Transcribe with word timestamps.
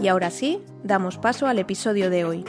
Y 0.00 0.06
ahora 0.06 0.30
sí, 0.30 0.60
damos 0.84 1.18
paso 1.18 1.46
al 1.46 1.58
episodio 1.58 2.08
de 2.08 2.24
hoy. 2.24 2.44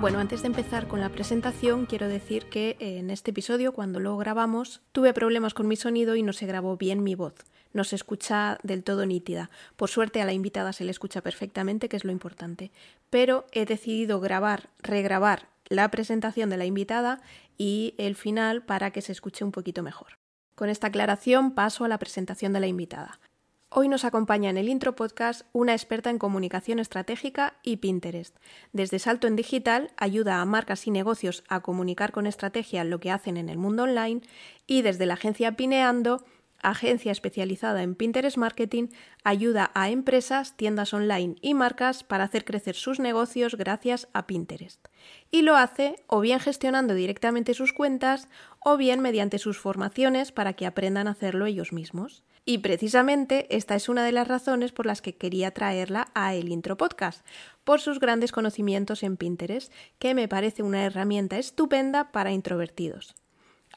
Bueno, 0.00 0.20
antes 0.20 0.42
de 0.42 0.46
empezar 0.46 0.86
con 0.88 1.00
la 1.00 1.08
presentación, 1.08 1.86
quiero 1.86 2.08
decir 2.08 2.46
que 2.46 2.76
en 2.80 3.10
este 3.10 3.30
episodio, 3.30 3.72
cuando 3.72 4.00
lo 4.00 4.16
grabamos, 4.16 4.80
tuve 4.92 5.12
problemas 5.12 5.54
con 5.54 5.68
mi 5.68 5.76
sonido 5.76 6.16
y 6.16 6.22
no 6.22 6.32
se 6.32 6.46
grabó 6.46 6.76
bien 6.76 7.02
mi 7.02 7.14
voz. 7.14 7.34
No 7.72 7.84
se 7.84 7.96
escucha 7.96 8.58
del 8.62 8.82
todo 8.82 9.06
nítida. 9.06 9.50
Por 9.76 9.88
suerte 9.88 10.20
a 10.20 10.24
la 10.24 10.32
invitada 10.32 10.72
se 10.72 10.84
le 10.84 10.90
escucha 10.90 11.22
perfectamente, 11.22 11.88
que 11.88 11.96
es 11.96 12.04
lo 12.04 12.12
importante. 12.12 12.72
Pero 13.10 13.46
he 13.52 13.66
decidido 13.66 14.20
grabar, 14.20 14.70
regrabar 14.78 15.48
la 15.68 15.90
presentación 15.90 16.50
de 16.50 16.56
la 16.56 16.66
invitada 16.66 17.20
y 17.58 17.94
el 17.98 18.16
final 18.16 18.62
para 18.62 18.90
que 18.90 19.02
se 19.02 19.12
escuche 19.12 19.44
un 19.44 19.52
poquito 19.52 19.82
mejor. 19.82 20.18
Con 20.56 20.70
esta 20.70 20.86
aclaración 20.86 21.52
paso 21.52 21.84
a 21.84 21.88
la 21.88 21.98
presentación 21.98 22.54
de 22.54 22.60
la 22.60 22.66
invitada. 22.66 23.20
Hoy 23.68 23.88
nos 23.88 24.06
acompaña 24.06 24.48
en 24.48 24.56
el 24.56 24.70
intro 24.70 24.96
podcast 24.96 25.42
una 25.52 25.74
experta 25.74 26.08
en 26.08 26.18
comunicación 26.18 26.78
estratégica 26.78 27.58
y 27.62 27.76
Pinterest. 27.76 28.34
Desde 28.72 28.98
Salto 28.98 29.26
en 29.26 29.36
Digital 29.36 29.90
ayuda 29.98 30.40
a 30.40 30.44
marcas 30.46 30.86
y 30.86 30.90
negocios 30.90 31.44
a 31.50 31.60
comunicar 31.60 32.10
con 32.10 32.26
estrategia 32.26 32.84
lo 32.84 33.00
que 33.00 33.10
hacen 33.10 33.36
en 33.36 33.50
el 33.50 33.58
mundo 33.58 33.82
online 33.82 34.22
y 34.66 34.80
desde 34.80 35.04
la 35.04 35.14
agencia 35.14 35.56
Pineando 35.56 36.24
agencia 36.70 37.12
especializada 37.12 37.82
en 37.82 37.94
Pinterest 37.94 38.36
Marketing, 38.36 38.88
ayuda 39.22 39.70
a 39.74 39.90
empresas, 39.90 40.56
tiendas 40.56 40.92
online 40.92 41.36
y 41.40 41.54
marcas 41.54 42.02
para 42.02 42.24
hacer 42.24 42.44
crecer 42.44 42.74
sus 42.74 42.98
negocios 42.98 43.54
gracias 43.54 44.08
a 44.12 44.26
Pinterest. 44.26 44.84
Y 45.30 45.42
lo 45.42 45.56
hace 45.56 45.96
o 46.08 46.20
bien 46.20 46.40
gestionando 46.40 46.94
directamente 46.94 47.54
sus 47.54 47.72
cuentas 47.72 48.28
o 48.60 48.76
bien 48.76 49.00
mediante 49.00 49.38
sus 49.38 49.58
formaciones 49.58 50.32
para 50.32 50.54
que 50.54 50.66
aprendan 50.66 51.06
a 51.08 51.12
hacerlo 51.12 51.46
ellos 51.46 51.72
mismos. 51.72 52.24
Y 52.44 52.58
precisamente 52.58 53.46
esta 53.54 53.74
es 53.74 53.88
una 53.88 54.04
de 54.04 54.12
las 54.12 54.28
razones 54.28 54.72
por 54.72 54.86
las 54.86 55.02
que 55.02 55.16
quería 55.16 55.52
traerla 55.52 56.08
a 56.14 56.34
el 56.34 56.48
Intro 56.48 56.76
Podcast, 56.76 57.26
por 57.64 57.80
sus 57.80 58.00
grandes 58.00 58.32
conocimientos 58.32 59.02
en 59.02 59.16
Pinterest, 59.16 59.72
que 59.98 60.14
me 60.14 60.28
parece 60.28 60.62
una 60.62 60.84
herramienta 60.84 61.38
estupenda 61.38 62.12
para 62.12 62.32
introvertidos 62.32 63.14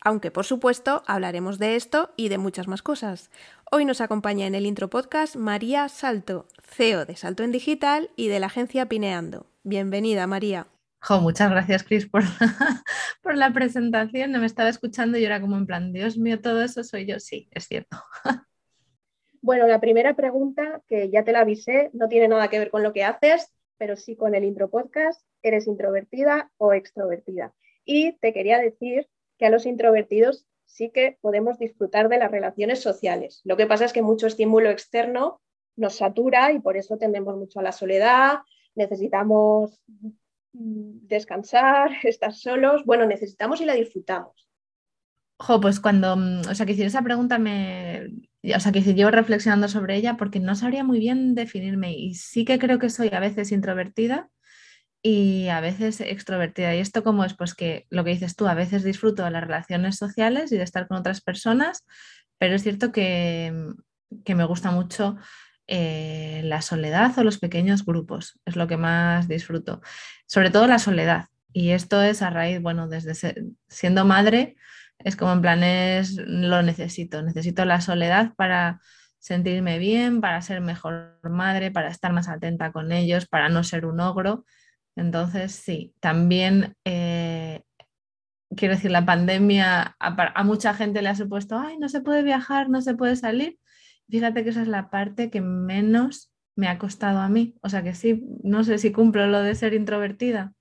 aunque 0.02 0.32
por 0.32 0.46
supuesto 0.46 1.04
hablaremos 1.08 1.60
de 1.60 1.76
esto 1.76 2.12
y 2.16 2.30
de 2.30 2.38
muchas 2.38 2.68
más 2.68 2.82
cosas. 2.82 3.30
Hoy 3.72 3.86
nos 3.86 4.02
acompaña 4.02 4.48
en 4.48 4.56
el 4.56 4.66
intro 4.66 4.90
podcast 4.90 5.36
María 5.36 5.88
Salto, 5.90 6.48
CEO 6.64 7.06
de 7.06 7.16
Salto 7.16 7.44
en 7.44 7.52
Digital 7.52 8.10
y 8.16 8.28
de 8.28 8.40
la 8.40 8.48
agencia 8.48 8.88
Pineando. 8.88 9.46
Bienvenida, 9.64 10.26
María. 10.28 10.68
muchas 11.22 11.52
gracias, 11.52 11.84
Cris, 11.84 12.08
por, 12.08 12.24
por 13.22 13.36
la 13.36 13.54
presentación. 13.54 14.32
No 14.32 14.40
me 14.40 14.46
estaba 14.46 14.70
escuchando 14.70 15.18
y 15.18 15.26
era 15.26 15.42
como 15.42 15.58
en 15.58 15.66
plan, 15.66 15.94
Dios 15.94 16.18
mío, 16.18 16.42
todo 16.42 16.62
eso 16.62 16.84
soy 16.84 17.06
yo. 17.06 17.20
Sí, 17.20 17.48
es 17.52 17.68
cierto. 17.68 17.98
Bueno, 19.42 19.68
la 19.68 19.80
primera 19.80 20.18
pregunta, 20.18 20.82
que 20.86 21.10
ya 21.10 21.24
te 21.24 21.32
la 21.32 21.40
avisé, 21.40 21.90
no 21.94 22.10
tiene 22.10 22.28
nada 22.28 22.50
que 22.50 22.60
ver 22.60 22.70
con 22.70 22.84
lo 22.84 22.92
que 22.92 23.06
haces, 23.06 23.54
pero 23.78 23.96
sí 23.96 24.18
con 24.18 24.36
el 24.36 24.44
intro 24.44 24.70
podcast. 24.70 25.22
¿Eres 25.42 25.66
introvertida 25.66 26.52
o 26.58 26.74
extrovertida? 26.74 27.54
Y 27.86 28.18
te 28.20 28.34
quería 28.34 28.60
decir 28.60 29.08
que 29.40 29.48
a 29.48 29.50
los 29.50 29.66
introvertidos 29.66 30.46
sí 30.66 30.92
que 30.94 31.18
podemos 31.22 31.58
disfrutar 31.58 32.10
de 32.10 32.20
las 32.20 32.30
relaciones 32.30 32.82
sociales. 32.82 33.42
Lo 33.44 33.58
que 33.58 33.66
pasa 33.66 33.86
es 33.86 33.94
que 33.94 34.04
mucho 34.04 34.28
estímulo 34.28 34.70
externo 34.70 35.42
nos 35.76 35.96
satura 35.96 36.52
y 36.52 36.60
por 36.60 36.78
eso 36.78 36.98
tendemos 36.98 37.36
mucho 37.38 37.60
a 37.60 37.64
la 37.64 37.72
soledad, 37.72 38.40
necesitamos 38.76 39.82
descansar, 40.52 41.92
estar 42.04 42.34
solos. 42.34 42.86
Bueno, 42.86 43.06
necesitamos 43.06 43.62
y 43.62 43.66
la 43.66 43.74
disfrutamos. 43.74 44.48
Jo, 45.42 45.62
pues 45.62 45.80
cuando, 45.80 46.18
mm, 46.18 46.42
o 46.52 46.56
sea, 46.56 46.66
que 46.66 46.74
hicieron 46.74 46.90
esa 46.90 47.02
pregunta 47.02 47.40
me, 47.40 48.08
o 48.44 48.60
sea, 48.60 48.74
que 48.74 48.82
llevo 48.82 49.10
reflexionando 49.10 49.70
sobre 49.70 49.96
ella 49.96 50.18
porque 50.18 50.42
no 50.42 50.54
sabría 50.56 50.84
muy 50.84 51.00
bien 51.00 51.34
definirme 51.34 51.94
y 51.94 52.14
sí 52.16 52.44
que 52.44 52.60
creo 52.60 52.78
que 52.78 52.90
soy 52.90 53.10
a 53.14 53.22
veces 53.22 53.54
introvertida 53.54 54.30
y 55.02 55.48
a 55.48 55.62
veces 55.62 56.02
extrovertida. 56.02 56.76
¿Y 56.76 56.80
esto 56.80 57.04
cómo 57.04 57.24
es? 57.24 57.34
Pues 57.34 57.56
que 57.56 57.86
lo 57.90 58.04
que 58.04 58.12
dices 58.12 58.36
tú, 58.36 58.48
a 58.48 58.54
veces 58.54 58.84
disfruto 58.84 59.24
de 59.24 59.32
las 59.32 59.44
relaciones 59.44 59.98
sociales 59.98 60.52
y 60.52 60.58
de 60.58 60.64
estar 60.64 60.88
con 60.88 60.98
otras 60.98 61.22
personas, 61.22 61.86
pero 62.38 62.56
es 62.56 62.64
cierto 62.64 62.92
que, 62.92 63.52
mm, 63.54 64.34
me 64.36 64.46
gusta 64.46 64.72
mucho 64.72 65.18
eh, 65.68 66.42
la 66.46 66.62
soledad 66.62 67.18
o 67.18 67.24
los 67.24 67.40
pequeños 67.40 67.86
grupos, 67.86 68.40
es 68.46 68.56
lo 68.56 68.68
que 68.68 68.78
más 68.78 69.28
disfruto. 69.28 69.82
Sobre 70.26 70.50
todo 70.50 70.68
la 70.68 70.80
soledad. 70.80 71.26
Y 71.54 71.72
esto 71.72 72.02
es 72.04 72.22
a 72.22 72.30
raíz, 72.30 72.62
bueno, 72.62 72.88
desde 72.88 73.14
siendo 73.68 74.06
madre, 74.06 74.56
es 75.00 75.16
como 75.16 75.32
en 75.34 75.42
plan, 75.42 75.62
lo 76.26 76.62
necesito, 76.62 77.22
necesito 77.22 77.66
la 77.66 77.82
soledad 77.82 78.34
para 78.36 78.82
sentirme 79.20 79.80
bien, 79.80 80.22
para 80.22 80.42
ser 80.42 80.62
mejor 80.62 81.20
madre, 81.24 81.72
para 81.72 81.90
estar 81.90 82.14
más 82.14 82.28
atenta 82.30 82.72
con 82.72 82.92
ellos, 82.92 83.28
para 83.28 83.50
no 83.50 83.64
ser 83.64 83.86
un 83.86 84.00
ogro 84.00 84.46
entonces, 85.00 85.54
sí, 85.54 85.94
también 86.00 86.76
eh, 86.86 87.64
quiero 88.56 88.76
decir, 88.76 88.92
la 88.92 89.06
pandemia 89.06 89.96
a, 90.00 90.44
mucha 90.44 90.74
gente 90.74 91.02
le 91.02 91.10
ha 91.10 91.16
supuesto, 91.16 91.58
ay, 91.58 91.78
no 91.78 91.90
se 91.90 92.02
puede 92.02 92.24
viajar, 92.24 92.70
no 92.70 92.82
se 92.82 92.96
puede 92.96 93.16
salir. 93.16 93.58
Fíjate 94.10 94.44
que 94.44 94.50
esa 94.50 94.62
es 94.62 94.68
la 94.68 94.90
parte 94.90 95.30
que 95.30 95.42
menos 95.42 96.34
me 96.56 96.68
ha 96.68 96.78
costado 96.78 97.20
a 97.20 97.30
mí. 97.30 97.56
O 97.62 97.70
sea 97.70 97.84
que 97.84 97.94
sí, 97.94 98.26
no 98.44 98.64
sé 98.64 98.78
si 98.78 98.92
cumplo 98.92 99.28
lo 99.28 99.42
de 99.42 99.56
ser 99.56 99.74
introvertida. 99.74 100.54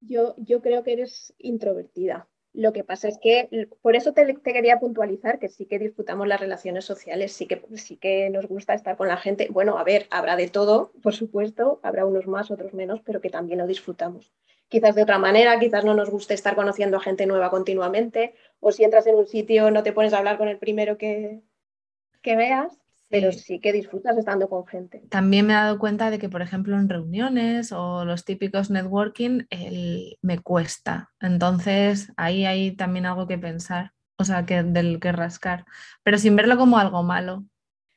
Yo, 0.00 0.36
yo 0.38 0.62
creo 0.62 0.84
que 0.84 0.92
eres 0.92 1.34
introvertida. 1.38 2.28
Lo 2.58 2.72
que 2.72 2.82
pasa 2.82 3.06
es 3.06 3.18
que, 3.18 3.68
por 3.82 3.94
eso 3.94 4.14
te, 4.14 4.34
quería 4.42 4.80
puntualizar 4.80 5.38
que 5.38 5.48
sí 5.48 5.66
que 5.66 5.78
disfrutamos 5.78 6.26
las 6.26 6.40
relaciones 6.40 6.84
sociales, 6.84 7.30
sí 7.30 7.46
que, 7.46 7.62
sí 7.76 7.96
que 7.98 8.30
nos 8.30 8.48
gusta 8.48 8.74
estar 8.74 8.96
con 8.96 9.06
la 9.06 9.16
gente. 9.16 9.46
Bueno, 9.48 9.78
a 9.78 9.84
ver, 9.84 10.08
habrá 10.10 10.34
de 10.34 10.48
todo, 10.48 10.90
por 11.00 11.14
supuesto, 11.14 11.78
habrá 11.84 12.04
unos 12.04 12.26
más, 12.26 12.50
otros 12.50 12.74
menos, 12.74 13.00
pero 13.02 13.20
que 13.20 13.30
también 13.30 13.60
lo 13.60 13.66
disfrutamos. 13.68 14.32
Quizás 14.66 14.96
de 14.96 15.04
otra 15.04 15.20
manera, 15.20 15.56
quizás 15.60 15.84
no 15.84 15.94
nos 15.94 16.10
guste 16.10 16.34
estar 16.34 16.56
conociendo 16.56 16.96
a 16.96 17.00
gente 17.00 17.26
nueva 17.26 17.48
continuamente, 17.48 18.34
o 18.58 18.72
si 18.72 18.82
entras 18.82 19.06
en 19.06 19.14
un 19.14 19.28
sitio 19.28 19.70
no 19.70 19.84
te 19.84 19.92
pones 19.92 20.12
a 20.12 20.18
hablar 20.18 20.36
con 20.36 20.48
el 20.48 20.58
primero 20.58 20.98
que, 20.98 21.40
que 22.22 22.34
veas, 22.34 22.76
pero 23.08 23.32
sí 23.32 23.60
que 23.60 23.72
disfrutas 23.72 24.16
estando 24.16 24.48
con 24.48 24.66
gente. 24.66 25.02
También 25.08 25.46
me 25.46 25.54
he 25.54 25.56
dado 25.56 25.78
cuenta 25.78 26.10
de 26.10 26.18
que, 26.18 26.28
por 26.28 26.42
ejemplo, 26.42 26.76
en 26.76 26.88
reuniones 26.88 27.72
o 27.72 28.04
los 28.04 28.24
típicos 28.24 28.70
networking, 28.70 29.46
me 30.22 30.38
cuesta. 30.40 31.10
Entonces, 31.20 32.12
ahí 32.16 32.44
hay 32.44 32.72
también 32.72 33.06
algo 33.06 33.26
que 33.26 33.38
pensar, 33.38 33.92
o 34.16 34.24
sea, 34.24 34.44
que, 34.44 34.62
del 34.62 35.00
que 35.00 35.12
rascar, 35.12 35.64
pero 36.02 36.18
sin 36.18 36.36
verlo 36.36 36.56
como 36.56 36.78
algo 36.78 37.02
malo. 37.02 37.44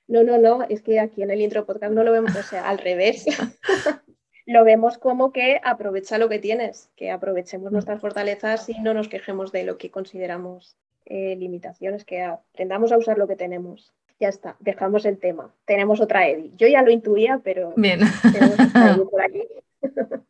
No, 0.08 0.24
no, 0.24 0.38
no, 0.38 0.64
es 0.64 0.82
que 0.82 1.00
aquí 1.00 1.24
en 1.24 1.32
el 1.32 1.42
intro 1.42 1.66
podcast 1.66 1.94
no 1.94 2.04
lo 2.04 2.12
vemos, 2.12 2.36
o 2.36 2.44
sea, 2.44 2.70
al 2.70 2.78
revés. 2.80 3.26
lo 4.46 4.64
vemos 4.64 4.98
como 4.98 5.32
que 5.32 5.62
aprovecha 5.64 6.18
lo 6.18 6.30
que 6.30 6.40
tienes, 6.40 6.90
que 6.96 7.12
aprovechemos 7.12 7.72
mm. 7.72 7.74
nuestras 7.74 8.02
fortalezas 8.02 8.68
y 8.70 8.80
no 8.80 8.94
nos 8.94 9.08
quejemos 9.08 9.52
de 9.52 9.64
lo 9.64 9.78
que 9.78 9.92
consideramos 9.92 10.76
eh, 11.06 11.36
limitaciones, 11.36 12.06
que 12.06 12.22
aprendamos 12.24 12.92
a 12.92 12.98
usar 12.98 13.18
lo 13.18 13.28
que 13.28 13.36
tenemos. 13.36 13.94
Ya 14.22 14.30
está, 14.30 14.56
dejamos 14.60 15.04
el 15.06 15.18
tema. 15.18 15.52
Tenemos 15.66 16.00
otra 16.00 16.28
Eddie. 16.28 16.52
Yo 16.56 16.68
ya 16.68 16.84
lo 16.84 16.92
intuía, 16.92 17.42
pero 17.44 17.74
Bien. 17.76 18.02
tenemos 18.72 19.10
por 19.10 19.20
aquí. 19.20 19.42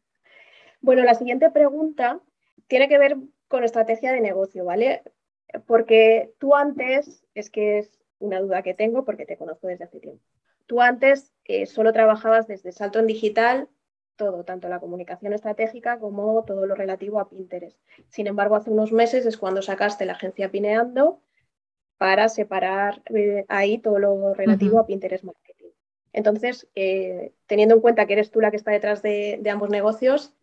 bueno, 0.82 1.04
la 1.04 1.14
siguiente 1.14 1.52
pregunta 1.52 2.22
tiene 2.68 2.88
que 2.88 2.98
ver 2.98 3.18
con 3.50 3.66
estrategia 3.66 4.14
de 4.14 4.22
negocio, 4.22 4.64
¿vale? 4.64 5.04
Porque 5.68 6.32
tú 6.40 6.56
antes, 6.56 7.26
es 7.36 7.50
que 7.50 7.80
es 7.80 8.00
una 8.20 8.40
duda 8.40 8.62
que 8.62 8.74
tengo 8.74 9.04
porque 9.04 9.26
te 9.26 9.36
conozco 9.36 9.68
desde 9.68 9.84
hace 9.84 10.00
tiempo. 10.00 10.24
Tú 10.68 10.80
antes 10.80 11.34
eh, 11.44 11.66
solo 11.66 11.92
trabajabas 11.92 12.48
desde 12.48 12.72
Salto 12.72 13.00
en 13.00 13.08
Digital, 13.08 13.68
todo, 14.16 14.46
tanto 14.46 14.70
la 14.70 14.80
comunicación 14.80 15.34
estratégica 15.34 16.00
como 16.00 16.46
todo 16.46 16.66
lo 16.66 16.76
relativo 16.76 17.20
a 17.20 17.28
Pinterest. 17.28 17.78
Sin 18.08 18.28
embargo, 18.28 18.56
hace 18.56 18.70
unos 18.70 18.94
meses 18.94 19.26
es 19.26 19.38
cuando 19.38 19.62
sacaste 19.62 20.06
la 20.06 20.14
agencia 20.14 20.50
Pineando 20.50 21.20
para 22.02 22.30
separar 22.30 23.04
eh, 23.14 23.46
ahí 23.48 23.78
todo 23.78 24.00
lo 24.00 24.34
relativo 24.34 24.80
a 24.80 24.88
Pinterest 24.88 25.24
Marketing. 25.24 25.70
Entonces, 26.14 26.68
eh, 26.74 27.32
teniendo 27.46 27.76
en 27.76 27.82
cuenta 27.82 28.08
que 28.08 28.14
eres 28.14 28.32
tú 28.32 28.42
la 28.42 28.50
que 28.50 28.58
está 28.58 28.72
detrás 28.72 29.04
de, 29.04 29.40
ambos 29.52 29.70
negocios, 29.70 30.34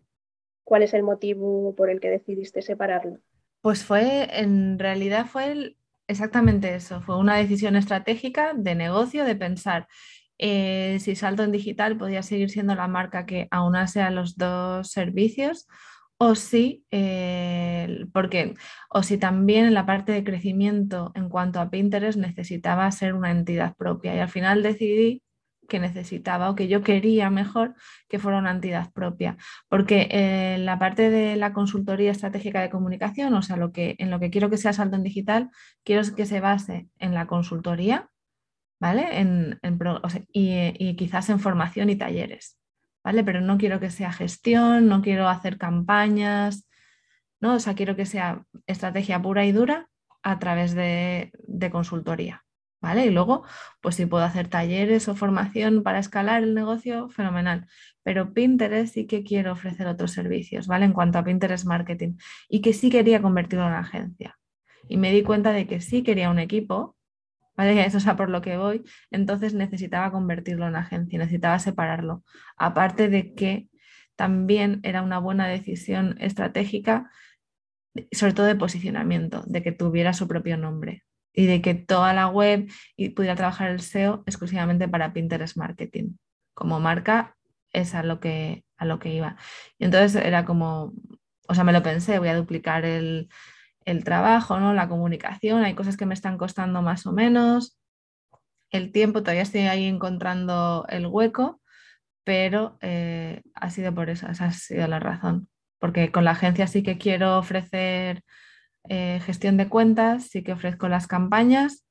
¿cuál 0.63 0.85
es 0.85 0.95
el 0.95 1.03
motivo 1.03 1.75
por 1.75 1.91
el 1.91 1.99
que 1.99 2.11
decidiste 2.11 2.63
separarlo? 2.63 3.19
Pues 3.61 3.83
fue, 3.83 4.29
en 4.39 4.79
realidad 4.79 5.27
fue 5.27 5.75
exactamente 6.07 6.77
eso. 6.77 7.01
Fue 7.01 7.19
una 7.19 7.37
decisión 7.39 7.75
estratégica 7.75 8.53
de 8.55 8.77
negocio, 8.77 9.25
de 9.25 9.35
pensar 9.35 9.89
eh, 10.39 10.99
si 11.01 11.17
Salto 11.17 11.43
en 11.43 11.51
Digital 11.51 11.99
podía 11.99 12.23
seguir 12.23 12.51
siendo 12.51 12.77
la 12.77 12.87
marca 12.87 13.27
que 13.27 13.49
aunase 13.51 14.01
a 14.01 14.13
los 14.13 14.37
dos 14.37 14.93
servicios 14.93 15.67
o 16.19 16.35
si, 16.35 16.85
eh, 16.91 18.06
porque, 18.12 18.55
o 18.91 19.03
si 19.03 19.19
también 19.19 19.67
en 19.67 19.75
la 19.75 19.87
parte 19.87 20.12
de 20.12 20.25
crecimiento 20.25 21.12
en 21.15 21.29
cuanto 21.29 21.61
a 21.61 21.70
Pinterest 21.70 22.19
necesitaba 22.19 22.91
ser 22.91 23.15
una 23.15 23.31
entidad 23.31 23.76
propia. 23.76 24.15
Y 24.15 24.19
al 24.19 24.29
final 24.29 24.62
decidí 24.62 25.23
que 25.69 25.79
necesitaba 25.79 26.50
o 26.50 26.55
que 26.56 26.67
yo 26.67 26.82
quería 26.82 27.31
mejor 27.31 27.75
que 28.09 28.19
fuera 28.19 28.38
una 28.38 28.50
entidad 28.50 28.91
propia. 28.93 29.37
Porque 29.69 30.09
eh, 30.11 30.59
la 30.59 30.79
parte 30.79 31.11
de 31.11 31.37
la 31.37 31.53
consultoría 31.53 32.11
estratégica 32.11 32.61
de 32.61 32.71
comunicación, 32.71 33.35
o 33.35 33.43
sea, 33.43 33.56
lo 33.56 33.71
que, 33.73 33.94
en 33.99 34.11
lo 34.11 34.19
que 34.19 34.31
quiero 34.31 34.50
que 34.50 34.56
sea 34.56 34.73
Salto 34.73 34.97
en 34.97 35.05
Digital, 35.05 35.50
quiero 35.85 36.03
que 36.17 36.26
se 36.26 36.41
base 36.41 36.88
en 36.99 37.14
la 37.14 37.26
consultoría, 37.26 38.11
¿vale? 38.81 39.21
En, 39.21 39.61
y, 40.32 40.97
quizás 40.97 41.29
en 41.31 41.41
formación 41.41 41.91
y 41.91 41.97
talleres, 41.97 42.58
¿vale? 43.05 43.25
Pero 43.25 43.41
no 43.41 43.59
quiero 43.59 43.81
que 43.81 43.91
sea 43.91 44.12
gestión, 44.12 44.89
no 44.89 45.03
quiero 45.03 45.29
hacer 45.29 45.59
campañas, 45.59 46.69
¿no? 47.41 47.55
O 47.55 47.61
sea, 47.61 47.75
quiero 47.75 47.97
que 47.97 48.06
sea 48.06 48.45
estrategia 48.67 49.21
pura 49.23 49.45
y 49.45 49.53
dura 49.53 49.89
a 50.23 50.39
través 50.39 50.75
de 50.75 51.33
consultoría. 51.73 52.45
¿vale? 52.81 53.06
Y 53.06 53.11
luego, 53.11 53.45
pues 53.81 53.97
si 53.97 54.06
puedo 54.06 54.25
hacer 54.25 54.49
talleres 54.49 55.09
o 55.09 55.15
formación 55.15 55.83
para 55.83 55.99
escalar 55.99 56.43
el 56.43 56.55
negocio, 56.55 57.09
fenomenal. 57.11 57.67
Pero 58.03 58.33
Pinterest 58.33 58.95
sí 58.95 59.06
que 59.06 59.23
quiero 59.25 59.53
ofrecer 59.53 59.87
otros 59.87 60.12
servicios, 60.12 60.67
¿vale? 60.67 60.85
En 60.85 60.93
cuanto 60.93 61.19
a 61.19 61.25
Pinterest 61.25 61.67
Marketing 61.67 62.15
y 62.49 62.61
que 62.61 62.73
sí 62.73 62.91
quería 62.91 63.21
convertirlo 63.23 63.67
en 63.67 63.75
agencia. 63.75 64.39
Y 64.89 64.97
me 64.97 65.12
di 65.12 65.23
cuenta 65.23 65.53
de 65.53 65.67
que 65.67 65.81
sí 65.81 66.03
quería 66.03 66.31
un 66.31 66.39
equipo, 66.39 66.97
Eso 67.59 67.99
es 67.99 68.07
a 68.07 68.17
por 68.17 68.31
lo 68.31 68.41
que 68.41 68.57
voy. 68.57 68.85
Entonces 69.11 69.55
necesitaba 69.55 70.13
convertirlo 70.13 70.67
en 70.69 70.77
agencia, 70.77 71.19
necesitaba 71.19 71.59
separarlo. 71.59 72.25
Aparte 72.57 73.09
de 73.09 73.35
que 73.35 73.69
también 74.17 74.81
era 74.85 75.03
una 75.03 75.19
buena 75.19 75.49
decisión 75.49 76.17
estratégica, 76.21 77.11
sobre 78.13 78.33
todo 78.33 78.47
de 78.47 78.55
posicionamiento, 78.55 79.43
de 79.47 79.63
que 79.63 79.73
tuviera 79.73 80.13
su 80.13 80.29
propio 80.29 80.57
nombre, 80.57 81.05
y 81.33 81.47
de 81.47 81.63
que 81.63 81.75
toda 81.75 82.13
la 82.13 82.29
web 82.29 82.71
y 82.97 83.11
pudiera 83.11 83.37
trabajar 83.37 83.71
el 83.71 83.81
SEO 83.81 84.23
exclusivamente 84.27 84.89
para 84.89 85.13
Pinterest 85.13 85.57
Marketing. 85.57 86.17
Como 86.55 86.81
marca 86.81 87.37
es 87.73 87.95
a 87.95 88.03
lo 88.03 88.19
que, 88.21 88.65
a 88.77 88.85
lo 88.85 88.99
que 88.99 89.15
iba. 89.15 89.37
Y 89.79 89.85
entonces 89.85 90.21
era 90.21 90.45
como, 90.45 90.95
o 91.49 91.55
sea, 91.55 91.65
me 91.65 91.73
lo 91.73 91.83
pensé, 91.83 92.19
voy 92.19 92.29
a 92.29 92.37
duplicar 92.37 92.85
el, 92.85 93.29
trabajo, 94.05 94.61
¿no? 94.61 94.75
La 94.75 94.88
comunicación, 94.88 95.64
hay 95.64 95.75
cosas 95.75 95.96
que 95.96 96.06
me 96.06 96.14
están 96.14 96.38
costando 96.38 96.82
más 96.82 97.06
o 97.06 97.12
menos. 97.12 97.79
El 98.70 98.93
tiempo, 98.93 99.23
todavía 99.23 99.43
estoy 99.43 99.62
ahí 99.62 99.87
encontrando 99.87 100.87
el 100.88 101.06
hueco, 101.06 101.61
pero 102.25 102.76
eh, 102.82 103.43
ha 103.55 103.70
sido 103.70 103.94
por 103.94 104.11
eso, 104.11 104.29
esa 104.29 104.46
ha 104.46 104.52
sido 104.52 104.87
la 104.88 105.00
razón. 105.00 105.49
Porque 105.79 106.12
con 106.12 106.25
la 106.25 106.32
agencia 106.32 106.67
sí 106.67 106.82
que 106.82 106.99
quiero 106.99 107.38
ofrecer 107.38 108.23
eh, 108.88 109.20
gestión 109.25 109.56
de 109.56 109.69
cuentas, 109.69 110.25
sí 110.25 110.43
que 110.43 110.52
ofrezco 110.52 110.88
las 110.88 111.06
campañas 111.06 111.87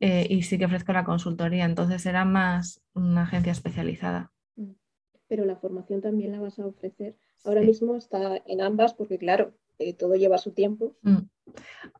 eh, 0.00 0.26
y 0.28 0.42
sí 0.42 0.58
que 0.58 0.66
ofrezco 0.66 0.92
la 0.92 1.04
consultoría. 1.04 1.64
Entonces 1.64 2.04
era 2.06 2.24
más 2.24 2.82
una 2.94 3.22
agencia 3.22 3.52
especializada. 3.52 4.32
Pero 5.28 5.44
la 5.44 5.56
formación 5.56 6.00
también 6.00 6.32
la 6.32 6.40
vas 6.40 6.58
a 6.58 6.66
ofrecer. 6.66 7.16
Ahora 7.44 7.60
mismo 7.60 7.96
está 7.96 8.42
en 8.46 8.60
ambas 8.60 8.94
porque, 8.94 9.18
claro, 9.18 9.54
eh, 9.78 9.92
todo 9.92 10.14
lleva 10.14 10.38
su 10.38 10.52
tiempo. 10.52 10.96
Mm. 11.02 11.18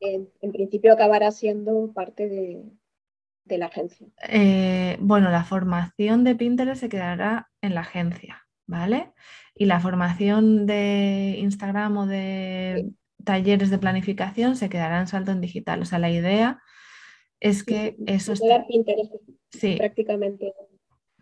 En, 0.00 0.52
principio 0.52 0.92
acabará 0.92 1.30
siendo 1.30 1.92
parte 1.92 2.28
de, 2.28 2.64
de 3.44 3.58
la 3.58 3.66
agencia. 3.66 4.08
bueno, 5.00 5.30
la 5.30 5.44
formación 5.44 6.24
de 6.24 6.34
Pinterest 6.34 6.80
se 6.80 6.88
quedará 6.88 7.50
en 7.60 7.74
la 7.74 7.82
agencia, 7.82 8.46
¿vale? 8.66 9.12
Y 9.54 9.66
la 9.66 9.80
formación 9.80 10.66
de 10.66 11.36
Instagram 11.38 11.96
o 11.96 12.06
de 12.06 12.90
talleres 13.24 13.70
de 13.70 13.78
planificación 13.78 14.56
se 14.56 14.68
quedarán 14.68 15.02
en 15.02 15.06
salto 15.08 15.32
en 15.32 15.40
digital. 15.40 15.82
O 15.82 15.84
sea, 15.84 15.98
la 15.98 16.10
idea 16.10 16.62
es 17.40 17.64
que 17.64 17.96
eso 18.06 18.32
es... 18.32 18.42
sí. 19.50 19.76
prácticamente. 19.76 20.54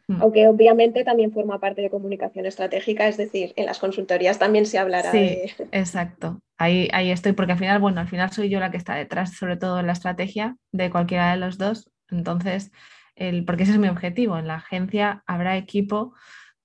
Mm. 0.07 0.21
Aunque 0.21 0.49
obviamente 0.49 1.03
también 1.03 1.33
forma 1.33 1.61
parte 1.61 1.81
de 1.81 1.91
comunicación 1.91 2.45
estratégica, 2.45 3.09
es 3.09 3.17
decir, 3.17 3.55
en 3.57 3.67
las 3.67 3.79
consultorías 3.79 4.39
también 4.39 4.67
se 4.67 4.79
hablará 4.79 5.11
sí, 5.11 5.39
Exacto, 5.73 6.41
ahí, 6.59 6.89
ahí 6.93 7.11
estoy, 7.11 7.33
porque 7.33 7.53
al 7.53 7.59
final, 7.59 7.81
bueno, 7.81 8.01
al 8.01 8.09
final 8.09 8.31
soy 8.31 8.51
yo 8.51 8.61
la 8.61 8.71
que 8.71 8.77
está 8.77 8.95
detrás, 8.95 9.35
sobre 9.35 9.57
todo 9.57 9.81
en 9.81 9.87
la 9.87 9.93
estrategia 9.93 10.57
de 10.73 10.91
cualquiera 10.91 11.31
de 11.31 11.39
los 11.39 11.57
dos. 11.57 11.91
Entonces, 12.11 12.71
el, 13.17 13.45
porque 13.45 13.63
ese 13.63 13.73
es 13.73 13.79
mi 13.79 13.89
objetivo, 13.89 14.39
en 14.39 14.49
la 14.49 14.57
agencia 14.57 15.23
habrá 15.27 15.57
equipo 15.57 16.15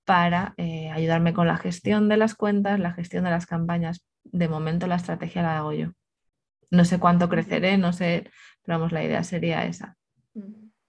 para 0.04 0.54
eh, 0.56 0.90
ayudarme 0.90 1.32
con 1.32 1.46
la 1.46 1.56
gestión 1.56 2.08
de 2.08 2.16
las 2.16 2.34
cuentas, 2.34 2.78
la 2.78 2.92
gestión 2.92 3.24
de 3.24 3.30
las 3.30 3.46
campañas, 3.46 4.04
de 4.24 4.48
momento 4.48 4.86
la 4.86 4.96
estrategia 4.96 5.42
la 5.42 5.58
hago 5.58 5.72
yo. 5.72 5.92
No 6.70 6.84
sé 6.84 6.98
cuánto 6.98 7.28
creceré, 7.28 7.78
no 7.78 7.92
sé, 7.92 8.30
pero 8.62 8.78
vamos, 8.78 8.92
la 8.92 9.04
idea 9.04 9.24
sería 9.24 9.64
esa. 9.64 9.96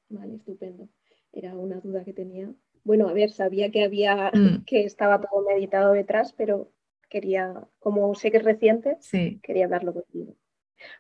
Vale, 0.10 0.36
estupendo. 0.36 0.90
Era 1.34 1.56
una 1.56 1.80
duda 1.80 2.04
que 2.04 2.14
tenía. 2.14 2.52
Bueno, 2.84 3.08
a 3.08 3.14
ver, 3.14 3.32
sabía 3.32 3.72
que 3.72 3.84
había, 3.84 4.32
mm. 4.34 4.64
que 4.66 4.84
estaba 4.84 5.22
todo 5.22 5.46
meditado 5.48 5.94
detrás, 5.94 6.34
pero 6.34 6.72
quería, 7.10 7.68
como 7.80 8.14
sé 8.16 8.32
que 8.32 8.38
es 8.38 8.44
reciente, 8.44 8.98
sí. 9.00 9.40
quería 9.44 9.66
hablarlo 9.66 9.94
contigo. 9.94 10.36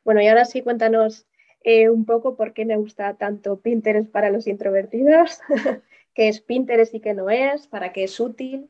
Bueno, 0.03 0.21
y 0.21 0.27
ahora 0.27 0.45
sí, 0.45 0.61
cuéntanos 0.61 1.27
eh, 1.63 1.89
un 1.89 2.05
poco 2.05 2.35
por 2.35 2.53
qué 2.53 2.65
me 2.65 2.75
gusta 2.75 3.15
tanto 3.15 3.61
Pinterest 3.61 4.11
para 4.11 4.29
los 4.29 4.47
introvertidos, 4.47 5.39
qué 6.13 6.27
es 6.27 6.41
Pinterest 6.41 6.93
y 6.93 6.99
qué 6.99 7.13
no 7.13 7.29
es, 7.29 7.67
para 7.67 7.93
qué 7.93 8.03
es 8.03 8.19
útil. 8.19 8.69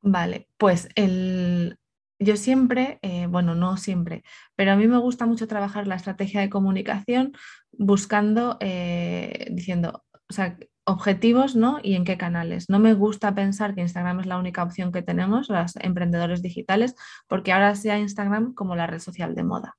Vale, 0.00 0.48
pues 0.58 0.88
el, 0.96 1.78
yo 2.18 2.36
siempre, 2.36 2.98
eh, 3.02 3.26
bueno, 3.26 3.54
no 3.54 3.76
siempre, 3.76 4.24
pero 4.56 4.72
a 4.72 4.76
mí 4.76 4.86
me 4.88 4.98
gusta 4.98 5.26
mucho 5.26 5.46
trabajar 5.46 5.86
la 5.86 5.96
estrategia 5.96 6.40
de 6.40 6.50
comunicación 6.50 7.32
buscando, 7.70 8.56
eh, 8.60 9.48
diciendo, 9.50 10.04
o 10.28 10.32
sea, 10.32 10.58
objetivos, 10.84 11.54
¿no? 11.54 11.78
Y 11.82 11.94
en 11.94 12.04
qué 12.04 12.16
canales. 12.16 12.68
No 12.68 12.78
me 12.78 12.94
gusta 12.94 13.34
pensar 13.34 13.74
que 13.74 13.82
Instagram 13.82 14.20
es 14.20 14.26
la 14.26 14.38
única 14.38 14.62
opción 14.62 14.92
que 14.92 15.02
tenemos, 15.02 15.48
los 15.48 15.76
emprendedores 15.76 16.42
digitales, 16.42 16.94
porque 17.28 17.52
ahora 17.52 17.74
sea 17.74 17.98
Instagram 17.98 18.54
como 18.54 18.74
la 18.74 18.86
red 18.86 18.98
social 18.98 19.34
de 19.34 19.44
moda. 19.44 19.76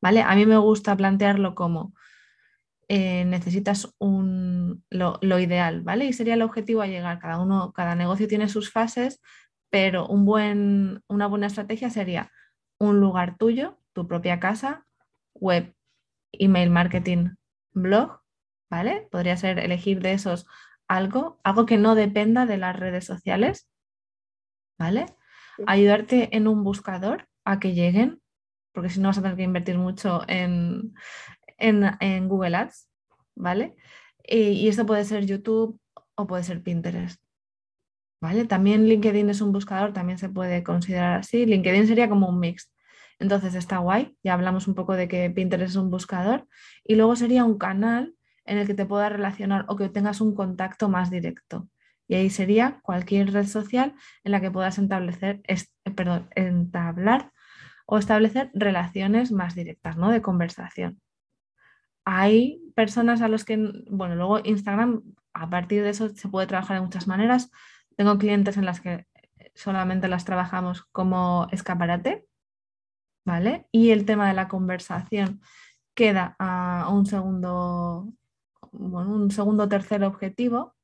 ¿Vale? 0.00 0.22
A 0.22 0.34
mí 0.34 0.46
me 0.46 0.58
gusta 0.58 0.96
plantearlo 0.96 1.54
como 1.54 1.94
eh, 2.88 3.24
necesitas 3.24 3.92
un, 3.98 4.84
lo, 4.90 5.18
lo, 5.20 5.38
ideal, 5.38 5.82
¿vale? 5.82 6.04
Y 6.04 6.12
sería 6.12 6.34
el 6.34 6.42
objetivo 6.42 6.82
a 6.82 6.86
llegar. 6.86 7.18
Cada 7.18 7.40
uno, 7.40 7.72
cada 7.72 7.94
negocio 7.94 8.28
tiene 8.28 8.48
sus 8.48 8.70
fases, 8.70 9.20
pero 9.70 10.06
un 10.06 10.24
buen, 10.24 11.02
una 11.08 11.26
buena 11.26 11.48
estrategia 11.48 11.90
sería 11.90 12.30
un 12.78 13.00
lugar 13.00 13.36
tuyo, 13.38 13.78
tu 13.92 14.06
propia 14.06 14.38
casa, 14.38 14.86
web, 15.34 15.74
email 16.32 16.70
marketing, 16.70 17.30
blog, 17.72 18.20
¿vale? 18.70 19.08
Podría 19.10 19.36
ser 19.36 19.58
elegir 19.58 20.00
de 20.00 20.12
esos 20.12 20.46
algo, 20.88 21.40
algo 21.44 21.66
que 21.66 21.76
no 21.78 21.94
dependa 21.94 22.46
de 22.46 22.56
las 22.56 22.76
redes 22.76 23.04
sociales, 23.04 23.68
¿vale? 24.78 25.06
Ayudarte 25.66 26.36
en 26.36 26.48
un 26.48 26.64
buscador 26.64 27.28
a 27.44 27.58
que 27.58 27.74
lleguen, 27.74 28.20
porque 28.72 28.90
si 28.90 29.00
no 29.00 29.08
vas 29.08 29.18
a 29.18 29.22
tener 29.22 29.36
que 29.36 29.42
invertir 29.42 29.78
mucho 29.78 30.22
en, 30.28 30.94
en, 31.58 32.28
Google 32.28 32.56
Ads, 32.56 32.88
¿vale? 33.34 33.74
Y, 34.22 34.38
y 34.38 34.68
esto 34.68 34.84
puede 34.84 35.04
ser 35.04 35.24
YouTube 35.24 35.80
o 36.14 36.26
puede 36.26 36.42
ser 36.42 36.62
Pinterest. 36.62 37.22
¿vale? 38.20 38.44
También 38.44 38.88
LinkedIn 38.88 39.30
es 39.30 39.40
un 39.40 39.52
buscador, 39.52 39.92
también 39.92 40.18
se 40.18 40.28
puede 40.28 40.64
considerar 40.64 41.20
así. 41.20 41.46
LinkedIn 41.46 41.86
sería 41.86 42.08
como 42.08 42.28
un 42.28 42.40
mix. 42.40 42.72
Entonces 43.18 43.54
está 43.54 43.78
guay, 43.78 44.16
ya 44.24 44.34
hablamos 44.34 44.66
un 44.66 44.74
poco 44.74 44.94
de 44.94 45.08
que 45.08 45.30
Pinterest 45.30 45.70
es 45.70 45.76
un 45.76 45.90
buscador 45.90 46.46
y 46.84 46.96
luego 46.96 47.14
sería 47.14 47.44
un 47.44 47.56
canal 47.56 48.15
en 48.46 48.58
el 48.58 48.66
que 48.66 48.74
te 48.74 48.86
puedas 48.86 49.12
relacionar 49.12 49.64
o 49.68 49.76
que 49.76 49.88
tengas 49.88 50.20
un 50.20 50.34
contacto 50.34 50.88
más 50.88 51.10
directo. 51.10 51.68
Y 52.08 52.14
ahí 52.14 52.30
sería 52.30 52.80
cualquier 52.82 53.32
red 53.32 53.46
social 53.46 53.94
en 54.24 54.32
la 54.32 54.40
que 54.40 54.50
puedas 54.50 54.78
perdón, 55.94 56.28
entablar 56.34 57.32
o 57.86 57.98
establecer 57.98 58.50
relaciones 58.54 59.32
más 59.32 59.54
directas, 59.54 59.96
¿no? 59.96 60.10
De 60.10 60.22
conversación. 60.22 61.00
Hay 62.04 62.62
personas 62.74 63.22
a 63.22 63.28
los 63.28 63.44
que, 63.44 63.56
bueno, 63.90 64.14
luego 64.14 64.40
Instagram, 64.44 65.02
a 65.34 65.50
partir 65.50 65.82
de 65.82 65.90
eso 65.90 66.08
se 66.10 66.28
puede 66.28 66.46
trabajar 66.46 66.76
de 66.76 66.82
muchas 66.82 67.08
maneras. 67.08 67.50
Tengo 67.96 68.18
clientes 68.18 68.56
en 68.56 68.64
las 68.64 68.80
que 68.80 69.06
solamente 69.54 70.08
las 70.08 70.24
trabajamos 70.24 70.84
como 70.92 71.48
escaparate, 71.50 72.26
¿vale? 73.24 73.66
Y 73.72 73.90
el 73.90 74.04
tema 74.04 74.28
de 74.28 74.34
la 74.34 74.48
conversación 74.48 75.40
queda 75.94 76.36
a 76.38 76.88
un 76.92 77.06
segundo, 77.06 78.12
bueno, 78.78 79.14
un 79.14 79.30
segundo 79.30 79.68
tercer 79.68 80.04
objetivo, 80.04 80.74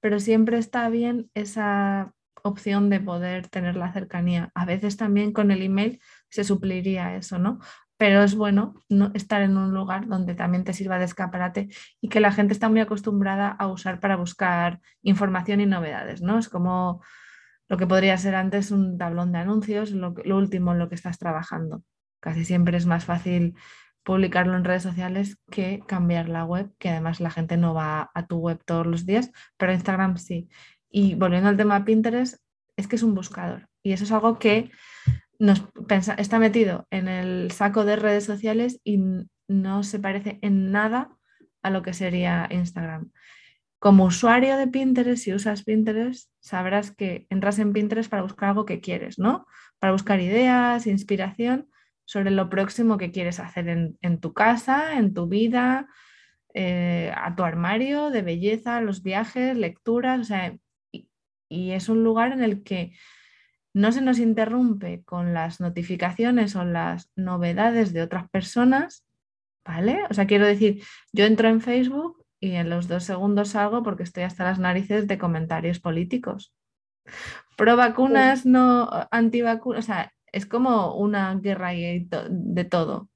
pero 0.00 0.20
siempre 0.20 0.58
está 0.58 0.88
bien 0.88 1.30
esa 1.34 2.12
opción 2.42 2.88
de 2.88 3.00
poder 3.00 3.48
tener 3.48 3.76
la 3.76 3.92
cercanía. 3.92 4.50
A 4.54 4.64
veces 4.64 4.96
también 4.96 5.32
con 5.32 5.50
el 5.50 5.62
email 5.62 6.00
se 6.28 6.44
supliría 6.44 7.16
eso, 7.16 7.38
¿no? 7.38 7.58
pero 7.98 8.22
es 8.22 8.36
bueno 8.36 8.74
no 8.88 9.10
estar 9.12 9.42
en 9.42 9.56
un 9.56 9.74
lugar 9.74 10.06
donde 10.06 10.34
también 10.34 10.64
te 10.64 10.72
sirva 10.72 10.98
de 10.98 11.04
escaparate 11.04 11.68
y 12.00 12.08
que 12.08 12.20
la 12.20 12.32
gente 12.32 12.54
está 12.54 12.68
muy 12.68 12.80
acostumbrada 12.80 13.48
a 13.50 13.66
usar 13.66 14.00
para 14.00 14.16
buscar 14.16 14.80
información 15.02 15.60
y 15.60 15.66
novedades, 15.66 16.22
¿no? 16.22 16.38
Es 16.38 16.48
como 16.48 17.02
lo 17.68 17.76
que 17.76 17.88
podría 17.88 18.16
ser 18.16 18.36
antes 18.36 18.70
un 18.70 18.98
tablón 18.98 19.32
de 19.32 19.38
anuncios, 19.38 19.90
lo 19.90 20.14
último 20.36 20.72
en 20.72 20.78
lo 20.78 20.88
que 20.88 20.94
estás 20.94 21.18
trabajando. 21.18 21.82
Casi 22.20 22.44
siempre 22.44 22.76
es 22.76 22.86
más 22.86 23.04
fácil 23.04 23.56
publicarlo 24.02 24.56
en 24.56 24.64
redes 24.64 24.82
sociales 24.82 25.38
que 25.50 25.80
cambiar 25.86 26.28
la 26.28 26.44
web, 26.44 26.72
que 26.78 26.88
además 26.88 27.20
la 27.20 27.30
gente 27.30 27.56
no 27.56 27.74
va 27.74 28.10
a 28.14 28.26
tu 28.26 28.38
web 28.38 28.60
todos 28.64 28.86
los 28.86 29.06
días, 29.06 29.30
pero 29.56 29.72
Instagram 29.72 30.16
sí. 30.16 30.48
Y 30.90 31.14
volviendo 31.14 31.48
al 31.48 31.56
tema 31.56 31.84
Pinterest, 31.84 32.36
es 32.76 32.86
que 32.88 32.96
es 32.96 33.02
un 33.02 33.14
buscador 33.14 33.68
y 33.82 33.92
eso 33.92 34.04
es 34.04 34.12
algo 34.12 34.38
que 34.38 34.70
nos 35.38 35.64
está 36.16 36.38
metido 36.38 36.86
en 36.90 37.08
el 37.08 37.50
saco 37.50 37.84
de 37.84 37.96
redes 37.96 38.24
sociales 38.24 38.80
y 38.84 39.00
no 39.46 39.82
se 39.82 39.98
parece 39.98 40.38
en 40.42 40.72
nada 40.72 41.10
a 41.62 41.70
lo 41.70 41.82
que 41.82 41.92
sería 41.92 42.48
Instagram. 42.50 43.10
Como 43.78 44.06
usuario 44.06 44.56
de 44.56 44.66
Pinterest, 44.66 45.22
si 45.22 45.32
usas 45.32 45.62
Pinterest, 45.62 46.30
sabrás 46.40 46.90
que 46.90 47.26
entras 47.30 47.58
en 47.60 47.72
Pinterest 47.72 48.10
para 48.10 48.22
buscar 48.22 48.50
algo 48.50 48.64
que 48.64 48.80
quieres, 48.80 49.18
¿no? 49.18 49.46
Para 49.78 49.92
buscar 49.92 50.20
ideas, 50.20 50.86
inspiración 50.86 51.68
sobre 52.08 52.30
lo 52.30 52.48
próximo 52.48 52.96
que 52.96 53.12
quieres 53.12 53.38
hacer 53.38 53.68
en, 53.68 54.18
tu 54.18 54.32
casa, 54.32 54.98
en 54.98 55.12
tu 55.12 55.26
vida, 55.26 55.88
eh, 56.54 57.12
a 57.14 57.36
tu 57.36 57.44
armario 57.44 58.08
de 58.08 58.22
belleza, 58.22 58.80
los 58.80 59.02
viajes, 59.02 59.58
lecturas, 59.58 60.18
o 60.18 60.24
sea, 60.24 60.56
y 61.50 61.72
es 61.72 61.90
un 61.90 62.04
lugar 62.04 62.32
en 62.32 62.42
el 62.42 62.62
que 62.62 62.94
no 63.74 63.92
se 63.92 64.00
nos 64.00 64.18
interrumpe 64.18 65.02
con 65.04 65.34
las 65.34 65.60
notificaciones 65.60 66.56
o 66.56 66.64
las 66.64 67.10
novedades 67.14 67.92
de 67.92 68.00
otras 68.00 68.30
personas, 68.30 69.04
¿vale? 69.62 70.00
O 70.08 70.14
sea, 70.14 70.26
quiero 70.26 70.46
decir, 70.46 70.82
yo 71.12 71.26
entro 71.26 71.48
en 71.48 71.60
Facebook 71.60 72.24
y 72.40 72.52
en 72.52 72.70
los 72.70 72.88
dos 72.88 73.04
segundos 73.04 73.50
salgo 73.50 73.82
porque 73.82 74.04
estoy 74.04 74.22
hasta 74.22 74.44
las 74.44 74.58
narices 74.58 75.08
de 75.08 75.18
comentarios 75.18 75.78
políticos. 75.78 76.54
Pro 77.58 77.76
vacunas, 77.76 78.46
no 78.46 78.88
antivacunas, 79.10 79.84
o 79.84 79.86
sea, 79.86 80.14
es 80.32 80.46
como 80.46 80.94
una 80.96 81.34
guerra 81.34 81.70
de 81.70 82.64
todo, 82.64 83.08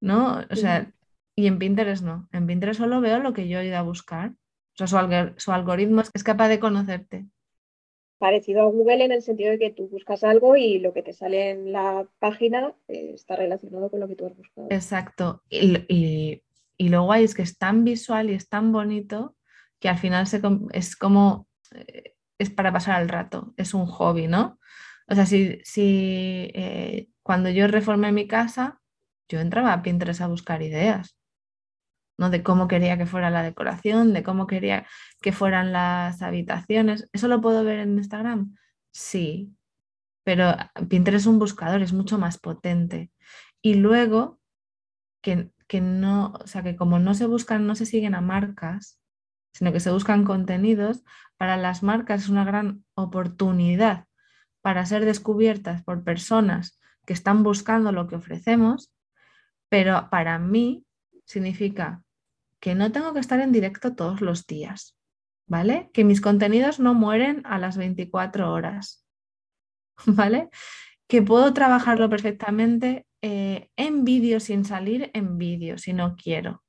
¿no? 0.00 0.40
O 0.50 0.56
sea, 0.56 0.92
y 1.34 1.46
en 1.46 1.58
Pinterest 1.58 2.02
no, 2.02 2.28
en 2.32 2.46
Pinterest 2.46 2.80
solo 2.80 3.00
veo 3.00 3.18
lo 3.18 3.32
que 3.32 3.48
yo 3.48 3.60
he 3.60 3.66
ido 3.66 3.76
a 3.76 3.82
buscar. 3.82 4.34
O 4.78 4.86
sea, 4.86 5.34
su 5.36 5.52
algoritmo 5.52 6.02
es 6.14 6.24
capaz 6.24 6.48
de 6.48 6.60
conocerte 6.60 7.26
parecido 8.22 8.62
a 8.62 8.66
Google 8.66 9.04
en 9.04 9.10
el 9.10 9.20
sentido 9.20 9.50
de 9.50 9.58
que 9.58 9.70
tú 9.72 9.88
buscas 9.88 10.22
algo 10.22 10.54
y 10.54 10.78
lo 10.78 10.92
que 10.92 11.02
te 11.02 11.12
sale 11.12 11.50
en 11.50 11.72
la 11.72 12.06
página 12.20 12.72
eh, 12.86 13.10
está 13.14 13.34
relacionado 13.34 13.90
con 13.90 13.98
lo 13.98 14.06
que 14.06 14.14
tú 14.14 14.26
has 14.26 14.36
buscado. 14.36 14.68
Exacto. 14.70 15.42
Y, 15.50 16.40
lo 16.78 17.02
guay 17.02 17.24
es 17.24 17.34
que 17.34 17.42
es 17.42 17.58
tan 17.58 17.82
visual 17.82 18.30
y 18.30 18.34
es 18.34 18.48
tan 18.48 18.70
bonito 18.70 19.34
que 19.80 19.88
al 19.88 19.98
final 19.98 20.28
se, 20.28 20.40
es 20.72 20.94
como, 20.94 21.48
eh, 21.74 22.14
es 22.38 22.50
para 22.50 22.72
pasar 22.72 23.02
el 23.02 23.08
rato, 23.08 23.54
es 23.56 23.74
un 23.74 23.86
hobby, 23.86 24.28
¿no? 24.28 24.60
O 25.08 25.14
sea, 25.14 25.26
si, 25.26 25.60
si 25.64 26.50
eh, 26.54 27.08
cuando 27.22 27.50
yo 27.50 27.66
reformé 27.66 28.12
mi 28.12 28.26
casa, 28.26 28.80
yo 29.28 29.40
entraba 29.40 29.72
a 29.72 29.82
Pinterest 29.82 30.20
a 30.20 30.26
buscar 30.26 30.62
ideas. 30.62 31.16
¿no? 32.18 32.30
de 32.30 32.42
cómo 32.42 32.68
quería 32.68 32.98
que 32.98 33.06
fuera 33.06 33.30
la 33.30 33.42
decoración, 33.42 34.12
de 34.12 34.22
cómo 34.22 34.46
quería 34.46 34.86
que 35.20 35.32
fueran 35.32 35.72
las 35.72 36.22
habitaciones. 36.22 37.08
¿Eso 37.12 37.28
lo 37.28 37.40
puedo 37.40 37.64
ver 37.64 37.80
en 37.80 37.98
Instagram? 37.98 38.54
Sí, 38.92 39.56
pero 40.24 40.54
Pinterest 40.88 41.22
es 41.22 41.26
un 41.26 41.38
buscador, 41.38 41.82
es 41.82 41.92
mucho 41.92 42.18
más 42.18 42.38
potente. 42.38 43.10
Y 43.62 43.74
luego, 43.74 44.40
que, 45.22 45.50
que 45.66 45.80
no, 45.80 46.34
o 46.40 46.46
sea, 46.46 46.62
que 46.62 46.76
como 46.76 46.98
no 46.98 47.14
se 47.14 47.26
buscan, 47.26 47.66
no 47.66 47.74
se 47.74 47.86
siguen 47.86 48.14
a 48.14 48.20
marcas, 48.20 49.00
sino 49.54 49.72
que 49.72 49.80
se 49.80 49.90
buscan 49.90 50.24
contenidos, 50.24 51.02
para 51.36 51.56
las 51.56 51.82
marcas 51.82 52.22
es 52.22 52.28
una 52.28 52.44
gran 52.44 52.84
oportunidad 52.94 54.06
para 54.62 54.86
ser 54.86 55.04
descubiertas 55.04 55.82
por 55.82 56.04
personas 56.04 56.80
que 57.04 57.12
están 57.12 57.42
buscando 57.42 57.92
lo 57.92 58.06
que 58.06 58.16
ofrecemos, 58.16 58.92
pero 59.68 60.08
para 60.10 60.38
mí 60.38 60.86
significa 61.24 62.02
que 62.60 62.74
no 62.74 62.92
tengo 62.92 63.12
que 63.12 63.20
estar 63.20 63.40
en 63.40 63.52
directo 63.52 63.94
todos 63.94 64.20
los 64.20 64.46
días, 64.46 64.96
¿vale? 65.46 65.90
Que 65.92 66.04
mis 66.04 66.20
contenidos 66.20 66.78
no 66.78 66.94
mueren 66.94 67.42
a 67.44 67.58
las 67.58 67.76
24 67.76 68.52
horas, 68.52 69.04
¿vale? 70.06 70.48
Que 71.08 71.22
puedo 71.22 71.52
trabajarlo 71.52 72.08
perfectamente 72.08 73.04
eh, 73.20 73.68
en 73.76 74.04
vídeo 74.04 74.40
sin 74.40 74.64
salir 74.64 75.10
en 75.12 75.38
vídeo 75.38 75.76
si 75.76 75.92
no 75.92 76.16
quiero. 76.16 76.62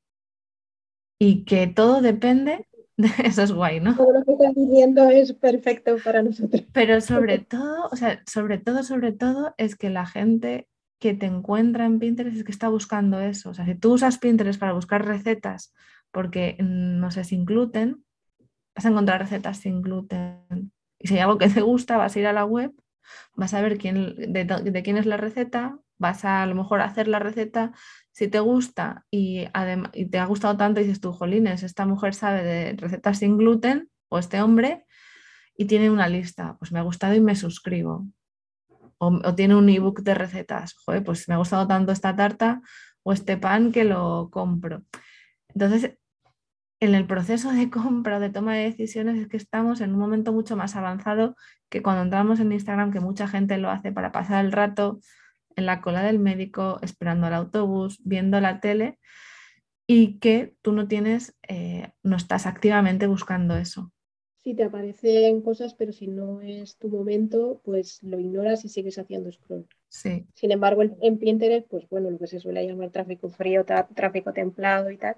Y 1.19 1.45
que 1.45 1.67
todo 1.67 2.01
depende 2.01 2.67
de 2.71 2.73
eso 3.23 3.43
es 3.43 3.51
guay, 3.51 3.79
¿no? 3.79 3.95
Todo 3.95 4.13
lo 4.13 4.23
que 4.23 4.33
estás 4.33 4.55
diciendo 4.55 5.09
es 5.09 5.33
perfecto 5.33 5.95
para 6.03 6.21
nosotros. 6.21 6.63
Pero 6.71 7.01
sobre 7.01 7.39
todo, 7.39 7.89
o 7.91 7.95
sea, 7.95 8.21
sobre 8.25 8.57
todo, 8.57 8.83
sobre 8.83 9.12
todo 9.12 9.53
es 9.57 9.75
que 9.75 9.89
la 9.89 10.05
gente 10.05 10.67
que 11.00 11.13
te 11.13 11.25
encuentra 11.25 11.85
en 11.85 12.00
Pinterest 12.00 12.38
es 12.38 12.43
que 12.43 12.51
está 12.51 12.69
buscando 12.69 13.19
eso. 13.19 13.50
O 13.50 13.53
sea, 13.53 13.65
si 13.65 13.75
tú 13.75 13.93
usas 13.93 14.19
Pinterest 14.19 14.59
para 14.59 14.73
buscar 14.73 15.05
recetas 15.05 15.73
porque, 16.12 16.55
mm, 16.59 17.00
no 17.00 17.12
sé, 17.12 17.23
sin 17.23 17.43
gluten, 17.43 18.05
vas 18.75 18.85
a 18.85 18.89
encontrar 18.89 19.19
recetas 19.19 19.57
sin 19.57 19.81
gluten. 19.81 20.71
Y 21.00 21.07
si 21.07 21.15
hay 21.15 21.21
algo 21.21 21.38
que 21.38 21.50
te 21.50 21.62
gusta, 21.62 21.97
vas 21.97 22.15
a 22.15 22.19
ir 22.19 22.27
a 22.27 22.33
la 22.33 22.45
web, 22.45 22.71
vas 23.35 23.53
a 23.53 23.62
ver 23.62 23.77
quién, 23.77 24.15
de, 24.15 24.83
quién 24.83 24.97
es 24.97 25.05
la 25.05 25.17
receta, 25.17 25.79
vas 25.97 26.23
a 26.23 26.43
a 26.43 26.45
lo 26.45 26.55
mejor 26.55 26.81
hacer 26.81 27.07
la 27.07 27.19
receta. 27.19 27.73
Si 28.13 28.29
te 28.29 28.39
gusta 28.39 29.05
y, 29.12 29.48
y 29.93 30.05
te 30.05 30.20
ha 30.20 30.25
gustado 30.25 30.55
tanto, 30.55 30.79
dices 30.79 31.01
tú, 31.01 31.12
Jolines, 31.12 31.63
esta 31.63 31.86
mujer 31.86 32.13
sabe 32.13 32.43
de 32.43 32.74
recetas 32.77 33.17
sin 33.20 33.38
gluten 33.38 33.89
o 34.08 34.20
este 34.20 34.41
hombre 34.41 34.86
y 35.58 35.65
tiene 35.65 35.89
una 35.89 36.08
lista, 36.08 36.55
pues 36.60 36.72
me 36.72 36.79
ha 36.79 36.84
gustado 36.84 37.13
y 37.15 37.20
me 37.20 37.36
suscribo 37.36 38.08
o, 39.03 39.36
tiene 39.36 39.55
un 39.55 39.70
ebook 39.70 40.01
de 40.01 40.13
recetas. 40.13 40.75
Joder, 40.86 41.03
pues 41.03 41.27
me 41.27 41.36
ha 41.36 41.38
gustado 41.38 41.67
tanto 41.67 41.91
esta 41.91 42.15
tarta 42.15 42.62
o 43.03 43.13
este 43.13 43.38
pan 43.38 43.72
que 43.72 43.84
lo 43.84 44.29
compro. 44.32 44.84
Entonces, 45.50 45.98
en 46.79 46.96
el 46.96 47.05
proceso 47.05 47.51
de 47.51 47.70
compra 47.70 48.17
o 48.17 48.20
de 48.20 48.29
toma 48.29 48.55
de 48.55 48.63
decisiones 48.63 49.17
es 49.17 49.27
que 49.27 49.38
estamos 49.38 49.82
en 49.82 49.93
un 49.93 50.00
momento 50.00 50.34
mucho 50.34 50.55
más 50.55 50.75
avanzado 50.75 51.36
que 51.70 51.82
cuando 51.82 52.03
entramos 52.03 52.39
en 52.39 52.51
Instagram, 52.51 52.91
que 52.91 53.00
mucha 53.00 53.27
gente 53.27 53.58
lo 53.58 53.70
hace 53.70 53.91
para 53.91 54.12
pasar 54.12 54.43
el 54.43 54.51
rato 54.51 55.00
en 55.55 55.65
la 55.65 55.81
cola 55.81 56.03
del 56.03 56.19
médico, 56.19 56.79
esperando 56.81 57.27
el 57.27 57.33
autobús, 57.33 58.00
viendo 58.03 58.39
la 58.39 58.60
tele 58.60 59.00
y 59.88 60.19
que 60.19 60.55
tú 60.62 60.72
no 60.72 60.88
tienes, 60.88 61.36
eh, 61.48 61.91
no 62.03 62.15
estás 62.15 62.45
activamente 62.45 63.07
buscando 63.07 63.55
eso. 63.55 63.91
Sí, 64.43 64.53
te 64.53 64.63
aparecen 64.63 65.41
cosas, 65.41 65.74
pero 65.74 65.93
si 65.93 66.07
no 66.07 66.41
es 66.41 66.77
tu 66.77 66.89
momento, 66.89 67.62
pues 67.63 68.03
lo 68.03 68.19
ignoras 68.19 68.65
y 68.65 68.69
sigues 68.69 68.98
haciendo 68.98 69.31
scroll. 69.31 69.65
Sí. 69.88 70.25
Sin 70.33 70.51
embargo, 70.51 70.81
en 70.81 71.17
Pinterest, 71.17 71.65
pues 71.69 71.88
bueno, 71.88 72.10
lo 72.10 72.17
que 72.19 72.27
se 72.27 72.41
suele 72.41 72.67
llamar 72.67 72.89
tráfico 72.91 73.29
frío, 73.29 73.63
tráfico 73.63 74.33
templado 74.33 74.91
y 74.91 74.98
tal. 74.98 75.15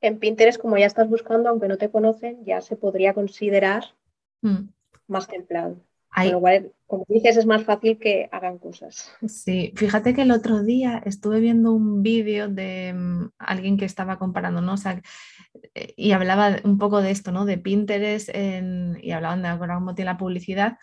En 0.00 0.20
Pinterest, 0.20 0.60
como 0.60 0.78
ya 0.78 0.86
estás 0.86 1.08
buscando, 1.08 1.48
aunque 1.48 1.66
no 1.66 1.76
te 1.76 1.90
conocen, 1.90 2.44
ya 2.44 2.60
se 2.60 2.76
podría 2.76 3.14
considerar 3.14 3.82
mm. 4.42 4.68
más 5.08 5.26
templado. 5.26 5.82
Con 6.14 6.32
lo 6.32 6.40
cual, 6.40 6.72
como 6.86 7.04
dices, 7.08 7.36
es 7.36 7.46
más 7.46 7.64
fácil 7.64 7.98
que 7.98 8.28
hagan 8.32 8.58
cosas. 8.58 9.10
Sí, 9.26 9.72
fíjate 9.76 10.14
que 10.14 10.22
el 10.22 10.30
otro 10.30 10.62
día 10.62 11.02
estuve 11.04 11.40
viendo 11.40 11.72
un 11.72 12.02
vídeo 12.02 12.48
de 12.48 12.94
mm, 12.94 13.30
alguien 13.38 13.76
que 13.76 13.84
estaba 13.84 14.18
comparando, 14.18 14.60
¿no? 14.60 14.72
O 14.72 14.76
sea, 14.76 15.00
eh, 15.74 15.94
y 15.96 16.12
hablaba 16.12 16.56
un 16.64 16.78
poco 16.78 17.02
de 17.02 17.10
esto, 17.10 17.30
¿no? 17.30 17.44
De 17.44 17.58
Pinterest 17.58 18.30
y 18.30 19.10
hablaban 19.10 19.42
de 19.42 19.58
cómo 19.58 19.94
tiene 19.94 20.10
la 20.10 20.18
publicidad. 20.18 20.78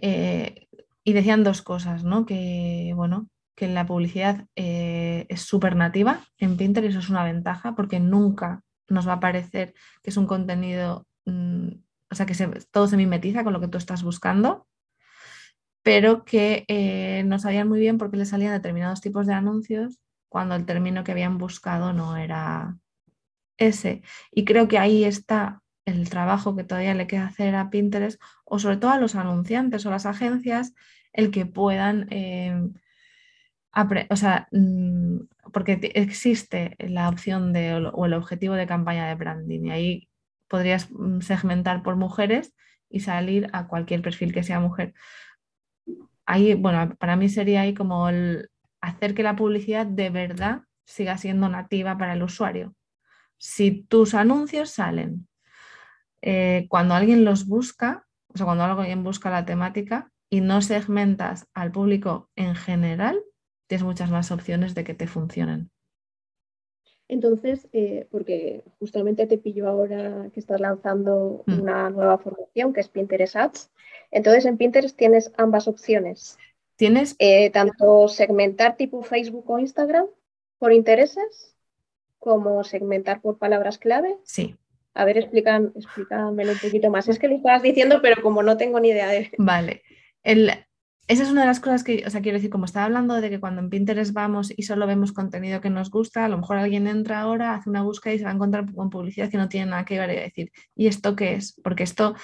Eh, 0.00 0.68
y 1.04 1.12
decían 1.12 1.44
dos 1.44 1.62
cosas, 1.62 2.02
¿no? 2.02 2.24
Que, 2.24 2.92
bueno, 2.96 3.28
que 3.54 3.68
la 3.68 3.86
publicidad 3.86 4.46
eh, 4.56 5.26
es 5.28 5.42
súper 5.42 5.76
nativa 5.76 6.20
en 6.38 6.56
Pinterest, 6.56 6.90
eso 6.90 6.98
es 7.00 7.10
una 7.10 7.24
ventaja, 7.24 7.74
porque 7.74 8.00
nunca 8.00 8.62
nos 8.88 9.06
va 9.06 9.14
a 9.14 9.20
parecer 9.20 9.74
que 10.02 10.10
es 10.10 10.16
un 10.16 10.26
contenido 10.26 11.06
mm, 11.26 11.68
o 12.14 12.16
sea, 12.16 12.26
que 12.26 12.34
todo 12.70 12.86
se 12.86 12.96
mimetiza 12.96 13.42
con 13.42 13.52
lo 13.52 13.60
que 13.60 13.66
tú 13.66 13.76
estás 13.76 14.04
buscando, 14.04 14.68
pero 15.82 16.24
que 16.24 16.64
eh, 16.68 17.24
no 17.26 17.40
sabían 17.40 17.68
muy 17.68 17.80
bien 17.80 17.98
por 17.98 18.12
qué 18.12 18.18
le 18.18 18.24
salían 18.24 18.52
determinados 18.52 19.00
tipos 19.00 19.26
de 19.26 19.34
anuncios 19.34 19.98
cuando 20.28 20.54
el 20.54 20.64
término 20.64 21.02
que 21.02 21.10
habían 21.10 21.38
buscado 21.38 21.92
no 21.92 22.16
era 22.16 22.78
ese. 23.58 24.02
Y 24.30 24.44
creo 24.44 24.68
que 24.68 24.78
ahí 24.78 25.02
está 25.02 25.60
el 25.86 26.08
trabajo 26.08 26.54
que 26.54 26.62
todavía 26.62 26.94
le 26.94 27.08
queda 27.08 27.26
hacer 27.26 27.56
a 27.56 27.68
Pinterest 27.68 28.22
o 28.44 28.60
sobre 28.60 28.76
todo 28.76 28.92
a 28.92 29.00
los 29.00 29.16
anunciantes 29.16 29.84
o 29.84 29.90
las 29.90 30.06
agencias, 30.06 30.72
el 31.12 31.32
que 31.32 31.46
puedan, 31.46 32.06
eh, 32.10 32.56
o 34.08 34.16
sea, 34.16 34.46
mm, 34.52 35.18
porque 35.52 35.80
existe 35.94 36.76
la 36.78 37.08
opción 37.08 37.52
de, 37.52 37.74
o 37.74 38.06
el 38.06 38.14
objetivo 38.14 38.54
de 38.54 38.68
campaña 38.68 39.08
de 39.08 39.16
branding 39.16 39.64
y 39.64 39.70
ahí 39.72 40.08
podrías 40.54 40.88
mm, 40.92 41.18
segmentar 41.20 41.82
por 41.82 41.96
mujeres 41.96 42.54
y 42.88 43.00
salir 43.00 43.50
a 43.52 43.66
cualquier 43.66 44.02
perfil 44.02 44.32
que 44.32 44.44
sea 44.44 44.60
mujer. 44.60 44.94
Ahí, 46.26 46.54
bueno, 46.54 46.94
para 46.94 47.16
mí 47.16 47.28
sería 47.28 47.62
ahí 47.62 47.74
como 47.74 48.08
el 48.08 48.50
hacer 48.80 49.16
que 49.16 49.24
la 49.24 49.34
publicidad 49.34 49.84
de 49.84 50.10
verdad 50.10 50.62
siga 50.84 51.18
siendo 51.18 51.48
nativa 51.48 51.98
para 51.98 52.12
el 52.12 52.22
usuario. 52.22 52.72
Si 53.36 53.82
tus 53.82 54.14
anuncios 54.14 54.70
salen 54.70 55.26
eh, 56.22 56.66
cuando 56.68 56.94
alguien 56.94 57.24
los 57.24 57.48
busca, 57.48 58.06
o 58.28 58.36
sea, 58.36 58.46
cuando 58.46 58.62
alguien 58.62 59.02
busca 59.02 59.30
la 59.30 59.44
temática 59.44 60.12
y 60.30 60.40
no 60.40 60.62
segmentas 60.62 61.48
al 61.52 61.72
público 61.72 62.30
en 62.36 62.54
general, 62.54 63.20
tienes 63.66 63.82
muchas 63.82 64.08
más 64.08 64.30
opciones 64.30 64.76
de 64.76 64.84
que 64.84 64.94
te 64.94 65.08
funcionen. 65.08 65.72
Entonces, 67.08 67.68
eh, 67.72 68.06
porque 68.10 68.62
justamente 68.78 69.26
te 69.26 69.38
pillo 69.38 69.68
ahora 69.68 70.30
que 70.32 70.40
estás 70.40 70.60
lanzando 70.60 71.44
mm. 71.46 71.60
una 71.60 71.90
nueva 71.90 72.18
formación 72.18 72.72
que 72.72 72.80
es 72.80 72.88
Pinterest 72.88 73.36
Ads. 73.36 73.70
Entonces, 74.10 74.46
en 74.46 74.56
Pinterest 74.56 74.96
tienes 74.96 75.32
ambas 75.36 75.68
opciones. 75.68 76.38
Tienes 76.76 77.14
eh, 77.18 77.50
tanto 77.50 78.08
segmentar 78.08 78.76
tipo 78.76 79.02
Facebook 79.02 79.48
o 79.50 79.58
Instagram 79.58 80.06
por 80.58 80.72
intereses, 80.72 81.54
como 82.18 82.64
segmentar 82.64 83.20
por 83.20 83.38
palabras 83.38 83.78
clave. 83.78 84.16
Sí. 84.24 84.56
A 84.94 85.04
ver, 85.04 85.18
explícamelo 85.18 86.52
un 86.52 86.58
poquito 86.58 86.90
más. 86.90 87.08
Es 87.08 87.18
que 87.18 87.28
lo 87.28 87.36
estabas 87.36 87.62
diciendo, 87.62 88.00
pero 88.00 88.22
como 88.22 88.42
no 88.42 88.56
tengo 88.56 88.80
ni 88.80 88.88
idea 88.88 89.08
de. 89.08 89.30
Vale. 89.38 89.82
El, 90.22 90.50
esa 91.06 91.22
es 91.22 91.30
una 91.30 91.42
de 91.42 91.46
las 91.46 91.60
cosas 91.60 91.84
que, 91.84 92.02
o 92.06 92.10
sea, 92.10 92.22
quiero 92.22 92.38
decir, 92.38 92.50
como 92.50 92.64
estaba 92.64 92.86
hablando 92.86 93.14
de 93.20 93.28
que 93.28 93.38
cuando 93.38 93.60
en 93.60 93.68
Pinterest 93.68 94.14
vamos 94.14 94.52
y 94.56 94.62
solo 94.62 94.86
vemos 94.86 95.12
contenido 95.12 95.60
que 95.60 95.68
nos 95.68 95.90
gusta, 95.90 96.24
a 96.24 96.28
lo 96.28 96.38
mejor 96.38 96.56
alguien 96.56 96.86
entra 96.86 97.20
ahora, 97.20 97.54
hace 97.54 97.68
una 97.68 97.82
búsqueda 97.82 98.14
y 98.14 98.18
se 98.18 98.24
va 98.24 98.30
a 98.30 98.34
encontrar 98.34 98.72
con 98.72 98.88
publicidad 98.88 99.30
que 99.30 99.36
no 99.36 99.48
tiene 99.48 99.70
nada 99.70 99.84
que 99.84 99.98
ver 99.98 100.10
y 100.10 100.14
decir, 100.20 100.52
¿y 100.74 100.86
esto 100.86 101.14
qué 101.14 101.34
es? 101.34 101.60
Porque 101.62 101.82
esto, 101.82 102.14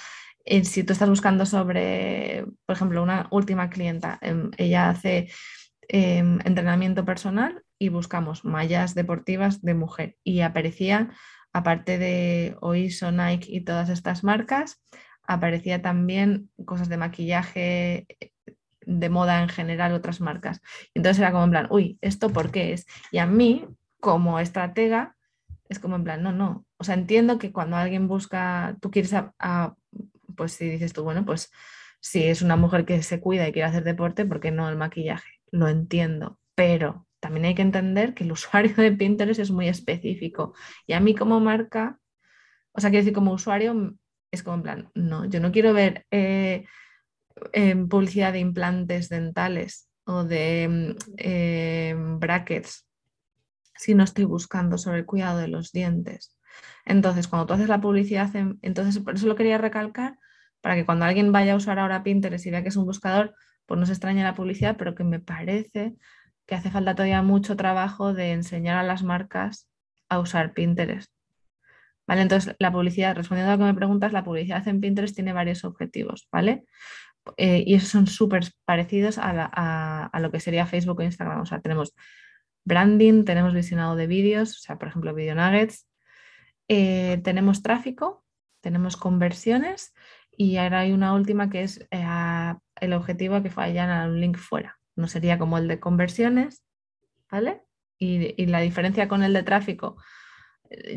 eh, 0.46 0.64
si 0.64 0.82
tú 0.82 0.94
estás 0.94 1.10
buscando 1.10 1.44
sobre, 1.44 2.46
por 2.64 2.74
ejemplo, 2.74 3.02
una 3.02 3.28
última 3.30 3.68
clienta, 3.68 4.18
em, 4.22 4.50
ella 4.56 4.88
hace 4.88 5.28
em, 5.88 6.38
entrenamiento 6.44 7.04
personal 7.04 7.62
y 7.78 7.88
buscamos 7.90 8.44
mallas 8.44 8.94
deportivas 8.94 9.60
de 9.62 9.74
mujer 9.74 10.16
y 10.24 10.40
aparecía, 10.40 11.10
aparte 11.52 11.98
de 11.98 12.56
Oiso, 12.60 13.10
Nike 13.12 13.48
y 13.50 13.62
todas 13.62 13.88
estas 13.90 14.24
marcas, 14.24 14.82
aparecía 15.24 15.82
también 15.82 16.50
cosas 16.64 16.88
de 16.88 16.96
maquillaje 16.96 18.06
de 18.90 19.08
moda 19.08 19.42
en 19.42 19.48
general, 19.48 19.92
otras 19.92 20.20
marcas. 20.20 20.60
Entonces 20.94 21.20
era 21.20 21.30
como 21.30 21.44
en 21.44 21.50
plan, 21.50 21.68
uy, 21.70 21.98
¿esto 22.00 22.30
por 22.30 22.50
qué 22.50 22.72
es? 22.72 22.86
Y 23.12 23.18
a 23.18 23.26
mí, 23.26 23.66
como 24.00 24.40
estratega, 24.40 25.16
es 25.68 25.78
como 25.78 25.96
en 25.96 26.04
plan, 26.04 26.22
no, 26.22 26.32
no. 26.32 26.66
O 26.76 26.84
sea, 26.84 26.94
entiendo 26.94 27.38
que 27.38 27.52
cuando 27.52 27.76
alguien 27.76 28.08
busca, 28.08 28.76
tú 28.80 28.90
quieres, 28.90 29.14
a, 29.14 29.74
pues 30.36 30.52
si 30.52 30.68
dices 30.68 30.92
tú, 30.92 31.04
bueno, 31.04 31.24
pues 31.24 31.52
si 32.00 32.24
es 32.24 32.42
una 32.42 32.56
mujer 32.56 32.84
que 32.84 33.02
se 33.02 33.20
cuida 33.20 33.46
y 33.46 33.52
quiere 33.52 33.68
hacer 33.68 33.84
deporte, 33.84 34.24
¿por 34.24 34.40
qué 34.40 34.50
no 34.50 34.68
el 34.68 34.76
maquillaje? 34.76 35.30
Lo 35.52 35.68
entiendo, 35.68 36.40
pero 36.56 37.06
también 37.20 37.46
hay 37.46 37.54
que 37.54 37.62
entender 37.62 38.14
que 38.14 38.24
el 38.24 38.32
usuario 38.38 38.74
de 38.74 38.92
Pinterest 38.92 39.38
es 39.40 39.52
muy 39.52 39.68
específico. 39.68 40.54
Y 40.86 40.94
a 40.94 41.00
mí 41.00 41.14
como 41.14 41.38
marca, 41.38 41.98
o 42.72 42.80
sea, 42.80 42.90
quiero 42.90 43.02
decir, 43.02 43.14
como 43.14 43.32
usuario, 43.32 43.94
es 44.32 44.42
como 44.42 44.56
en 44.56 44.62
plan, 44.62 44.90
no, 44.94 45.26
yo 45.26 45.38
no 45.38 45.52
quiero 45.52 45.72
ver... 45.72 46.06
Eh, 46.10 46.64
publicidad 47.88 48.32
de 48.32 48.40
implantes 48.40 49.08
dentales 49.08 49.88
o 50.04 50.24
de 50.24 50.68
mm, 50.68 51.12
eh, 51.18 51.94
brackets 51.96 52.86
si 53.76 53.94
no 53.94 54.04
estoy 54.04 54.24
buscando 54.24 54.76
sobre 54.76 54.98
el 54.98 55.06
cuidado 55.06 55.38
de 55.38 55.48
los 55.48 55.72
dientes. 55.72 56.36
Entonces, 56.84 57.28
cuando 57.28 57.46
tú 57.46 57.54
haces 57.54 57.68
la 57.68 57.80
publicidad, 57.80 58.30
entonces 58.60 59.02
por 59.02 59.14
eso 59.14 59.26
lo 59.26 59.36
quería 59.36 59.56
recalcar, 59.56 60.18
para 60.60 60.74
que 60.74 60.84
cuando 60.84 61.06
alguien 61.06 61.32
vaya 61.32 61.54
a 61.54 61.56
usar 61.56 61.78
ahora 61.78 62.02
Pinterest 62.02 62.44
y 62.44 62.50
vea 62.50 62.62
que 62.62 62.68
es 62.68 62.76
un 62.76 62.84
buscador, 62.84 63.34
pues 63.64 63.80
no 63.80 63.86
se 63.86 63.92
extrañe 63.92 64.22
la 64.22 64.34
publicidad, 64.34 64.76
pero 64.76 64.94
que 64.94 65.04
me 65.04 65.18
parece 65.18 65.96
que 66.46 66.54
hace 66.54 66.70
falta 66.70 66.94
todavía 66.94 67.22
mucho 67.22 67.56
trabajo 67.56 68.12
de 68.12 68.32
enseñar 68.32 68.76
a 68.76 68.82
las 68.82 69.02
marcas 69.02 69.68
a 70.08 70.18
usar 70.18 70.52
Pinterest. 70.52 71.10
¿Vale? 72.06 72.22
Entonces, 72.22 72.56
la 72.58 72.72
publicidad, 72.72 73.14
respondiendo 73.14 73.52
a 73.52 73.56
lo 73.56 73.60
que 73.60 73.72
me 73.72 73.74
preguntas, 73.74 74.12
la 74.12 74.24
publicidad 74.24 74.66
en 74.66 74.80
Pinterest 74.80 75.14
tiene 75.14 75.32
varios 75.32 75.64
objetivos, 75.64 76.28
¿vale? 76.32 76.64
Eh, 77.36 77.64
y 77.66 77.74
esos 77.74 77.90
son 77.90 78.06
súper 78.06 78.44
parecidos 78.64 79.18
a, 79.18 80.10
lo 80.20 80.30
que 80.30 80.40
sería 80.40 80.66
Facebook 80.66 81.00
o 81.00 81.02
Instagram. 81.02 81.40
O 81.40 81.46
sea, 81.46 81.60
tenemos 81.60 81.94
branding, 82.64 83.24
tenemos 83.24 83.54
visionado 83.54 83.96
de 83.96 84.06
vídeos, 84.06 84.56
o 84.56 84.60
sea, 84.60 84.78
por 84.78 84.88
ejemplo, 84.88 85.14
video 85.14 85.34
nuggets, 85.34 85.86
eh, 86.68 87.20
tenemos 87.24 87.62
tráfico, 87.62 88.24
tenemos 88.60 88.96
conversiones 88.96 89.94
y 90.30 90.56
ahora 90.56 90.80
hay 90.80 90.92
una 90.92 91.14
última 91.14 91.50
que 91.50 91.62
es 91.62 91.86
eh, 91.90 92.54
el 92.80 92.92
objetivo 92.92 93.42
que 93.42 93.48
vayan 93.50 94.10
un 94.10 94.20
link 94.20 94.36
fuera. 94.36 94.78
No 94.96 95.08
sería 95.08 95.38
como 95.38 95.58
el 95.58 95.68
de 95.68 95.80
conversiones, 95.80 96.62
¿vale? 97.30 97.62
Y, 97.98 98.34
y 98.42 98.46
la 98.46 98.60
diferencia 98.60 99.08
con 99.08 99.22
el 99.22 99.32
de 99.32 99.42
tráfico 99.42 99.96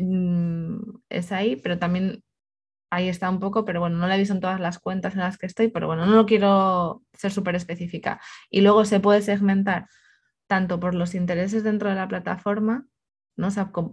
mm, 0.00 0.78
es 1.08 1.32
ahí, 1.32 1.56
pero 1.56 1.78
también 1.78 2.23
ahí 2.94 3.08
está 3.08 3.28
un 3.28 3.40
poco, 3.40 3.64
pero 3.64 3.80
bueno, 3.80 3.96
no 3.96 4.06
la 4.06 4.14
he 4.14 4.18
visto 4.18 4.34
en 4.34 4.40
todas 4.40 4.60
las 4.60 4.78
cuentas 4.78 5.14
en 5.14 5.20
las 5.20 5.36
que 5.36 5.46
estoy, 5.46 5.68
pero 5.68 5.86
bueno, 5.88 6.06
no 6.06 6.14
lo 6.14 6.26
quiero 6.26 7.02
ser 7.12 7.32
súper 7.32 7.56
específica. 7.56 8.20
Y 8.50 8.60
luego 8.60 8.84
se 8.84 9.00
puede 9.00 9.20
segmentar 9.22 9.88
tanto 10.46 10.78
por 10.78 10.94
los 10.94 11.14
intereses 11.14 11.64
dentro 11.64 11.88
de 11.88 11.96
la 11.96 12.06
plataforma, 12.08 12.86
¿no? 13.36 13.48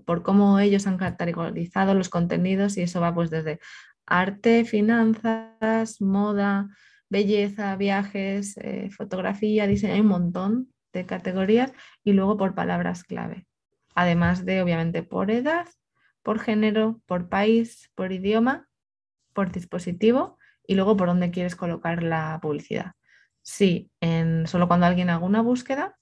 por 0.05 0.21
cómo 0.21 0.59
ellos 0.59 0.85
han 0.85 0.97
categorizado 0.97 1.95
los 1.95 2.09
contenidos 2.09 2.77
y 2.77 2.83
eso 2.83 3.01
va 3.01 3.13
pues 3.13 3.31
desde 3.31 3.59
arte, 4.05 4.65
finanzas, 4.65 5.99
moda, 5.99 6.69
belleza, 7.09 7.75
viajes, 7.77 8.55
eh, 8.57 8.89
fotografía, 8.91 9.65
diseño, 9.65 9.93
hay 9.95 10.01
un 10.01 10.07
montón 10.07 10.73
de 10.93 11.05
categorías 11.07 11.73
y 12.03 12.13
luego 12.13 12.37
por 12.37 12.53
palabras 12.53 13.03
clave. 13.03 13.47
Además 13.95 14.45
de, 14.45 14.61
obviamente, 14.61 15.01
por 15.03 15.31
edad, 15.31 15.67
por 16.21 16.39
género, 16.39 17.01
por 17.07 17.29
país, 17.29 17.89
por 17.95 18.11
idioma 18.11 18.67
por 19.33 19.51
dispositivo 19.51 20.37
y 20.65 20.75
luego 20.75 20.95
por 20.97 21.07
dónde 21.07 21.31
quieres 21.31 21.55
colocar 21.55 22.03
la 22.03 22.39
publicidad. 22.41 22.93
Sí, 23.41 23.89
en 23.99 24.47
solo 24.47 24.67
cuando 24.67 24.85
alguien 24.85 25.09
haga 25.09 25.25
una 25.25 25.41
búsqueda 25.41 25.97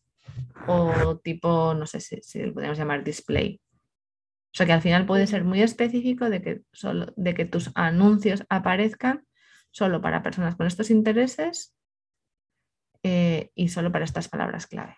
o 0.67 1.17
tipo, 1.23 1.73
no 1.73 1.85
sé 1.85 1.99
si, 2.01 2.39
lo 2.39 2.53
podemos 2.53 2.77
llamar 2.77 3.03
display. 3.03 3.61
O 4.51 4.55
sea 4.57 4.65
que 4.65 4.73
al 4.73 4.81
final 4.81 5.05
puede 5.05 5.27
ser 5.27 5.43
muy 5.43 5.61
específico 5.61 6.29
de 6.29 6.41
que, 6.41 6.61
solo, 6.71 7.13
de 7.15 7.33
que 7.33 7.45
tus 7.45 7.71
anuncios 7.75 8.43
aparezcan 8.49 9.25
solo 9.71 10.01
para 10.01 10.23
personas 10.23 10.55
con 10.55 10.67
estos 10.67 10.89
intereses 10.89 11.75
eh, 13.03 13.51
y 13.55 13.69
solo 13.69 13.91
para 13.91 14.05
estas 14.05 14.27
palabras 14.27 14.67
clave. 14.67 14.95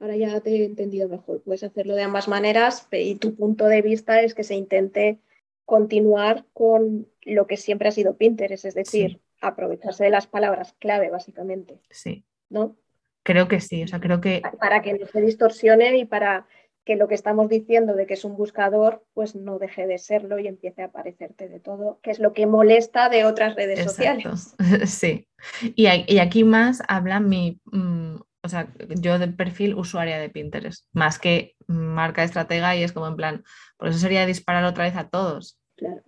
Ahora 0.00 0.16
ya 0.16 0.40
te 0.40 0.50
he 0.50 0.64
entendido 0.64 1.08
mejor. 1.08 1.42
Puedes 1.42 1.62
hacerlo 1.62 1.94
de 1.94 2.02
ambas 2.02 2.28
maneras 2.28 2.88
y 2.90 3.14
tu 3.16 3.36
punto 3.36 3.66
de 3.66 3.82
vista 3.82 4.20
es 4.22 4.34
que 4.34 4.42
se 4.42 4.54
intente 4.54 5.20
continuar 5.64 6.44
con 6.52 7.08
lo 7.22 7.46
que 7.46 7.56
siempre 7.56 7.88
ha 7.88 7.92
sido 7.92 8.16
Pinterest, 8.16 8.64
es 8.64 8.74
decir, 8.74 9.20
aprovecharse 9.40 10.04
de 10.04 10.10
las 10.10 10.26
palabras 10.26 10.74
clave, 10.78 11.10
básicamente. 11.10 11.80
Sí. 11.90 12.24
¿No? 12.50 12.76
Creo 13.22 13.48
que 13.48 13.60
sí, 13.60 13.82
o 13.82 13.88
sea, 13.88 14.00
creo 14.00 14.20
que... 14.20 14.42
Para 14.60 14.82
que 14.82 14.94
no 14.94 15.06
se 15.06 15.20
distorsione 15.20 15.96
y 15.96 16.04
para 16.04 16.46
que 16.84 16.96
lo 16.96 17.08
que 17.08 17.14
estamos 17.14 17.48
diciendo 17.48 17.94
de 17.94 18.06
que 18.06 18.14
es 18.14 18.24
un 18.24 18.36
buscador, 18.36 19.02
pues 19.14 19.34
no 19.34 19.58
deje 19.58 19.86
de 19.86 19.96
serlo 19.96 20.38
y 20.38 20.46
empiece 20.46 20.82
a 20.82 20.86
aparecerte 20.86 21.48
de 21.48 21.58
todo, 21.58 21.98
que 22.02 22.10
es 22.10 22.18
lo 22.18 22.34
que 22.34 22.46
molesta 22.46 23.08
de 23.08 23.24
otras 23.24 23.54
redes 23.54 23.82
sociales. 23.82 24.54
Sí. 24.86 25.26
Y, 25.74 25.86
y, 26.06 26.18
aquí 26.18 26.44
más 26.44 26.82
habla 26.88 27.20
mi, 27.20 27.60
mm, 27.64 28.16
o 28.44 28.48
sea, 28.48 28.68
yo 29.00 29.18
de 29.18 29.28
perfil 29.28 29.74
usuaria 29.74 30.18
de 30.18 30.28
Pinterest, 30.28 30.86
más 30.92 31.18
que 31.18 31.56
marca 31.66 32.22
estratega 32.22 32.76
y 32.76 32.82
es 32.82 32.92
como 32.92 33.08
en 33.08 33.16
plan, 33.16 33.44
por 33.78 33.88
eso 33.88 33.98
sería 33.98 34.26
disparar 34.26 34.64
otra 34.64 34.84
vez 34.84 34.96
a 34.96 35.08
todos. 35.08 35.58
Claro. 35.76 36.02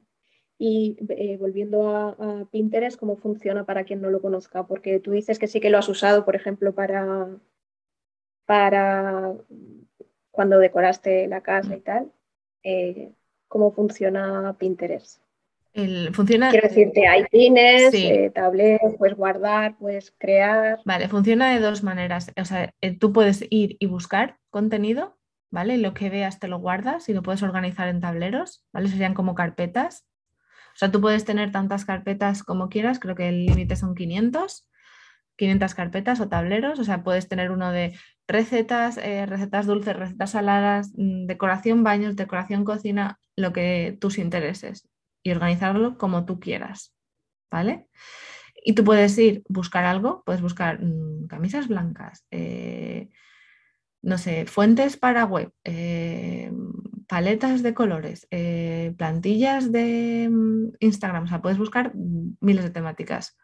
Y 0.58 0.98
eh, 1.08 1.38
volviendo 1.38 1.96
a, 1.96 2.46
Pinterest, 2.50 2.98
¿cómo 2.98 3.16
funciona 3.16 3.64
para 3.64 3.84
quien 3.84 4.02
no 4.02 4.10
lo 4.10 4.20
conozca? 4.20 4.66
Porque 4.66 5.00
tú 5.00 5.12
dices 5.12 5.38
que 5.38 5.48
sí 5.48 5.60
que 5.60 5.70
lo 5.70 5.78
has 5.78 5.88
usado, 5.88 6.26
por 6.26 6.36
ejemplo, 6.36 6.74
para, 6.74 7.28
para 8.44 9.34
cuando 10.30 10.58
decoraste 10.58 11.26
la 11.28 11.40
casa 11.40 11.74
y 11.74 11.80
tal. 11.80 12.12
Eh, 12.62 13.12
¿Cómo 13.48 13.72
funciona 13.72 14.56
Pinterest? 14.58 15.22
Funciona... 16.12 16.50
Quiero 16.50 16.68
decirte, 16.68 17.06
hay 17.06 17.24
pines, 17.24 17.92
eh, 17.94 18.30
tableros, 18.34 18.94
puedes 18.98 19.16
guardar, 19.16 19.76
puedes 19.78 20.14
crear. 20.18 20.80
Vale, 20.84 21.08
funciona 21.08 21.50
de 21.52 21.60
dos 21.60 21.82
maneras. 21.82 22.32
O 22.40 22.44
sea, 22.44 22.72
eh, 22.80 22.96
tú 22.96 23.12
puedes 23.12 23.44
ir 23.50 23.76
y 23.78 23.86
buscar 23.86 24.38
contenido, 24.50 25.18
¿vale? 25.50 25.76
Lo 25.76 25.94
que 25.94 26.10
veas 26.10 26.38
te 26.38 26.48
lo 26.48 26.58
guardas 26.58 27.08
y 27.08 27.14
lo 27.14 27.22
puedes 27.22 27.42
organizar 27.42 27.88
en 27.88 28.00
tableros, 28.00 28.64
¿vale? 28.72 28.88
Serían 28.88 29.14
como 29.14 29.34
carpetas. 29.34 30.06
O 30.74 30.78
sea, 30.78 30.90
tú 30.90 31.00
puedes 31.00 31.24
tener 31.24 31.52
tantas 31.52 31.84
carpetas 31.84 32.42
como 32.42 32.68
quieras, 32.68 32.98
creo 32.98 33.14
que 33.14 33.28
el 33.28 33.46
límite 33.46 33.76
son 33.76 33.94
500, 33.94 34.68
500 35.36 35.74
carpetas 35.74 36.20
o 36.20 36.28
tableros, 36.28 36.78
o 36.78 36.84
sea, 36.84 37.02
puedes 37.02 37.28
tener 37.28 37.50
uno 37.50 37.72
de 37.72 37.94
recetas, 38.26 38.98
eh, 38.98 39.24
recetas 39.26 39.66
dulces, 39.66 39.96
recetas 39.96 40.30
saladas, 40.30 40.92
mm, 40.96 41.26
decoración 41.26 41.82
baños, 41.82 42.16
decoración 42.16 42.64
cocina, 42.64 43.18
lo 43.36 43.52
que 43.52 43.96
tus 44.00 44.18
intereses 44.18 44.88
y 45.26 45.32
organizarlo 45.32 45.98
como 45.98 46.24
tú 46.24 46.38
quieras, 46.38 46.94
¿vale? 47.50 47.88
Y 48.64 48.74
tú 48.74 48.84
puedes 48.84 49.18
ir, 49.18 49.42
buscar 49.48 49.84
algo, 49.84 50.22
puedes 50.24 50.40
buscar 50.40 50.80
mm, 50.80 51.26
camisas 51.26 51.66
blancas, 51.66 52.24
eh, 52.30 53.08
no 54.02 54.18
sé, 54.18 54.46
fuentes 54.46 54.96
para 54.96 55.24
web, 55.24 55.50
eh, 55.64 56.52
paletas 57.08 57.64
de 57.64 57.74
colores, 57.74 58.28
eh, 58.30 58.94
plantillas 58.96 59.72
de 59.72 60.28
mm, 60.30 60.76
Instagram, 60.78 61.24
o 61.24 61.26
sea, 61.26 61.42
puedes 61.42 61.58
buscar 61.58 61.92
miles 62.40 62.62
de 62.62 62.70
temáticas. 62.70 63.36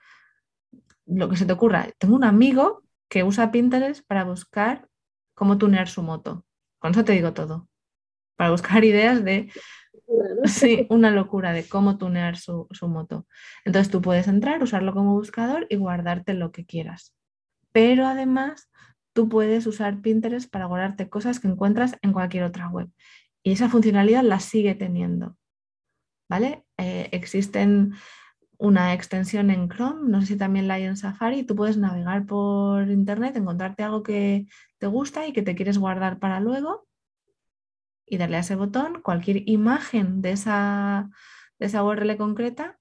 Lo 1.05 1.29
que 1.29 1.37
se 1.37 1.47
te 1.47 1.53
ocurra. 1.53 1.89
Tengo 1.99 2.15
un 2.15 2.23
amigo 2.23 2.85
que 3.09 3.25
usa 3.25 3.51
Pinterest 3.51 4.07
para 4.07 4.23
buscar 4.23 4.89
cómo 5.35 5.59
tunear 5.59 5.89
su 5.89 6.05
moto. 6.05 6.47
Con 6.79 6.93
eso 6.93 7.05
te 7.05 7.13
digo 7.13 7.33
todo. 7.33 7.69
Para 8.37 8.53
buscar 8.53 8.85
ideas 8.85 9.25
de 9.25 9.51
Sí, 10.45 10.87
una 10.91 11.11
locura 11.11 11.53
de 11.53 11.65
cómo 11.69 11.99
tunear 11.99 12.37
su, 12.37 12.69
moto. 12.83 13.27
Entonces 13.65 13.91
tú 13.91 14.03
puedes 14.03 14.29
entrar, 14.29 14.63
usarlo 14.63 14.93
como 14.93 15.15
buscador 15.15 15.67
y 15.71 15.77
guardarte 15.77 16.35
lo 16.35 16.53
que 16.53 16.67
quieras. 16.67 17.15
Pero 17.73 18.07
además 18.07 18.71
tú 19.13 19.29
puedes 19.29 19.67
usar 19.67 20.01
Pinterest 20.01 20.51
para 20.51 20.67
guardarte 20.67 21.09
cosas 21.09 21.41
que 21.41 21.49
encuentras 21.49 21.97
en 22.03 22.13
cualquier 22.13 22.45
otra 22.45 22.69
web. 22.69 22.89
Y 23.43 23.53
esa 23.53 23.69
funcionalidad 23.69 24.23
la 24.23 24.41
sigue 24.41 24.75
teniendo. 24.75 25.37
¿Vale? 26.29 26.65
Eh, 26.79 27.09
existen 27.13 27.95
una 28.59 28.95
extensión 28.95 29.51
en 29.51 29.69
Chrome, 29.69 30.09
no 30.09 30.21
sé 30.21 30.29
si 30.29 30.37
también 30.37 30.69
la 30.69 30.75
hay 30.75 30.85
en 30.85 30.97
Safari, 30.97 31.43
tú 31.43 31.57
puedes 31.57 31.77
navegar 31.77 32.27
por 32.27 32.89
internet, 32.89 33.37
encontrarte 33.37 33.83
algo 33.83 34.05
que 34.05 34.47
te 34.79 34.87
gusta 34.87 35.27
y 35.27 35.33
que 35.33 35.43
te 35.43 35.57
quieres 35.57 35.79
guardar 35.79 36.21
para 36.21 36.39
luego 36.39 36.87
y 38.07 38.19
darle 38.19 38.37
a 38.37 38.41
ese 38.41 38.57
botón, 38.57 39.01
cualquier 39.03 39.49
imagen 39.49 40.23
de 40.23 40.33
esa, 40.33 41.11
de 41.59 41.67
esa 41.67 41.85
URL 41.85 42.17
concreta, 42.17 42.79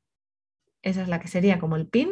esa 0.82 1.02
es 1.02 1.08
la 1.08 1.20
que 1.20 1.28
sería 1.28 1.60
como 1.60 1.76
el 1.76 1.88
pin, 1.88 2.10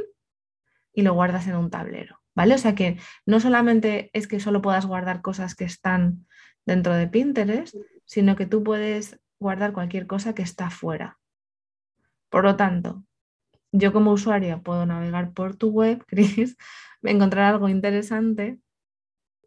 y 0.94 1.02
lo 1.02 1.14
guardas 1.14 1.48
en 1.48 1.56
un 1.56 1.70
tablero. 1.70 2.20
¿vale? 2.40 2.56
O 2.56 2.58
sea 2.58 2.74
que 2.74 2.98
no 3.26 3.42
solamente 3.42 4.12
es 4.14 4.26
que 4.26 4.40
solo 4.40 4.62
puedas 4.62 4.86
guardar 4.86 5.22
cosas 5.22 5.56
que 5.56 5.66
están 5.66 6.26
dentro 6.66 6.94
de 6.96 7.06
Pinterest, 7.06 7.76
sino 8.06 8.38
que 8.38 8.46
tú 8.46 8.64
puedes 8.64 9.20
guardar 9.40 9.74
cualquier 9.74 10.08
cosa 10.08 10.34
que 10.34 10.42
está 10.42 10.70
fuera. 10.70 11.20
Por 12.30 12.46
lo 12.46 12.56
tanto, 12.56 13.04
yo 13.74 13.92
como 13.92 14.14
usuario 14.14 14.64
puedo 14.64 14.86
navegar 14.86 15.34
por 15.34 15.58
tu 15.58 15.70
web, 15.70 16.06
Chris, 16.08 16.56
encontrar 17.04 17.54
algo 17.54 17.68
interesante, 17.68 18.62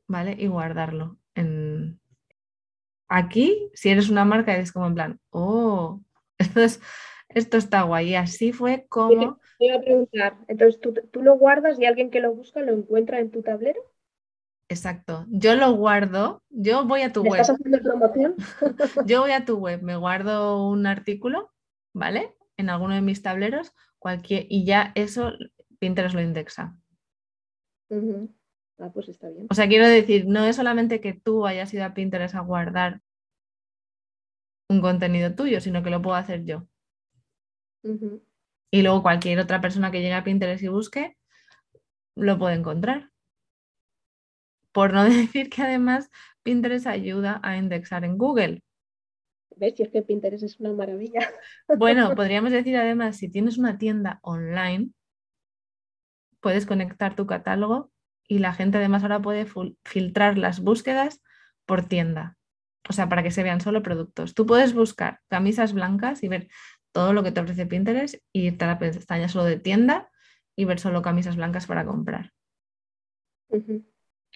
¿vale? 0.07 0.37
Y 0.39 0.49
guardarlo. 0.49 1.17
En... 1.35 1.99
Aquí, 3.15 3.69
si 3.75 3.91
eres 3.91 4.09
una 4.09 4.25
marca, 4.25 4.55
eres 4.55 4.73
como 4.73 4.87
en 4.87 4.95
plan, 4.95 5.21
oh, 5.29 6.01
esto, 6.39 6.61
esto 7.29 7.57
está 7.59 7.83
guay. 7.83 8.15
así 8.15 8.53
fue 8.53 8.87
como 8.89 9.39
a 9.71 9.81
preguntar, 9.81 10.39
entonces 10.49 10.81
¿tú, 10.81 11.23
lo 11.23 11.37
guardas 11.37 11.79
y 11.79 11.85
alguien 11.85 12.11
que 12.11 12.21
lo 12.21 12.35
busca 12.35 12.63
lo 12.63 12.73
encuentra 12.73 13.21
en 13.21 13.31
tu 13.31 13.43
tablero. 13.43 13.81
Exacto, 14.71 15.27
yo 15.29 15.55
lo 15.57 15.73
guardo, 15.73 16.43
yo 16.49 16.87
voy 16.87 17.03
a 17.03 17.13
tu 17.13 17.23
web. 17.23 17.43
¿Estás 17.43 17.51
haciendo 17.51 17.81
promoción? 17.83 18.35
yo 19.07 19.21
voy 19.21 19.33
a 19.33 19.45
tu 19.45 19.59
web, 19.59 19.83
me 19.83 19.97
guardo 19.97 20.67
un 20.67 20.87
artículo, 20.87 21.51
¿vale? 21.93 22.35
En 22.57 22.71
alguno 22.71 22.95
de 22.95 23.03
mis 23.03 23.21
tableros, 23.21 23.75
cualquier, 23.99 24.47
y 24.49 24.65
ya 24.65 24.93
eso 24.95 25.33
Pinterest 25.79 26.15
lo 26.15 26.23
indexa. 26.23 26.79
Ah, 28.79 28.91
pues 28.93 29.09
está 29.09 29.29
bien. 29.29 29.47
O 29.51 29.55
sea, 29.55 29.69
quiero 29.69 29.87
decir, 29.87 30.27
no 30.27 30.45
es 30.45 30.57
solamente 30.57 31.01
que 31.01 31.13
tú 31.13 31.47
hayas 31.47 31.73
ido 31.73 31.85
a 31.85 31.95
Pinterest 31.95 32.35
a 32.35 32.41
guardar 32.41 33.01
un 34.69 34.81
contenido 34.81 35.35
tuyo, 35.35 35.61
sino 35.61 35.83
que 35.83 35.91
lo 35.91 36.03
puedo 36.03 36.17
hacer 36.17 36.45
yo. 36.45 36.67
Y 38.71 38.83
luego 38.83 39.03
cualquier 39.03 39.39
otra 39.39 39.61
persona 39.61 39.91
que 39.91 40.01
llegue 40.01 40.15
a 40.15 40.25
Pinterest 40.25 40.63
y 40.63 40.69
busque, 40.69 41.17
lo 42.17 42.39
puede 42.39 42.57
encontrar. 42.57 43.11
Por 44.73 44.93
no 44.93 45.05
decir 45.05 45.51
que 45.51 45.63
además 45.63 46.11
Pinterest 46.43 46.87
ayuda 46.87 47.41
a 47.43 47.57
indexar 47.57 48.05
en 48.05 48.19
Google. 48.19 48.63
¿Ves? 49.57 49.75
Si 49.77 49.83
es 49.83 49.91
que 49.91 50.03
Pinterest 50.03 50.45
es 50.45 50.59
una 50.59 50.73
maravilla. 50.73 51.21
Bueno, 51.79 52.15
podríamos 52.15 52.53
decir 52.53 52.77
además, 52.77 53.17
si 53.17 53.31
tienes 53.31 53.59
una 53.59 53.79
tienda 53.79 54.19
online, 54.23 54.91
puedes 56.41 56.67
conectar 56.67 57.15
tu 57.15 57.27
catálogo 57.27 57.93
y 58.27 58.39
la 58.39 58.53
gente 58.53 58.79
además 58.79 59.03
ahora 59.03 59.21
puede 59.21 59.47
filtrar 59.85 60.39
las 60.39 60.61
búsquedas 60.61 61.23
por 61.67 61.85
tienda. 61.87 62.37
O 62.89 62.93
sea, 62.93 63.09
para 63.09 63.23
que 63.23 63.31
se 63.31 63.43
vean 63.43 63.61
solo 63.61 63.83
productos. 63.83 64.35
Tú 64.35 64.47
puedes 64.47 64.75
buscar 64.75 65.21
camisas 65.29 65.73
blancas 65.73 66.23
y 66.23 66.29
ver 66.29 66.49
todo 66.93 67.13
lo 67.13 67.23
que 67.23 67.33
te 67.33 67.41
ofrece 67.41 67.67
Pinterest 67.67 68.17
y 68.33 68.47
irte 68.47 68.65
a 68.65 68.69
la 68.69 68.79
pestaña 68.79 69.29
solo 69.29 69.45
de 69.45 69.59
tienda 69.59 70.11
y 70.57 70.65
ver 70.65 70.79
solo 70.79 71.03
camisas 71.03 71.37
blancas 71.37 71.67
para 71.67 71.85
comprar. 71.85 72.33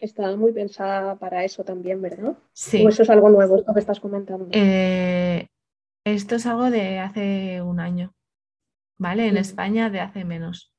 Está 0.01 0.37
muy 0.37 0.53
pensada 0.53 1.19
para 1.19 1.45
eso 1.45 1.65
también, 1.65 2.03
¿verdad? 2.03 2.37
Sí. 2.53 2.85
¿O 2.85 2.89
eso 2.89 3.03
es 3.03 3.11
algo 3.11 3.31
nuevo, 3.31 3.57
esto 3.57 3.73
que 3.73 3.81
estás 3.81 4.01
comentando? 4.01 4.49
Eh, 4.53 5.49
esto 6.05 6.37
es 6.37 6.47
algo 6.47 6.71
de 6.71 6.99
hace 6.99 7.63
un 7.63 7.81
año, 7.81 8.15
¿vale? 8.99 9.27
En 9.27 9.37
España 9.37 9.91
de 9.91 10.01
hace 10.01 10.25
menos, 10.25 10.73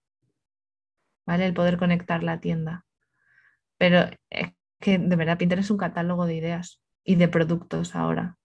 ¿vale? 1.26 1.46
El 1.46 1.54
poder 1.54 1.78
conectar 1.78 2.24
la 2.24 2.40
tienda. 2.40 2.86
Pero 3.78 4.10
es 4.30 4.54
que 4.80 4.98
de 4.98 5.16
verdad 5.16 5.38
Pinterest 5.38 5.66
es 5.66 5.72
un 5.72 5.78
catálogo 5.78 6.26
de 6.26 6.36
ideas 6.36 6.82
y 7.04 7.16
de 7.16 7.28
productos 7.28 7.96
ahora. 7.96 8.38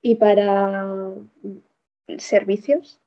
Y 0.00 0.16
para 0.16 1.14
servicios 2.18 3.00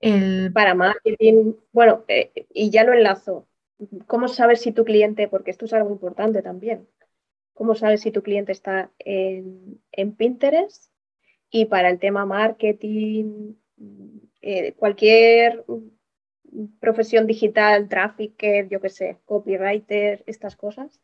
el... 0.00 0.52
para 0.52 0.74
marketing. 0.74 1.54
Bueno, 1.72 2.04
eh, 2.08 2.32
y 2.50 2.70
ya 2.70 2.84
lo 2.84 2.92
enlazo. 2.92 3.48
¿Cómo 4.06 4.28
sabes 4.28 4.60
si 4.60 4.72
tu 4.72 4.84
cliente, 4.84 5.28
porque 5.28 5.50
esto 5.50 5.64
es 5.64 5.72
algo 5.72 5.90
importante 5.90 6.42
también, 6.42 6.86
cómo 7.52 7.74
sabes 7.74 8.02
si 8.02 8.12
tu 8.12 8.22
cliente 8.22 8.52
está 8.52 8.92
en, 8.98 9.80
Pinterest? 10.16 10.92
Y 11.50 11.66
para 11.66 11.90
el 11.90 11.98
tema 11.98 12.24
marketing, 12.24 13.54
eh, 14.40 14.72
cualquier 14.74 15.64
profesión 16.80 17.26
digital, 17.26 17.88
trafficker, 17.88 18.68
yo 18.68 18.80
qué 18.80 18.88
sé, 18.88 19.18
copywriter, 19.24 20.22
estas 20.26 20.56
cosas. 20.56 21.00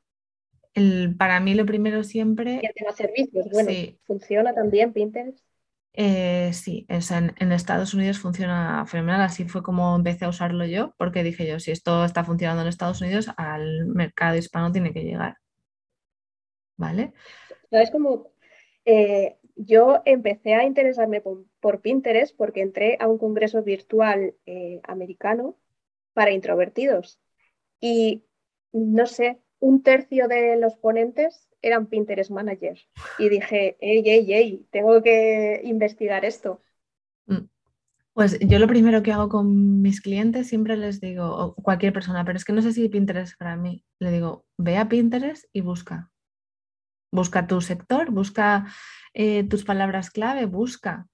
El, 0.75 1.17
para 1.17 1.41
mí 1.41 1.55
lo 1.55 1.67
primero 1.67 2.05
siempre... 2.05 2.61
Y 2.63 2.67
el 2.67 2.75
tema 2.75 2.93
servicios, 2.93 3.47
bueno, 3.51 3.71
¿funciona 4.07 4.55
también 4.55 4.93
Pinterest? 4.93 5.45
Eh, 5.95 6.53
sí, 6.53 6.87
en, 6.89 7.53
Estados 7.53 7.93
Unidos 7.93 8.21
funciona 8.21 8.87
fenomenal, 8.87 9.23
así 9.23 9.49
fue 9.49 9.65
como 9.65 9.97
empecé 9.97 10.27
a 10.27 10.29
usarlo 10.29 10.65
yo, 10.65 10.95
porque 10.97 11.25
dije 11.25 11.45
yo, 11.45 11.59
si 11.59 11.73
esto 11.73 12.05
está 12.05 12.23
funcionando 12.23 12.63
en 12.63 12.69
Estados 12.69 13.01
Unidos, 13.01 13.31
al 13.37 13.87
mercado 13.87 14.37
hispano 14.37 14.71
tiene 14.71 14.93
que 14.93 15.03
llegar. 15.03 15.39
¿Vale? 16.77 17.13
¿Sabes 17.69 17.91
cómo? 17.91 18.31
Eh, 18.85 19.38
yo 19.59 20.03
empecé 20.05 20.55
a 20.55 20.65
interesarme 20.65 21.21
por, 21.21 21.81
Pinterest 21.81 22.35
porque 22.37 22.63
entré 22.63 22.97
a 23.01 23.09
un 23.09 23.19
congreso 23.19 23.63
virtual 23.63 24.35
eh, 24.47 24.81
americano 24.85 25.59
para 26.15 26.31
introvertidos 26.31 27.21
y 27.81 28.25
no 28.73 29.07
sé, 29.07 29.41
un 29.59 29.83
tercio 29.83 30.29
de 30.29 30.57
los 30.57 30.77
ponentes 30.77 31.49
eran 31.61 31.87
Pinterest 31.87 32.31
Manager. 32.31 32.79
Y 33.19 33.29
dije, 33.29 33.77
ey, 33.81 34.09
ey, 34.09 34.33
ey, 34.33 34.67
tengo 34.71 35.03
que 35.03 35.61
investigar 35.65 36.25
esto. 36.25 36.63
Mm. 37.27 37.49
Pues 38.13 38.39
yo 38.41 38.59
lo 38.59 38.67
primero 38.67 39.03
que 39.03 39.13
hago 39.13 39.29
con 39.29 39.81
mis 39.81 40.01
clientes 40.01 40.49
siempre 40.49 40.77
les 40.77 41.01
digo, 41.01 41.25
o 41.25 41.55
cualquier 41.55 41.93
persona, 41.93 42.25
pero 42.25 42.37
es 42.37 42.45
que 42.45 42.53
no 42.53 42.63
sé 42.63 42.73
si 42.73 42.89
Pinterest 42.89 43.39
para 43.39 43.57
mí, 43.57 43.85
le 43.99 44.11
digo, 44.11 44.45
ve 44.57 44.77
a 44.77 44.89
Pinterest 44.89 45.45
y 45.53 45.61
busca. 45.61 46.11
Busca 47.11 47.47
tu 47.47 47.61
sector, 47.61 48.11
busca 48.11 48.67
eh, 49.15 49.45
tus 49.49 49.65
palabras 49.65 50.11
clave, 50.11 50.47
busca. 50.47 51.07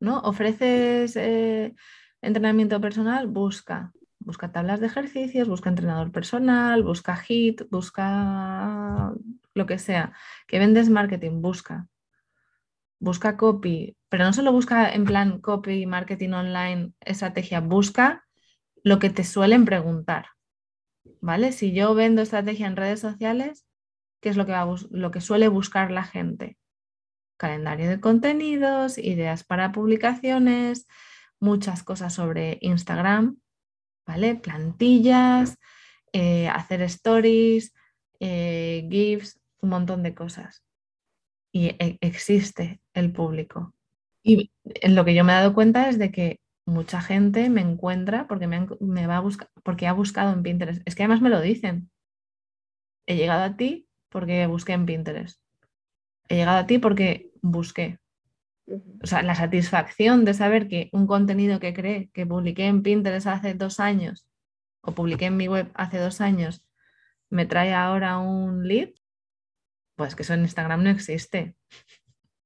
¿No? 0.00 0.20
Ofreces 0.20 1.16
eh, 1.16 1.74
entrenamiento 2.20 2.80
personal, 2.80 3.26
busca 3.26 3.92
busca 4.24 4.52
tablas 4.52 4.80
de 4.80 4.86
ejercicios, 4.86 5.48
busca 5.48 5.68
entrenador 5.68 6.10
personal, 6.10 6.82
busca 6.82 7.16
hit, 7.16 7.62
busca 7.70 9.12
lo 9.54 9.66
que 9.66 9.78
sea. 9.78 10.12
Que 10.46 10.58
vendes 10.58 10.88
marketing, 10.88 11.40
busca. 11.42 11.88
Busca 12.98 13.36
copy, 13.36 13.96
pero 14.08 14.24
no 14.24 14.32
solo 14.32 14.52
busca 14.52 14.90
en 14.92 15.04
plan 15.04 15.40
copy, 15.40 15.86
marketing 15.86 16.30
online, 16.30 16.92
estrategia, 17.00 17.60
busca 17.60 18.24
lo 18.82 18.98
que 18.98 19.10
te 19.10 19.24
suelen 19.24 19.64
preguntar. 19.64 20.26
¿Vale? 21.20 21.52
Si 21.52 21.74
yo 21.74 21.94
vendo 21.94 22.22
estrategia 22.22 22.66
en 22.66 22.76
redes 22.76 23.00
sociales, 23.00 23.66
¿qué 24.24 24.30
es 24.30 24.38
lo 24.38 25.10
que, 25.10 25.20
suele 25.20 25.48
buscar 25.48 25.90
la 25.90 26.02
gente? 26.02 26.56
Calendario 27.36 27.90
de 27.90 28.00
contenidos, 28.00 28.96
ideas 28.96 29.44
para 29.44 29.70
publicaciones, 29.70 30.86
muchas 31.40 31.82
cosas 31.82 32.14
sobre 32.14 32.56
Instagram, 32.62 33.36
¿vale? 34.06 34.36
Plantillas, 34.36 35.58
eh, 36.14 36.48
hacer 36.48 36.80
stories, 36.80 37.74
eh, 38.18 38.88
GIFs, 38.90 39.42
un 39.60 39.68
montón 39.68 40.02
de 40.02 40.14
cosas. 40.14 40.64
Y 41.52 41.76
e, 41.78 41.98
existe 42.00 42.80
el 42.94 43.12
público. 43.12 43.74
Y 44.22 44.50
lo 44.88 45.04
que 45.04 45.14
yo 45.14 45.22
me 45.22 45.32
he 45.32 45.36
dado 45.36 45.52
cuenta 45.52 45.90
es 45.90 45.98
de 45.98 46.10
que 46.10 46.40
mucha 46.64 47.02
gente 47.02 47.50
me 47.50 47.60
encuentra 47.60 48.26
porque 48.26 48.46
me, 48.46 49.06
va 49.06 49.18
a 49.18 49.20
buscar, 49.20 49.50
porque 49.62 49.86
ha 49.86 49.92
buscado 49.92 50.32
en 50.32 50.42
Pinterest. 50.42 50.80
Es 50.86 50.94
que 50.94 51.02
además 51.02 51.20
me 51.20 51.28
lo 51.28 51.42
dicen. 51.42 51.90
He 53.06 53.16
llegado 53.16 53.42
a 53.42 53.58
ti 53.58 53.86
porque 54.14 54.46
busqué 54.46 54.74
en 54.74 54.86
Pinterest. 54.86 55.40
He 56.28 56.36
llegado 56.36 56.58
a 56.58 56.66
ti 56.68 56.78
porque 56.78 57.32
busqué. 57.42 57.98
O 59.02 59.08
sea, 59.08 59.22
la 59.24 59.34
satisfacción 59.34 60.24
de 60.24 60.34
saber 60.34 60.68
que 60.68 60.88
un 60.92 61.08
contenido 61.08 61.58
que 61.58 61.74
creé, 61.74 62.10
que 62.12 62.24
publiqué 62.24 62.66
en 62.66 62.84
Pinterest 62.84 63.26
hace 63.26 63.54
dos 63.54 63.80
años 63.80 64.28
o 64.82 64.92
publiqué 64.92 65.24
en 65.24 65.36
mi 65.36 65.48
web 65.48 65.68
hace 65.74 65.98
dos 65.98 66.20
años, 66.20 66.64
me 67.28 67.44
trae 67.44 67.74
ahora 67.74 68.18
un 68.18 68.68
lead, 68.68 68.90
pues 69.96 70.14
que 70.14 70.22
eso 70.22 70.34
en 70.34 70.42
Instagram 70.42 70.84
no 70.84 70.90
existe. 70.90 71.56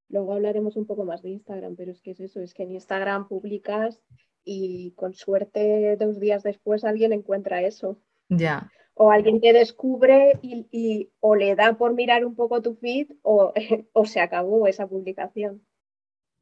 Luego 0.08 0.32
hablaremos 0.32 0.74
un 0.76 0.86
poco 0.86 1.04
más 1.04 1.20
de 1.20 1.28
Instagram, 1.28 1.76
pero 1.76 1.92
es 1.92 2.00
que 2.00 2.12
es 2.12 2.20
eso, 2.20 2.40
es 2.40 2.54
que 2.54 2.62
en 2.62 2.72
Instagram 2.72 3.28
publicas 3.28 4.00
y 4.42 4.92
con 4.92 5.12
suerte 5.12 5.98
dos 6.00 6.18
días 6.18 6.42
después 6.42 6.84
alguien 6.84 7.12
encuentra 7.12 7.60
eso. 7.60 8.00
Ya. 8.30 8.72
O 9.00 9.10
alguien 9.12 9.40
te 9.40 9.52
descubre 9.52 10.38
y, 10.42 11.10
o 11.20 11.36
le 11.36 11.54
da 11.54 11.78
por 11.78 11.94
mirar 11.94 12.24
un 12.24 12.34
poco 12.34 12.60
tu 12.62 12.74
feed 12.74 13.12
o, 13.22 13.52
o 13.92 14.04
se 14.04 14.20
acabó 14.20 14.66
esa 14.66 14.86
publicación. 14.86 15.64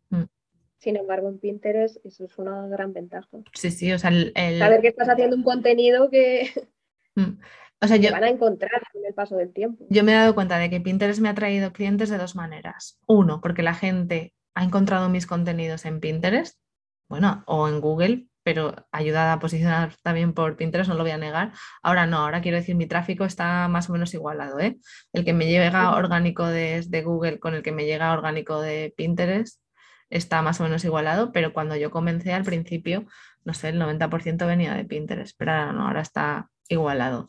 Mm. 0.08 0.24
Sin 0.78 0.96
embargo, 0.96 1.28
en 1.28 1.38
Pinterest 1.38 2.04
eso 2.04 2.24
es 2.24 2.38
una 2.38 2.66
gran 2.68 2.92
ventaja. 2.92 3.28
Sí, 3.52 3.70
sí, 3.70 3.92
o 3.92 3.98
sea, 3.98 4.10
el... 4.10 4.58
saber 4.58 4.80
que 4.80 4.88
estás 4.88 5.08
haciendo 5.08 5.36
un 5.36 5.42
contenido 5.42 6.10
que... 6.10 6.50
Mm. 7.14 7.38
O 7.82 7.86
sea, 7.86 7.98
yo, 7.98 8.10
van 8.10 8.24
a 8.24 8.30
encontrar 8.30 8.82
con 8.90 9.04
el 9.04 9.12
paso 9.12 9.36
del 9.36 9.52
tiempo. 9.52 9.84
Yo 9.90 10.02
me 10.02 10.12
he 10.12 10.14
dado 10.14 10.34
cuenta 10.34 10.58
de 10.58 10.70
que 10.70 10.80
Pinterest 10.80 11.20
me 11.20 11.28
ha 11.28 11.34
traído 11.34 11.72
clientes 11.72 12.08
de 12.08 12.16
dos 12.16 12.34
maneras. 12.34 12.98
Uno, 13.06 13.40
porque 13.42 13.62
la 13.62 13.74
gente 13.74 14.34
ha 14.54 14.64
encontrado 14.64 15.10
mis 15.10 15.26
contenidos 15.26 15.84
en 15.84 16.00
Pinterest, 16.00 16.58
bueno, 17.08 17.44
o 17.46 17.68
en 17.68 17.80
Google, 17.80 18.28
pero 18.46 18.86
ayudada 18.92 19.32
a 19.32 19.38
posicionar 19.40 19.96
también 20.02 20.32
por 20.32 20.56
Pinterest, 20.56 20.88
no 20.88 20.94
lo 20.94 21.02
voy 21.02 21.10
a 21.10 21.18
negar. 21.18 21.50
Ahora 21.82 22.06
no, 22.06 22.18
ahora 22.18 22.42
quiero 22.42 22.58
decir, 22.58 22.76
mi 22.76 22.86
tráfico 22.86 23.24
está 23.24 23.66
más 23.66 23.90
o 23.90 23.92
menos 23.92 24.14
igualado. 24.14 24.60
¿eh? 24.60 24.78
El 25.12 25.24
que 25.24 25.32
me 25.32 25.48
llega 25.48 25.96
orgánico 25.96 26.46
desde 26.46 27.02
Google 27.02 27.40
con 27.40 27.54
el 27.56 27.64
que 27.64 27.72
me 27.72 27.86
llega 27.86 28.12
orgánico 28.12 28.60
de 28.60 28.94
Pinterest 28.96 29.60
está 30.10 30.42
más 30.42 30.60
o 30.60 30.62
menos 30.62 30.84
igualado, 30.84 31.32
pero 31.32 31.52
cuando 31.52 31.74
yo 31.74 31.90
comencé 31.90 32.34
al 32.34 32.44
principio, 32.44 33.06
no 33.42 33.52
sé, 33.52 33.70
el 33.70 33.80
90% 33.80 34.46
venía 34.46 34.74
de 34.74 34.84
Pinterest, 34.84 35.34
pero 35.36 35.50
ahora 35.50 35.72
no, 35.72 35.88
ahora 35.88 36.02
está 36.02 36.48
igualado. 36.68 37.26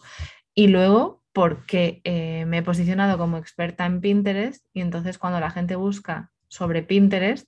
Y 0.53 0.67
luego 0.67 1.23
porque 1.33 1.99
eh, 2.03 2.45
me 2.45 2.59
he 2.59 2.63
posicionado 2.63 3.17
como 3.17 3.39
experta 3.39 3.87
en 3.87 4.01
Pinterest 4.01 4.63
y 4.71 4.81
entonces 4.81 5.17
cuando 5.17 5.39
la 5.39 5.49
gente 5.49 5.75
busca 5.75 6.31
sobre 6.47 6.83
Pinterest, 6.83 7.47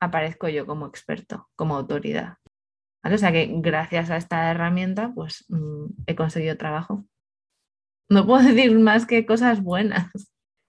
aparezco 0.00 0.48
yo 0.48 0.66
como 0.66 0.88
experto, 0.88 1.48
como 1.54 1.76
autoridad. 1.76 2.38
O 3.04 3.18
sea 3.18 3.32
que 3.32 3.48
gracias 3.50 4.10
a 4.10 4.16
esta 4.16 4.50
herramienta, 4.50 5.12
pues 5.14 5.44
mm, 5.48 5.86
he 6.06 6.14
conseguido 6.14 6.56
trabajo. 6.56 7.04
No 8.08 8.26
puedo 8.26 8.42
decir 8.54 8.78
más 8.78 9.06
que 9.06 9.26
cosas 9.26 9.62
buenas. 9.62 10.10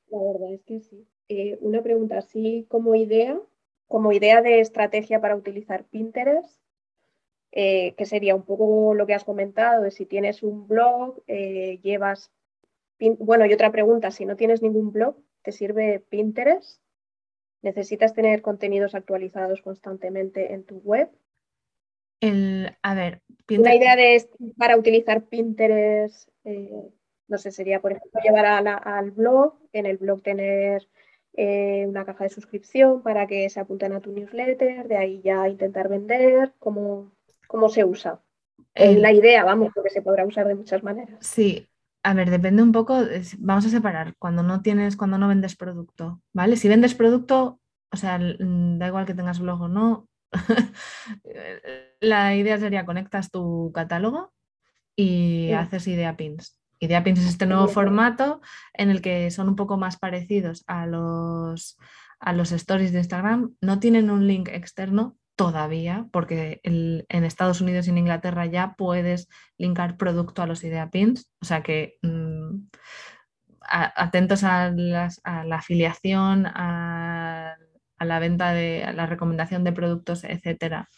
La 0.08 0.20
verdad 0.20 0.54
es 0.54 0.64
que 0.64 0.80
sí. 0.80 1.08
Eh, 1.30 1.58
una 1.62 1.82
pregunta 1.82 2.18
así 2.18 2.66
como 2.70 2.96
idea, 2.96 3.40
como 3.88 4.12
idea 4.12 4.42
de 4.42 4.60
estrategia 4.60 5.22
para 5.22 5.36
utilizar 5.36 5.86
Pinterest, 5.86 6.60
eh, 7.52 7.94
que 7.96 8.06
sería 8.06 8.36
un 8.36 8.44
poco 8.44 8.94
lo 8.94 9.06
que 9.06 9.14
has 9.14 9.24
comentado, 9.24 9.84
de 9.84 9.92
si 9.92 10.06
tienes 10.06 10.44
un 10.44 10.68
blog, 10.68 11.22
eh, 11.28 11.80
llevas... 11.82 12.32
Bueno, 13.20 13.46
y 13.46 13.54
otra 13.54 13.72
pregunta, 13.72 14.12
si 14.12 14.26
no 14.26 14.36
tienes 14.36 14.62
ningún 14.62 14.92
blog, 14.92 15.18
¿te 15.44 15.52
sirve 15.52 16.00
Pinterest? 16.10 16.82
¿Necesitas 17.62 18.14
tener 18.14 18.42
contenidos 18.42 18.96
actualizados 18.96 19.62
constantemente 19.62 20.54
en 20.54 20.64
tu 20.64 20.78
web? 20.78 21.10
El, 22.24 22.74
a 22.82 22.94
ver, 22.96 23.22
Una 23.50 23.76
idea 23.76 23.98
de, 23.98 24.26
para 24.58 24.78
utilizar 24.78 25.26
Pinterest, 25.26 26.30
eh, 26.46 26.70
no 27.28 27.38
sé, 27.38 27.52
sería, 27.52 27.82
por 27.82 27.92
ejemplo, 27.92 28.22
llevar 28.24 28.46
al 28.46 29.12
blog, 29.12 29.56
en 29.74 29.86
el 29.86 29.98
blog 29.98 30.22
tener 30.22 30.88
una 31.36 32.06
caja 32.06 32.24
de 32.24 32.30
suscripción 32.30 33.02
para 33.02 33.28
que 33.28 33.50
se 33.50 33.60
apunten 33.60 33.92
a 33.92 34.00
tu 34.00 34.14
newsletter, 34.14 34.88
de 34.88 34.96
ahí 34.96 35.22
ya 35.22 35.50
intentar 35.50 35.90
vender, 35.90 36.54
como 36.60 37.12
cómo 37.48 37.68
se 37.68 37.84
usa. 37.84 38.22
la 38.74 39.12
idea, 39.12 39.44
vamos, 39.44 39.74
porque 39.76 39.90
se 39.90 40.02
podrá 40.02 40.26
usar 40.26 40.48
de 40.48 40.56
muchas 40.56 40.82
maneras. 40.82 41.18
Sí, 41.20 41.68
a 42.04 42.14
ver, 42.14 42.30
depende 42.30 42.64
un 42.64 42.72
poco, 42.72 43.02
vamos 43.40 43.66
a 43.66 43.70
separar 43.70 44.14
cuando 44.18 44.44
no 44.44 44.62
tienes, 44.62 44.96
cuando 44.96 45.18
no 45.18 45.28
vendes 45.28 45.58
producto, 45.58 46.22
¿vale? 46.32 46.56
Si 46.56 46.70
vendes 46.70 46.96
producto, 46.96 47.60
o 47.92 47.98
sea, 47.98 48.18
da 48.18 48.88
igual 48.88 49.06
que 49.06 49.14
tengas 49.14 49.40
blog 49.40 49.64
o 49.64 49.68
no, 49.68 50.08
la 52.04 52.36
idea 52.36 52.58
sería 52.58 52.86
conectas 52.86 53.32
tu 53.32 53.72
catálogo 53.74 54.34
y 54.96 55.52
haces 55.54 55.88
idea 55.88 56.18
pins. 56.18 56.60
Idea 56.80 57.04
pins 57.04 57.20
es 57.20 57.28
este 57.28 57.46
nuevo 57.46 57.68
formato 57.68 58.42
en 58.74 58.90
el 58.90 59.02
que 59.02 59.32
son 59.32 59.48
un 59.48 59.56
poco 59.56 59.78
más 59.78 59.98
parecidos 59.98 60.66
a 60.68 60.86
los, 60.86 61.78
a 62.20 62.34
los 62.34 62.52
stories 62.52 62.92
de 62.92 63.00
Instagram, 63.00 63.56
no 63.62 63.80
tienen 63.80 64.10
un 64.10 64.28
link 64.28 64.50
externo, 64.50 65.18
todavía, 65.36 66.08
porque 66.12 66.60
en 66.64 67.24
Estados 67.24 67.62
Unidos 67.62 67.88
y 67.88 67.90
en 67.90 67.98
Inglaterra 67.98 68.46
ya 68.46 68.76
puedes 68.78 69.30
linkar 69.58 69.98
producto 69.98 70.42
a 70.42 70.48
los 70.48 70.64
idea 70.64 70.90
pins, 70.90 71.32
o 71.42 71.46
sea 71.46 71.64
que 71.64 71.98
mm, 72.02 72.68
atentos 73.62 74.44
a, 74.44 74.70
la 74.70 75.56
afiliación, 75.56 76.46
a, 76.46 77.56
la 78.00 78.20
venta 78.20 78.52
de 78.52 78.84
a 78.84 78.92
la 78.92 79.06
recomendación 79.08 79.64
de 79.64 79.72
productos, 79.72 80.24
etcétera, 80.26 80.90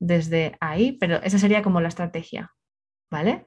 desde 0.00 0.56
ahí, 0.60 0.92
pero 0.92 1.16
esa 1.22 1.38
sería 1.38 1.62
como 1.62 1.80
la 1.80 1.88
estrategia, 1.88 2.52
¿vale? 3.10 3.46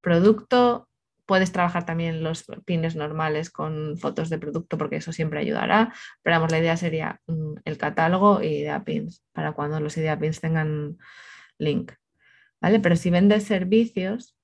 Producto, 0.00 0.90
Puedes 1.30 1.52
trabajar 1.52 1.86
también 1.86 2.24
los 2.24 2.44
pines 2.64 2.96
normales 2.96 3.50
con 3.50 3.96
fotos 3.96 4.30
de 4.30 4.38
producto 4.40 4.76
porque 4.76 4.96
eso 4.96 5.12
siempre 5.12 5.38
ayudará. 5.38 5.94
Pero 6.24 6.34
vamos, 6.34 6.50
la 6.50 6.58
idea 6.58 6.76
sería 6.76 7.20
mm, 7.28 7.52
el 7.64 7.78
catálogo 7.78 8.42
y 8.42 8.46
idea 8.48 8.82
pins 8.82 9.24
para 9.30 9.52
cuando 9.52 9.78
los 9.78 9.96
idea 9.96 10.18
pins 10.18 10.40
tengan 10.40 10.98
link. 11.56 11.92
¿Vale? 12.60 12.80
Pero 12.80 12.96
si 12.96 13.10
vendes 13.10 13.44
servicios, 13.44 14.36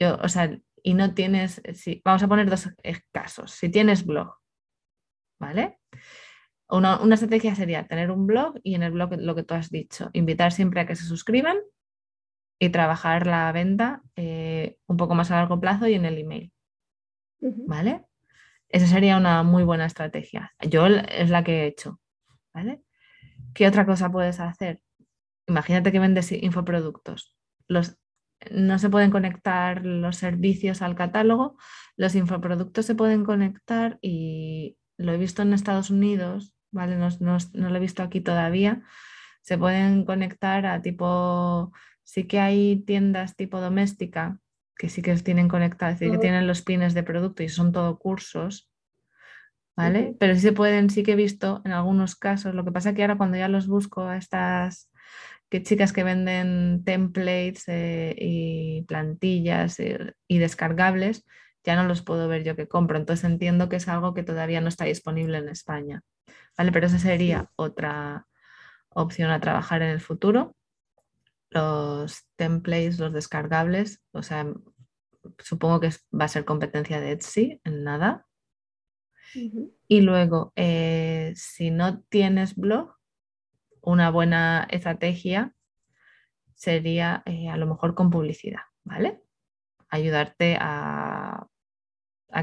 yo, 0.00 0.16
o 0.22 0.30
sea, 0.30 0.58
y 0.82 0.94
no 0.94 1.12
tienes, 1.12 1.60
si, 1.74 2.00
vamos 2.02 2.22
a 2.22 2.28
poner 2.28 2.48
dos 2.48 2.70
casos. 3.12 3.50
Si 3.50 3.68
tienes 3.68 4.06
blog, 4.06 4.34
¿vale? 5.38 5.78
Una, 6.72 7.00
una, 7.02 7.16
estrategia 7.16 7.54
sería 7.54 7.86
tener 7.86 8.10
un 8.10 8.26
blog 8.26 8.58
y 8.62 8.74
en 8.74 8.82
el 8.82 8.92
blog 8.92 9.12
lo 9.18 9.34
que 9.34 9.42
tú 9.42 9.52
has 9.52 9.70
dicho, 9.70 10.08
invitar 10.14 10.52
siempre 10.52 10.80
a 10.80 10.86
que 10.86 10.96
se 10.96 11.04
suscriban 11.04 11.58
y 12.58 12.70
trabajar 12.70 13.26
la 13.26 13.52
venta 13.52 14.02
eh, 14.16 14.78
un 14.86 14.96
poco 14.96 15.14
más 15.14 15.30
a 15.30 15.36
largo 15.36 15.60
plazo 15.60 15.86
y 15.86 15.94
en 15.94 16.06
el 16.06 16.16
email. 16.16 16.52
¿Vale? 17.40 18.04
Esa 18.68 18.86
sería 18.86 19.16
una 19.16 19.42
muy 19.42 19.64
buena 19.64 19.84
estrategia. 19.84 20.54
Yo 20.60 20.86
es 20.86 21.28
la 21.28 21.44
que 21.44 21.64
he 21.64 21.66
hecho. 21.66 22.00
¿Vale? 22.54 22.82
¿Qué 23.52 23.66
otra 23.66 23.84
cosa 23.84 24.10
puedes 24.10 24.40
hacer? 24.40 24.80
Imagínate 25.46 25.92
que 25.92 25.98
vendes 25.98 26.32
infoproductos. 26.32 27.36
Los, 27.68 27.98
no 28.50 28.78
se 28.78 28.90
pueden 28.90 29.10
conectar 29.10 29.84
los 29.84 30.16
servicios 30.16 30.82
al 30.82 30.94
catálogo, 30.94 31.58
los 31.96 32.14
infoproductos 32.14 32.86
se 32.86 32.94
pueden 32.94 33.24
conectar 33.24 33.98
y 34.00 34.78
lo 34.96 35.12
he 35.12 35.18
visto 35.18 35.42
en 35.42 35.52
Estados 35.52 35.90
Unidos, 35.90 36.54
¿vale? 36.72 36.96
No, 36.96 37.08
no 37.20 37.70
lo 37.70 37.76
he 37.76 37.80
visto 37.80 38.02
aquí 38.02 38.20
todavía. 38.20 38.82
Se 39.42 39.56
pueden 39.56 40.04
conectar 40.04 40.66
a 40.66 40.82
tipo 40.82 41.72
Sí 42.04 42.24
que 42.24 42.40
hay 42.40 42.76
tiendas 42.84 43.36
tipo 43.36 43.60
doméstica 43.60 44.38
que 44.76 44.88
sí 44.88 45.00
que 45.02 45.14
tienen 45.16 45.48
conectadas, 45.48 45.98
que 45.98 46.18
tienen 46.18 46.46
los 46.46 46.62
pines 46.62 46.94
de 46.94 47.02
producto 47.02 47.42
y 47.42 47.48
son 47.48 47.72
todo 47.72 47.98
cursos, 47.98 48.68
¿vale? 49.76 50.16
Pero 50.18 50.34
sí 50.34 50.40
se 50.40 50.52
pueden, 50.52 50.90
sí 50.90 51.04
que 51.04 51.12
he 51.12 51.16
visto 51.16 51.62
en 51.64 51.72
algunos 51.72 52.16
casos, 52.16 52.54
lo 52.54 52.64
que 52.64 52.72
pasa 52.72 52.92
que 52.92 53.02
ahora 53.02 53.16
cuando 53.16 53.36
ya 53.36 53.48
los 53.48 53.68
busco 53.68 54.02
a 54.02 54.16
estas 54.16 54.90
que 55.48 55.62
chicas 55.62 55.92
que 55.92 56.02
venden 56.02 56.82
templates 56.84 57.64
eh, 57.68 58.16
y 58.18 58.82
plantillas 58.88 59.78
eh, 59.78 60.14
y 60.26 60.38
descargables, 60.38 61.24
ya 61.62 61.76
no 61.76 61.84
los 61.84 62.02
puedo 62.02 62.26
ver 62.26 62.42
yo 62.42 62.56
que 62.56 62.66
compro. 62.66 62.98
Entonces 62.98 63.24
entiendo 63.24 63.68
que 63.68 63.76
es 63.76 63.86
algo 63.86 64.14
que 64.14 64.22
todavía 64.22 64.60
no 64.60 64.68
está 64.68 64.86
disponible 64.86 65.38
en 65.38 65.48
España. 65.48 66.02
¿Vale? 66.56 66.72
Pero 66.72 66.86
esa 66.86 66.98
sería 66.98 67.50
otra 67.56 68.26
opción 68.90 69.30
a 69.30 69.40
trabajar 69.40 69.82
en 69.82 69.90
el 69.90 70.00
futuro 70.00 70.54
los 71.52 72.24
templates, 72.36 72.98
los 72.98 73.12
descargables, 73.12 74.02
o 74.12 74.22
sea, 74.22 74.46
supongo 75.38 75.80
que 75.80 75.90
va 76.18 76.24
a 76.24 76.28
ser 76.28 76.44
competencia 76.44 77.00
de 77.00 77.12
Etsy 77.12 77.60
en 77.64 77.84
nada. 77.84 78.26
Y 79.88 80.00
luego, 80.02 80.52
eh, 80.56 81.32
si 81.36 81.70
no 81.70 82.02
tienes 82.02 82.56
blog, 82.56 82.96
una 83.80 84.10
buena 84.10 84.66
estrategia 84.70 85.54
sería 86.54 87.22
eh, 87.26 87.48
a 87.48 87.56
lo 87.56 87.66
mejor 87.66 87.94
con 87.94 88.10
publicidad, 88.10 88.62
¿vale? 88.84 89.22
Ayudarte 89.88 90.56
a, 90.60 91.46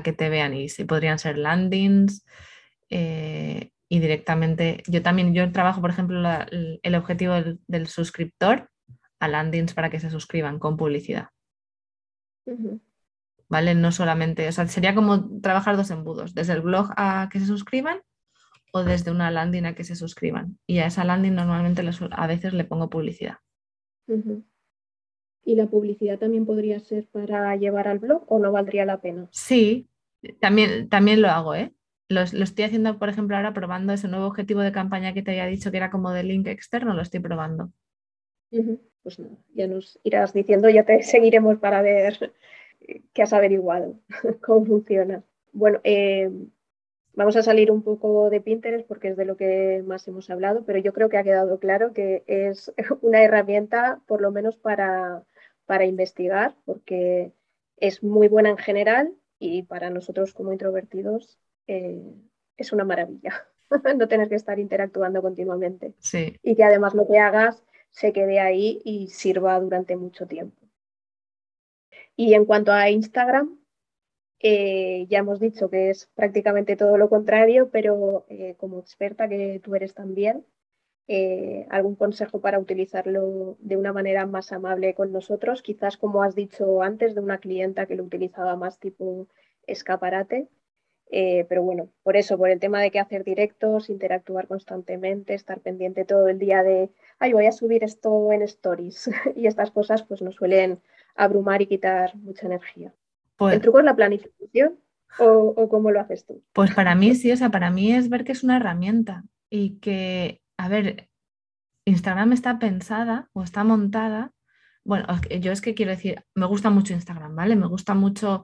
que 0.04 0.14
te 0.14 0.30
vean 0.30 0.54
y 0.54 0.70
si 0.70 0.84
podrían 0.84 1.18
ser 1.20 1.38
landings 1.38 2.24
eh, 2.90 3.72
y 3.90 4.00
directamente, 4.00 4.84
yo 4.88 5.02
también, 5.02 5.34
yo 5.34 5.52
trabajo, 5.52 5.82
por 5.82 5.90
ejemplo, 5.90 6.22
el, 6.52 6.96
objetivo 6.96 7.34
del 7.68 7.88
suscriptor 7.88 8.70
a 9.20 9.28
landings 9.28 9.74
para 9.74 9.90
que 9.90 10.00
se 10.00 10.12
suscriban 10.12 10.60
con 10.60 10.78
publicidad. 10.78 11.30
¿vale? 13.50 13.74
No 13.76 13.92
solamente, 13.92 14.48
o 14.48 14.52
sea, 14.52 14.68
sería 14.68 14.96
como 14.96 15.42
trabajar 15.42 15.76
dos 15.76 15.90
embudos, 15.90 16.36
desde 16.36 16.54
el 16.54 16.62
blog 16.62 16.92
a 16.96 17.30
que 17.32 17.40
se 17.40 17.48
suscriban 17.48 18.02
o 18.72 18.84
desde 18.84 19.10
una 19.10 19.32
landing 19.32 19.66
a 19.66 19.74
que 19.74 19.84
se 19.84 19.96
suscriban. 19.96 20.60
Y 20.68 20.78
a 20.78 20.86
esa 20.86 21.04
landing 21.04 21.34
normalmente 21.34 21.84
a 22.12 22.28
veces 22.28 22.54
le 22.54 22.64
pongo 22.64 22.90
publicidad. 22.90 23.38
¿Y 25.44 25.56
la 25.56 25.66
publicidad 25.66 26.20
también 26.20 26.46
podría 26.46 26.80
ser 26.80 27.08
para 27.08 27.56
llevar 27.56 27.88
al 27.88 27.98
blog 27.98 28.24
o 28.28 28.38
no 28.38 28.52
valdría 28.52 28.86
la 28.86 29.02
pena? 29.02 29.28
Sí, 29.32 29.90
también, 30.40 30.90
también 30.90 31.22
lo 31.22 31.30
hago, 31.30 31.56
¿eh? 31.56 31.74
Lo, 32.10 32.22
estoy 32.22 32.66
haciendo, 32.66 32.98
por 32.98 33.10
ejemplo, 33.10 33.36
ahora 33.38 33.54
probando 33.54 33.94
ese 33.94 34.08
nuevo 34.08 34.26
objetivo 34.26 34.62
de 34.62 34.72
campaña 34.72 35.14
que 35.14 35.22
te 35.22 35.32
había 35.32 35.46
dicho 35.46 35.70
que 35.70 35.78
era 35.78 35.92
como 35.92 36.12
de 36.12 36.24
link 36.24 36.48
externo, 36.48 36.96
lo 36.96 37.04
estoy 37.04 37.20
probando. 37.20 37.72
Pues 39.04 39.20
nada, 39.20 39.38
ya 39.54 39.68
nos 39.68 40.00
irás 40.04 40.34
diciendo, 40.34 40.70
ya 40.70 40.84
te 40.84 41.04
seguiremos 41.04 41.60
para 41.60 41.84
ver 41.84 42.34
qué 43.14 43.22
has 43.22 43.32
averiguado, 43.32 44.00
cómo 44.44 44.66
funciona. 44.66 45.24
Bueno, 45.52 45.82
eh, 45.84 46.32
vamos 47.14 47.36
a 47.36 47.44
salir 47.44 47.70
un 47.70 47.84
poco 47.84 48.32
de 48.32 48.42
Pinterest 48.42 48.88
porque 48.88 49.10
es 49.10 49.18
de 49.18 49.26
lo 49.26 49.38
que 49.38 49.84
más 49.86 50.08
hemos 50.08 50.32
hablado, 50.32 50.66
pero 50.66 50.80
yo 50.80 50.94
creo 50.94 51.10
que 51.10 51.18
ha 51.18 51.24
quedado 51.24 51.60
claro 51.60 51.94
que 51.94 52.24
es 52.26 52.74
una 53.02 53.22
herramienta, 53.22 54.02
por 54.08 54.20
lo 54.20 54.32
menos 54.32 54.58
para, 54.58 55.24
para 55.68 55.86
investigar, 55.86 56.56
porque 56.66 57.34
es 57.78 58.04
muy 58.04 58.28
buena 58.28 58.50
en 58.50 58.58
general 58.58 59.14
y 59.38 59.62
para 59.64 59.92
nosotros 59.92 60.34
como 60.34 60.52
introvertidos 60.52 61.38
eh, 61.70 62.16
es 62.58 62.74
una 62.74 62.84
maravilla 62.84 63.48
no 63.96 64.08
tener 64.08 64.28
que 64.28 64.36
estar 64.36 64.58
interactuando 64.58 65.22
continuamente. 65.22 65.94
Y 66.42 66.56
que 66.56 66.64
además 66.64 66.96
lo 66.96 67.08
que 67.08 67.20
hagas 67.20 67.64
se 67.92 68.12
quede 68.12 68.40
ahí 68.40 68.82
y 68.84 69.10
sirva 69.10 69.60
durante 69.60 69.96
mucho 69.96 70.26
tiempo. 70.26 70.58
Y 72.16 72.34
en 72.34 72.46
cuanto 72.46 72.72
a 72.72 72.90
Instagram, 72.90 73.60
eh, 74.40 75.06
ya 75.10 75.20
hemos 75.20 75.40
dicho 75.40 75.70
que 75.70 75.92
es 75.92 76.08
prácticamente 76.16 76.76
todo 76.76 76.98
lo 76.98 77.08
contrario, 77.08 77.70
pero 77.70 78.26
eh, 78.30 78.56
como 78.58 78.80
experta 78.80 79.30
que 79.30 79.62
tú 79.64 79.76
eres 79.76 79.94
también, 79.94 80.46
algún 81.70 81.96
consejo 81.96 82.40
para 82.40 82.60
utilizarlo 82.60 83.58
de 83.60 83.78
una 83.78 83.94
manera 83.94 84.28
más 84.28 84.52
amable 84.52 84.94
con 84.94 85.12
nosotros, 85.12 85.64
quizás 85.64 85.98
como 85.98 86.22
has 86.22 86.36
dicho 86.36 86.84
antes 86.84 87.16
de 87.16 87.22
una 87.22 87.40
clienta 87.40 87.88
que 87.88 87.96
lo 87.96 88.04
utilizaba 88.04 88.56
más 88.56 88.80
tipo 88.80 89.28
escaparate. 89.66 90.50
Eh, 91.12 91.46
pero 91.50 91.64
bueno, 91.64 91.90
por 92.04 92.18
eso, 92.18 92.38
por 92.38 92.50
el 92.50 92.60
tema 92.60 92.82
de 92.82 92.92
que 92.92 93.00
hacer 93.00 93.24
directos, 93.24 93.90
interactuar 93.90 94.48
constantemente, 94.48 95.34
estar 95.34 95.60
pendiente 95.60 96.06
todo 96.06 96.28
el 96.28 96.38
día 96.38 96.62
de, 96.62 96.92
ay, 97.18 97.34
voy 97.34 97.48
a 97.48 97.52
subir 97.52 97.84
esto 97.84 98.32
en 98.32 98.44
stories 98.44 99.10
y 99.36 99.48
estas 99.48 99.72
cosas 99.72 100.04
pues 100.04 100.22
nos 100.22 100.36
suelen 100.36 100.80
abrumar 101.16 101.62
y 101.62 101.68
quitar 101.68 102.16
mucha 102.16 102.46
energía. 102.46 102.94
Pues, 103.38 103.56
¿El 103.56 103.62
truco 103.62 103.80
es 103.80 103.86
la 103.86 103.96
planificación 103.96 104.78
o, 105.18 105.54
o, 105.56 105.70
cómo 105.70 105.90
lo 105.90 106.00
haces 106.00 106.26
tú? 106.26 106.44
Pues 106.54 106.74
para 106.76 106.94
mí 106.94 107.16
sí, 107.16 107.32
o 107.32 107.38
sea, 107.38 107.50
para 107.50 107.72
mí 107.72 107.92
es 107.92 108.10
ver 108.10 108.24
que 108.24 108.34
es 108.34 108.44
una 108.44 108.58
herramienta 108.58 109.24
y 109.50 109.80
que, 109.80 110.42
a 110.58 110.70
ver, 110.70 111.10
Instagram 111.86 112.34
está 112.34 112.60
pensada 112.60 113.30
o 113.34 113.42
está 113.42 113.64
montada. 113.64 114.32
Bueno, 114.84 115.08
yo 115.40 115.52
es 115.52 115.62
que 115.62 115.74
quiero 115.74 115.92
decir, 115.92 116.24
me 116.36 116.46
gusta 116.46 116.70
mucho 116.70 116.94
Instagram, 116.94 117.36
¿vale? 117.36 117.56
Me 117.56 117.68
gusta 117.68 117.96
mucho 117.96 118.44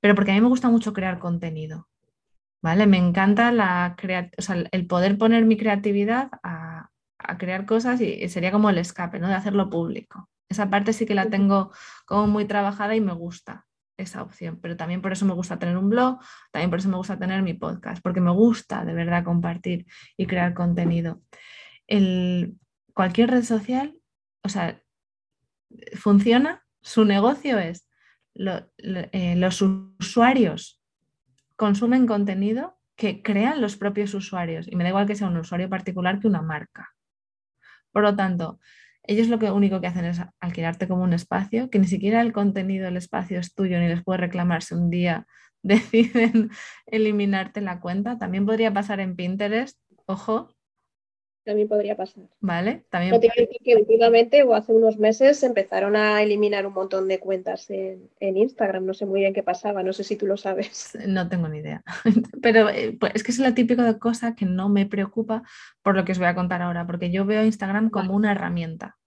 pero 0.00 0.14
porque 0.14 0.30
a 0.30 0.34
mí 0.34 0.40
me 0.40 0.48
gusta 0.48 0.68
mucho 0.68 0.92
crear 0.92 1.18
contenido. 1.18 1.88
¿Vale? 2.62 2.86
Me 2.86 2.98
encanta 2.98 3.52
la 3.52 3.96
el 4.72 4.86
poder 4.86 5.16
poner 5.16 5.44
mi 5.44 5.56
creatividad 5.56 6.30
a, 6.42 6.90
crear 7.38 7.66
cosas 7.66 8.00
y, 8.00 8.28
sería 8.28 8.52
como 8.52 8.70
el 8.70 8.78
escape, 8.78 9.18
¿no? 9.18 9.28
De 9.28 9.34
hacerlo 9.34 9.70
público. 9.70 10.28
Esa 10.48 10.70
parte 10.70 10.92
sí 10.92 11.06
que 11.06 11.14
la 11.14 11.28
tengo 11.28 11.72
como 12.06 12.26
muy 12.26 12.46
trabajada 12.46 12.96
y 12.96 13.00
me 13.00 13.12
gusta 13.12 13.66
esa 13.98 14.22
opción, 14.22 14.58
pero 14.62 14.76
también 14.76 15.02
por 15.02 15.12
eso 15.12 15.26
me 15.26 15.34
gusta 15.34 15.58
tener 15.58 15.76
un 15.76 15.90
blog, 15.90 16.20
también 16.52 16.70
por 16.70 16.78
eso 16.78 16.88
me 16.88 16.96
gusta 16.96 17.18
tener 17.18 17.42
mi 17.42 17.54
podcast, 17.54 18.02
porque 18.02 18.20
me 18.20 18.30
gusta 18.30 18.84
de 18.84 18.94
verdad 18.94 19.24
compartir 19.24 19.86
y 20.16 20.26
crear 20.26 20.54
contenido. 20.54 21.20
El, 21.86 22.56
cualquier 22.94 23.30
red 23.30 23.42
social, 23.42 23.98
o 24.42 24.48
sea, 24.48 24.80
funciona, 25.94 26.64
su 26.80 27.04
negocio 27.04 27.58
es 27.58 27.88
eh, 28.36 29.34
los 29.36 29.62
usuarios 29.62 30.77
consumen 31.58 32.06
contenido 32.06 32.78
que 32.96 33.20
crean 33.20 33.60
los 33.60 33.76
propios 33.76 34.14
usuarios. 34.14 34.68
Y 34.68 34.76
me 34.76 34.84
da 34.84 34.90
igual 34.90 35.06
que 35.06 35.16
sea 35.16 35.26
un 35.26 35.36
usuario 35.36 35.68
particular 35.68 36.20
que 36.20 36.28
una 36.28 36.40
marca. 36.40 36.94
Por 37.92 38.04
lo 38.04 38.14
tanto, 38.14 38.60
ellos 39.02 39.28
lo 39.28 39.38
que 39.38 39.50
único 39.50 39.80
que 39.80 39.88
hacen 39.88 40.04
es 40.04 40.20
alquilarte 40.40 40.86
como 40.86 41.02
un 41.02 41.12
espacio, 41.12 41.68
que 41.68 41.80
ni 41.80 41.88
siquiera 41.88 42.20
el 42.20 42.32
contenido 42.32 42.84
del 42.84 42.96
espacio 42.96 43.40
es 43.40 43.54
tuyo, 43.54 43.78
ni 43.80 43.88
les 43.88 44.04
puede 44.04 44.18
reclamar 44.18 44.62
si 44.62 44.74
un 44.74 44.88
día 44.88 45.26
deciden 45.62 46.50
eliminarte 46.86 47.60
la 47.60 47.80
cuenta. 47.80 48.18
También 48.18 48.46
podría 48.46 48.72
pasar 48.72 49.00
en 49.00 49.16
Pinterest, 49.16 49.78
ojo, 50.06 50.54
también 51.48 51.66
podría 51.66 51.96
pasar. 51.96 52.24
Vale, 52.40 52.84
también. 52.90 53.10
No 53.10 53.20
que 53.20 53.30
que 53.64 53.74
últimamente 53.74 54.42
o 54.42 54.54
hace 54.54 54.70
unos 54.70 54.98
meses 54.98 55.42
empezaron 55.42 55.96
a 55.96 56.22
eliminar 56.22 56.66
un 56.66 56.74
montón 56.74 57.08
de 57.08 57.18
cuentas 57.20 57.70
en, 57.70 58.10
Instagram. 58.20 58.84
No 58.84 58.92
sé 58.92 59.06
muy 59.06 59.20
bien 59.20 59.32
qué 59.32 59.42
pasaba, 59.42 59.82
no 59.82 59.94
sé 59.94 60.04
si 60.04 60.16
tú 60.16 60.26
lo 60.26 60.36
sabes. 60.36 60.92
No 61.08 61.26
tengo 61.30 61.48
ni 61.48 61.60
idea. 61.60 61.82
Pero 62.42 62.68
eh, 62.68 62.94
pues, 63.00 63.12
es 63.14 63.22
que 63.22 63.32
es 63.32 63.38
la 63.38 63.54
típica 63.54 63.98
cosa 63.98 64.34
que 64.34 64.44
no 64.44 64.68
me 64.68 64.84
preocupa 64.84 65.42
por 65.82 65.96
lo 65.96 66.04
que 66.04 66.12
os 66.12 66.18
voy 66.18 66.26
a 66.26 66.34
contar 66.34 66.60
ahora, 66.60 66.86
porque 66.86 67.10
yo 67.10 67.24
veo 67.24 67.42
Instagram 67.42 67.88
como 67.88 68.14
una 68.14 68.32
herramienta, 68.32 68.98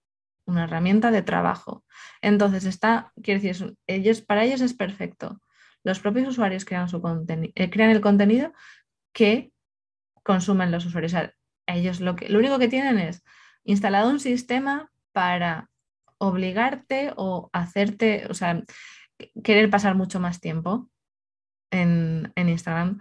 una 0.44 0.64
herramienta 0.64 1.12
de 1.12 1.22
trabajo. 1.22 1.84
Entonces 2.22 2.64
está, 2.64 3.12
quiero 3.22 3.40
decir, 3.40 3.76
ellos, 3.86 4.20
para 4.20 4.42
ellos 4.42 4.62
es 4.62 4.74
perfecto. 4.74 5.40
Los 5.84 6.00
propios 6.00 6.26
usuarios 6.26 6.64
crean, 6.64 6.88
su 6.88 7.00
eh, 7.54 7.70
crean 7.70 7.90
el 7.90 8.00
contenido 8.00 8.52
que 9.12 9.52
consumen 10.24 10.72
los 10.72 10.84
usuarios 10.86 11.14
ellos 11.76 12.00
lo, 12.00 12.16
que, 12.16 12.28
lo 12.28 12.38
único 12.38 12.58
que 12.58 12.68
tienen 12.68 12.98
es 12.98 13.22
instalado 13.64 14.10
un 14.10 14.20
sistema 14.20 14.90
para 15.12 15.70
obligarte 16.18 17.12
o 17.16 17.50
hacerte, 17.52 18.26
o 18.30 18.34
sea, 18.34 18.62
querer 19.42 19.70
pasar 19.70 19.94
mucho 19.94 20.20
más 20.20 20.40
tiempo 20.40 20.88
en, 21.70 22.32
Instagram. 22.36 23.00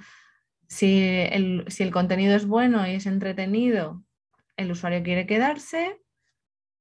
Si 0.67 1.01
el, 1.03 1.65
si 1.67 1.84
el, 1.84 1.91
contenido 1.91 2.36
es 2.36 2.45
bueno 2.45 2.88
y 2.88 2.91
es 2.91 3.05
entretenido, 3.05 4.03
el 4.57 4.71
usuario 4.71 5.03
quiere 5.03 5.25
quedarse. 5.25 6.01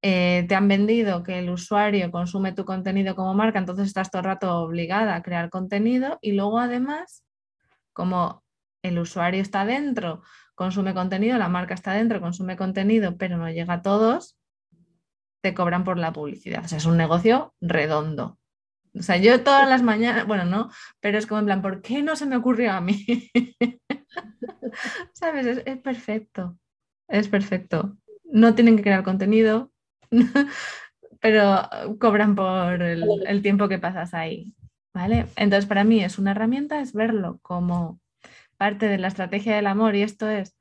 Eh, 0.03 0.47
te 0.49 0.55
han 0.55 0.69
vendido 0.69 1.23
que 1.23 1.41
el 1.41 1.51
usuario 1.51 2.11
consume 2.11 2.53
tu 2.53 2.65
contenido 2.65 3.15
como 3.15 3.35
marca, 3.35 3.59
entonces 3.59 3.87
estás 3.87 4.11
todo 4.11 4.21
el 4.21 4.27
rato 4.27 4.61
obligada 4.61 5.15
a 5.15 5.23
crear 5.23 5.51
contenido 5.51 6.19
y 6.23 6.33
luego 6.33 6.59
además, 6.59 7.23
como 7.93 8.43
el 8.83 8.99
usuario 8.99 9.43
está 9.43 9.67
dentro 9.67 10.23
consume 10.61 10.93
contenido, 10.93 11.39
la 11.39 11.49
marca 11.49 11.73
está 11.73 11.95
dentro, 11.95 12.21
consume 12.21 12.55
contenido, 12.55 13.17
pero 13.17 13.39
no 13.39 13.49
llega 13.51 13.73
a 13.73 13.81
todos, 13.81 14.37
te 15.43 15.55
cobran 15.55 15.85
por 15.85 15.97
la 15.97 16.13
publicidad. 16.13 16.63
O 16.67 16.69
sea, 16.69 16.77
es 16.77 16.85
un 16.85 16.99
negocio 16.99 17.55
redondo. 17.63 18.39
O 18.95 19.03
sea, 19.03 19.17
yo 19.17 19.43
todas 19.43 19.67
las 19.67 19.83
mañanas, 19.83 20.27
bueno, 20.27 20.45
no, 20.45 20.71
pero 21.01 21.17
es 21.17 21.27
como 21.27 21.39
en 21.39 21.47
plan, 21.47 21.63
¿por 21.63 21.81
qué 21.81 22.03
no 22.03 22.15
se 22.15 22.27
me 22.27 22.37
ocurrió 22.37 22.73
a 22.73 22.83
mí? 22.83 23.31
¿Sabes? 25.15 25.63
Es, 25.65 25.79
perfecto. 25.79 26.59
Es 27.09 27.29
perfecto. 27.29 27.97
No 28.25 28.55
tienen 28.55 28.77
que 28.77 28.83
crear 28.83 29.03
contenido, 29.03 29.73
pero 31.23 31.71
cobran 31.99 32.35
por 32.35 32.83
el, 32.83 33.27
el 33.27 33.41
tiempo 33.41 33.67
que 33.67 33.79
pasas 33.79 34.13
ahí. 34.13 34.55
¿Vale? 34.93 35.25
Entonces, 35.37 35.65
para 35.65 35.85
mí 35.85 36.05
es 36.05 36.19
una 36.19 36.33
herramienta, 36.33 36.83
es 36.83 36.93
verlo 36.93 37.39
como 37.41 37.99
parte 38.61 38.89
de 38.89 38.99
la 38.99 39.09
estrategia 39.09 39.57
del 39.57 39.67
amor 39.67 39.97
y 39.97 40.03
esto 40.03 40.29
es 40.29 40.55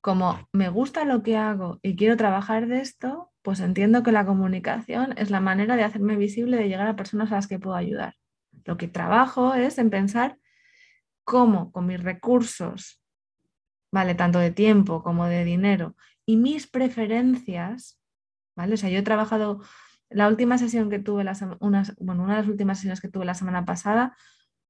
como 0.00 0.48
me 0.52 0.70
gusta 0.70 1.04
lo 1.04 1.22
que 1.22 1.36
hago 1.36 1.80
y 1.82 1.94
quiero 1.94 2.16
trabajar 2.16 2.66
de 2.66 2.80
esto, 2.80 3.30
pues 3.42 3.60
entiendo 3.60 4.02
que 4.02 4.10
la 4.10 4.24
comunicación 4.24 5.12
es 5.18 5.30
la 5.30 5.40
manera 5.40 5.76
de 5.76 5.84
hacerme 5.84 6.16
visible, 6.16 6.56
de 6.56 6.68
llegar 6.70 6.86
a 6.86 6.96
personas 6.96 7.30
a 7.30 7.34
las 7.34 7.46
que 7.46 7.58
puedo 7.58 7.76
ayudar. 7.76 8.14
Lo 8.64 8.78
que 8.78 8.88
trabajo 8.88 9.52
es 9.52 9.76
en 9.76 9.90
pensar 9.90 10.38
cómo 11.24 11.72
con 11.72 11.84
mis 11.86 12.02
recursos, 12.02 13.02
vale, 13.92 14.14
tanto 14.14 14.38
de 14.38 14.50
tiempo 14.50 15.02
como 15.02 15.26
de 15.26 15.44
dinero 15.44 15.94
y 16.24 16.38
mis 16.38 16.66
preferencias, 16.66 18.00
¿vale? 18.56 18.74
O 18.74 18.76
sea, 18.78 18.88
yo 18.88 19.00
he 19.00 19.02
trabajado, 19.02 19.60
la 20.08 20.28
última 20.28 20.56
sesión 20.56 20.88
que 20.88 21.00
tuve, 21.00 21.22
las, 21.22 21.44
unas, 21.60 21.94
bueno, 21.96 22.22
una 22.22 22.36
de 22.36 22.40
las 22.40 22.48
últimas 22.48 22.78
sesiones 22.78 23.02
que 23.02 23.10
tuve 23.10 23.26
la 23.26 23.34
semana 23.34 23.66
pasada 23.66 24.16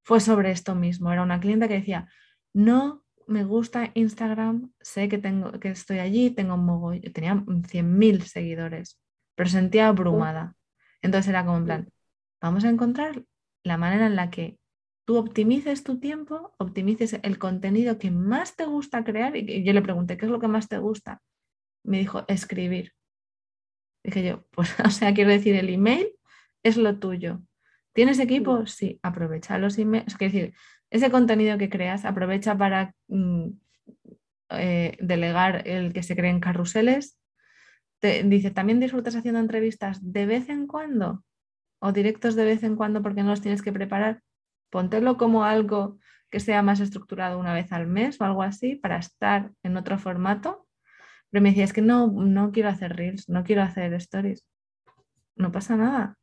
fue 0.03 0.19
sobre 0.19 0.51
esto 0.51 0.75
mismo. 0.75 1.13
Era 1.13 1.23
una 1.23 1.39
clienta 1.39 1.69
que 1.69 1.75
decía, 1.75 2.09
no 2.57 3.05
me 3.27 3.45
gusta 3.45 3.91
Instagram, 3.93 4.73
sé 4.81 5.11
que, 5.11 5.19
tengo, 5.19 5.53
que 5.61 5.69
estoy 5.69 5.99
allí, 5.99 6.31
tengo 6.31 6.55
un 6.55 7.01
tenía 7.13 7.35
100.000 7.35 8.23
seguidores, 8.23 8.99
pero 9.35 9.51
sentía 9.51 9.89
abrumada. 9.89 10.57
Entonces 11.03 11.29
era 11.29 11.45
como 11.45 11.59
en 11.59 11.65
plan, 11.67 11.93
vamos 12.41 12.65
a 12.65 12.71
encontrar 12.71 13.23
la 13.63 13.77
manera 13.77 14.07
en 14.07 14.17
la 14.17 14.31
que 14.31 14.59
tú 15.05 15.19
optimices 15.19 15.85
tu 15.85 16.01
tiempo, 16.01 16.55
optimices 16.59 17.21
el 17.23 17.39
contenido 17.39 17.99
que 17.99 18.11
más 18.11 18.57
te 18.57 18.65
gusta 18.65 19.05
crear. 19.05 19.37
Y 19.37 19.63
yo 19.63 19.75
le 19.75 19.83
pregunté, 19.83 20.17
¿qué 20.17 20.25
es 20.25 20.33
lo 20.33 20.41
que 20.41 20.49
más 20.49 20.67
te 20.67 20.79
gusta? 20.79 21.21
Me 21.85 21.99
dijo, 21.99 22.25
escribir. 22.27 22.93
Dije 24.03 24.25
yo, 24.25 24.47
pues, 24.53 24.75
o 24.87 24.91
sea, 24.91 25.13
quiero 25.13 25.31
decir, 25.31 25.55
el 25.57 25.69
email 25.69 26.09
es 26.63 26.79
lo 26.79 26.99
tuyo. 26.99 27.43
¿Tienes 27.93 28.19
equipo? 28.19 28.67
Sí, 28.67 28.99
aprovecha 29.03 29.59
los 29.59 29.77
emails. 29.79 30.07
Es 30.07 30.19
decir, 30.19 30.55
ese 30.91 31.11
contenido 31.11 31.59
que 31.59 31.69
creas, 31.69 32.05
aprovecha 32.05 32.57
para 32.57 32.95
mm, 33.09 33.49
eh, 34.51 34.97
delegar 35.01 35.67
el 35.67 35.93
que 35.93 36.03
se 36.03 36.17
creen 36.17 36.41
carruseles. 36.41 37.19
Dice, 38.01 38.53
¿también 38.53 38.79
disfrutas 38.79 39.17
haciendo 39.17 39.41
entrevistas 39.41 39.99
de 40.01 40.27
vez 40.27 40.49
en 40.49 40.67
cuando? 40.67 41.25
¿O 41.81 41.93
directos 41.93 42.37
de 42.37 42.45
vez 42.45 42.63
en 42.63 42.77
cuando 42.77 43.03
porque 43.03 43.23
no 43.23 43.31
los 43.31 43.41
tienes 43.41 43.63
que 43.63 43.73
preparar? 43.73 44.23
Póntelo 44.71 45.17
como 45.17 45.45
algo 45.45 45.99
que 46.31 46.39
sea 46.39 46.63
más 46.63 46.81
estructurado 46.81 47.39
una 47.39 47.55
vez 47.55 47.73
al 47.73 47.87
mes 47.87 48.21
o 48.21 48.25
algo 48.25 48.43
así 48.43 48.77
para 48.77 48.99
estar 48.99 49.51
en 49.63 49.77
otro 49.77 49.99
formato. 49.99 50.67
Pero 51.31 51.43
me 51.43 51.49
decía, 51.49 51.65
es 51.65 51.73
que 51.73 51.83
no, 51.83 52.07
no 52.07 52.53
quiero 52.53 52.69
hacer 52.69 52.95
reels, 52.97 53.29
no 53.29 53.43
quiero 53.43 53.63
hacer 53.63 53.93
stories. 53.95 54.47
No 55.35 55.51
pasa 55.51 55.77
nada. 55.77 56.17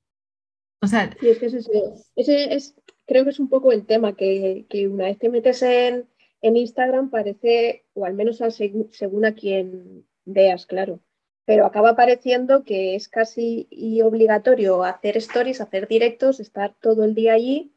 Sea, 0.88 1.16
es 1.22 1.40
que 1.40 2.54
es, 2.54 2.76
creo 3.06 3.24
que 3.24 3.30
es 3.30 3.40
un 3.40 3.50
poco 3.50 3.72
el 3.72 3.86
tema, 3.86 4.16
que, 4.16 4.66
una 4.90 5.06
vez 5.06 5.18
te 5.18 5.30
metes 5.30 5.62
en, 5.62 6.08
Instagram 6.42 7.10
parece, 7.10 7.86
o 7.94 8.06
al 8.06 8.14
menos 8.14 8.42
según, 8.50 9.26
a 9.26 9.34
quien 9.34 10.06
veas, 10.26 10.66
claro, 10.66 11.00
pero 11.46 11.66
acaba 11.66 11.96
pareciendo 11.96 12.64
que 12.64 12.96
es 12.96 13.08
casi 13.08 13.68
obligatorio 14.04 14.84
hacer 14.84 15.18
stories, 15.18 15.62
hacer 15.62 15.88
directos, 15.88 16.40
estar 16.40 16.76
todo 16.80 17.04
el 17.04 17.16
día 17.16 17.34
allí 17.34 17.74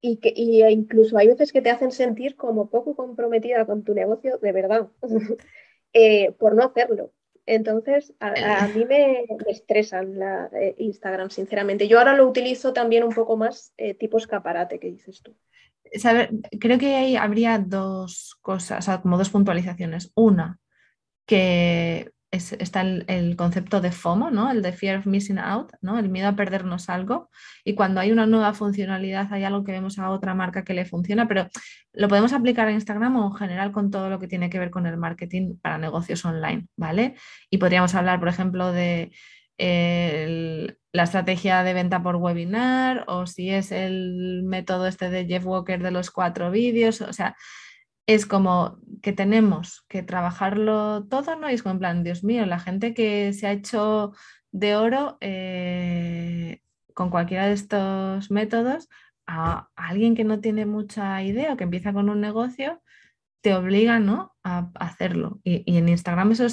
y 0.00 0.16
que 0.16 0.30
e 0.30 0.70
incluso 0.72 1.16
hay 1.16 1.28
veces 1.28 1.52
que 1.52 1.62
te 1.62 1.70
hacen 1.70 1.92
sentir 1.92 2.36
como 2.36 2.68
poco 2.68 2.96
comprometida 2.96 3.64
con 3.66 3.84
tu 3.84 3.94
negocio 3.94 4.38
de 4.38 4.52
verdad 4.52 4.88
eh, 5.92 6.32
por 6.32 6.54
no 6.54 6.64
hacerlo. 6.64 7.12
Entonces, 7.46 8.14
a, 8.20 8.68
mí 8.68 8.84
me, 8.84 9.24
estresan 9.48 10.18
la 10.18 10.48
eh, 10.54 10.74
Instagram, 10.78 11.30
sinceramente. 11.30 11.88
Yo 11.88 11.98
ahora 11.98 12.14
lo 12.14 12.28
utilizo 12.28 12.72
también 12.72 13.02
un 13.02 13.12
poco 13.12 13.36
más 13.36 13.72
eh, 13.76 13.94
tipo 13.94 14.18
escaparate, 14.18 14.78
que 14.78 14.90
dices 14.90 15.22
tú. 15.22 15.36
creo 16.60 16.78
que 16.78 16.94
ahí 16.94 17.16
habría 17.16 17.58
dos 17.58 18.38
cosas, 18.42 18.78
o 18.78 18.82
sea, 18.82 19.02
como 19.02 19.18
dos 19.18 19.30
puntualizaciones. 19.30 20.12
Una, 20.14 20.60
que 21.26 22.12
está 22.32 22.80
el, 22.80 23.36
concepto 23.36 23.82
de 23.82 23.92
FOMO, 23.92 24.30
¿no? 24.30 24.50
el 24.50 24.62
de 24.62 24.72
Fear 24.72 24.98
of 24.98 25.06
Missing 25.06 25.38
Out, 25.38 25.72
¿no? 25.82 25.98
el 25.98 26.08
miedo 26.08 26.28
a 26.28 26.36
perdernos 26.36 26.88
algo. 26.88 27.30
Y 27.62 27.74
cuando 27.74 28.00
hay 28.00 28.10
una 28.10 28.26
nueva 28.26 28.54
funcionalidad, 28.54 29.32
hay 29.32 29.44
algo 29.44 29.64
que 29.64 29.72
vemos 29.72 29.98
a 29.98 30.10
otra 30.10 30.34
marca 30.34 30.64
que 30.64 30.72
le 30.72 30.86
funciona, 30.86 31.28
pero 31.28 31.48
lo 31.92 32.08
podemos 32.08 32.32
aplicar 32.32 32.68
a 32.68 32.72
Instagram 32.72 33.16
o 33.16 33.26
en 33.28 33.34
general 33.34 33.70
con 33.70 33.90
todo 33.90 34.08
lo 34.08 34.18
que 34.18 34.28
tiene 34.28 34.48
que 34.48 34.58
ver 34.58 34.70
con 34.70 34.86
el 34.86 34.96
marketing 34.96 35.58
para 35.60 35.76
negocios 35.76 36.24
online, 36.24 36.66
¿vale? 36.76 37.16
Y 37.50 37.58
podríamos 37.58 37.94
hablar, 37.94 38.18
por 38.18 38.28
ejemplo, 38.28 38.72
de 38.72 39.12
la 40.92 41.02
estrategia 41.04 41.62
de 41.62 41.74
venta 41.74 42.02
por 42.02 42.16
webinar 42.16 43.04
o 43.06 43.26
si 43.26 43.50
es 43.50 43.70
el 43.72 44.42
método 44.44 44.86
este 44.86 45.08
de 45.10 45.26
Jeff 45.26 45.44
Walker 45.46 45.82
de 45.82 45.90
los 45.90 46.10
cuatro 46.10 46.50
vídeos, 46.50 47.00
o 47.00 47.12
sea, 47.12 47.36
es 48.06 48.26
como 48.26 48.78
que 49.02 49.12
tenemos 49.12 49.84
que 49.88 50.02
trabajarlo 50.02 51.06
todo, 51.08 51.36
¿no? 51.36 51.50
Y 51.50 51.54
es 51.54 51.62
como 51.62 51.74
en 51.74 51.78
plan, 51.78 52.04
Dios 52.04 52.24
mío, 52.24 52.46
la 52.46 52.58
gente 52.60 52.94
que 52.94 53.32
se 53.32 53.46
ha 53.46 53.52
hecho 53.52 54.12
de 54.52 54.76
oro 54.76 55.18
eh, 55.20 56.60
con 56.94 57.10
cualquiera 57.10 57.46
de 57.46 57.54
estos 57.54 58.30
métodos, 58.30 58.88
a, 59.26 59.68
alguien 59.76 60.14
que 60.14 60.24
no 60.24 60.40
tiene 60.40 60.66
mucha 60.66 61.22
idea 61.22 61.52
o 61.52 61.56
que 61.56 61.64
empieza 61.64 61.92
con 61.92 62.08
un 62.10 62.20
negocio, 62.20 62.82
te 63.42 63.54
obliga, 63.54 63.98
¿no? 63.98 64.34
A, 64.44 64.70
hacerlo. 64.76 65.40
Y, 65.44 65.76
en 65.76 65.88
Instagram 65.88 66.32
eso 66.32 66.46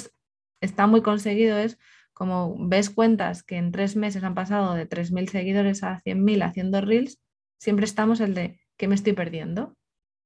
está 0.60 0.86
muy 0.86 1.02
conseguido, 1.02 1.58
es 1.58 1.78
como 2.12 2.56
ves 2.68 2.90
cuentas 2.90 3.42
que 3.42 3.56
en 3.56 3.72
tres 3.72 3.96
meses 3.96 4.24
han 4.24 4.34
pasado 4.34 4.74
de 4.74 4.88
3.000 4.88 5.28
seguidores 5.30 5.82
a 5.82 6.00
100.000 6.02 6.44
haciendo 6.44 6.80
reels, 6.80 7.20
siempre 7.58 7.86
estamos 7.86 8.20
el 8.20 8.34
de, 8.34 8.60
¿qué 8.76 8.88
me 8.88 8.94
estoy 8.94 9.14
perdiendo? 9.14 9.76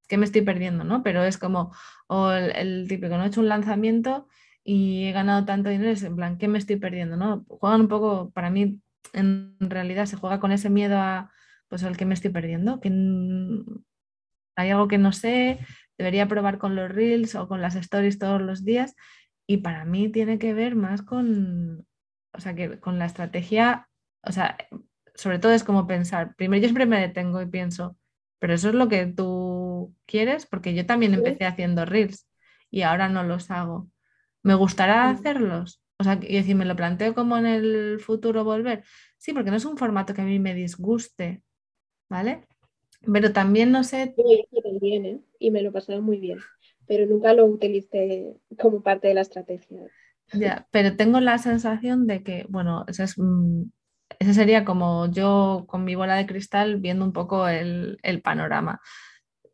Que 0.09 0.17
me 0.19 0.25
estoy 0.25 0.43
perdiendo, 0.43 0.85
¿no? 0.85 1.03
Pero 1.03 1.25
es 1.25 1.39
como, 1.39 1.73
o 2.07 2.31
el, 2.33 2.87
típico, 2.89 3.17
no 3.17 3.25
he 3.25 3.29
hecho 3.29 3.41
un 3.41 3.49
lanzamiento 3.49 4.29
y 4.63 5.07
he 5.07 5.13
ganado 5.13 5.45
tanto 5.45 5.71
dinero, 5.71 5.91
es 5.91 6.03
en 6.03 6.17
plan, 6.17 6.39
¿qué 6.39 6.49
me 6.49 6.59
estoy 6.59 6.77
perdiendo? 6.77 7.17
¿no? 7.17 7.45
Juegan 7.49 7.83
un 7.83 7.89
poco, 7.89 8.31
para 8.33 8.51
mí, 8.51 8.81
en 9.13 9.57
realidad 9.61 10.07
se 10.07 10.17
juega 10.17 10.41
con 10.41 10.53
ese 10.53 10.71
miedo 10.71 10.99
a, 10.99 11.31
pues, 11.69 11.85
al 11.85 11.97
que 11.97 12.07
me 12.07 12.15
estoy 12.15 12.31
perdiendo, 12.31 12.81
que 12.81 12.89
hay 14.57 14.71
algo 14.71 14.89
que 14.89 14.99
no 14.99 15.13
sé, 15.13 15.59
debería 15.99 16.29
probar 16.29 16.59
con 16.59 16.77
los 16.77 16.91
reels 16.91 17.35
o 17.35 17.49
con 17.49 17.61
las 17.61 17.75
stories 17.77 18.19
todos 18.19 18.41
los 18.41 18.65
días, 18.65 18.95
y 19.47 19.59
para 19.59 19.85
mí 19.85 20.09
tiene 20.09 20.39
que 20.39 20.55
ver 20.55 20.75
más 20.75 21.03
con, 21.03 21.87
o 22.33 22.41
sea, 22.41 22.55
que 22.55 22.81
con 22.81 22.99
la 22.99 23.07
estrategia, 23.07 23.89
o 24.23 24.33
sea, 24.33 24.57
sobre 25.15 25.39
todo 25.39 25.53
es 25.53 25.65
como 25.65 25.87
pensar, 25.87 26.35
primero 26.37 26.63
yo 26.63 26.69
siempre 26.69 26.87
me 26.87 27.01
detengo 27.01 27.43
y 27.43 27.47
pienso, 27.47 27.97
pero 28.39 28.55
eso 28.55 28.69
es 28.69 28.75
lo 28.75 28.89
que 28.89 29.07
tú 29.07 29.34
quieres, 30.07 30.47
porque 30.47 30.75
yo 30.75 30.87
también 30.87 31.15
empecé 31.15 31.45
haciendo 31.45 31.85
reels 31.85 32.29
y 32.71 32.83
ahora 32.83 33.09
no 33.09 33.23
los 33.23 33.51
hago. 33.51 33.89
¿Me 34.43 34.55
gustará 34.55 35.09
hacerlos? 35.11 35.83
O 35.99 36.05
sea, 36.05 36.19
y 36.21 36.37
decir, 36.37 36.57
¿me 36.57 36.65
lo 36.65 36.77
planteo 36.77 37.15
como 37.15 37.37
en 37.37 37.47
el 37.47 38.01
futuro 38.01 38.45
volver? 38.45 38.85
Sí, 39.17 39.33
porque 39.33 39.51
no 39.51 39.57
es 39.57 39.65
un 39.65 39.79
formato 39.79 40.13
que 40.13 40.23
a 40.23 40.27
mí 40.27 40.39
me 40.39 40.55
disguste, 40.55 41.43
¿vale? 42.09 42.43
Pero 43.11 43.33
también 43.33 43.71
no 43.71 43.85
sé... 43.85 44.15
también, 44.63 45.07
¿eh? 45.07 45.21
Y 45.39 45.51
me 45.51 45.63
lo 45.63 45.73
pasado 45.73 46.03
muy 46.03 46.19
bien, 46.19 46.39
pero 46.87 47.07
nunca 47.07 47.33
lo 47.33 47.47
utilicé 47.47 48.35
como 48.59 48.83
parte 48.83 49.09
de 49.09 49.15
la 49.15 49.21
estrategia. 49.21 49.81
Ya, 50.33 50.67
pero 50.71 50.97
tengo 50.97 51.21
la 51.21 51.39
sensación 51.39 52.07
de 52.07 52.23
que, 52.23 52.47
bueno, 52.49 52.85
eso 52.89 53.05
es 53.05 53.19
mm, 53.19 53.65
ese 54.19 54.35
sería 54.35 54.65
como 54.65 55.11
yo 55.11 55.65
con 55.67 55.85
mi 55.85 55.95
bola 55.95 56.17
de 56.17 56.27
cristal 56.27 56.77
viendo 56.77 57.05
un 57.05 57.13
poco 57.13 57.49
el, 57.49 57.99
panorama. 58.23 58.81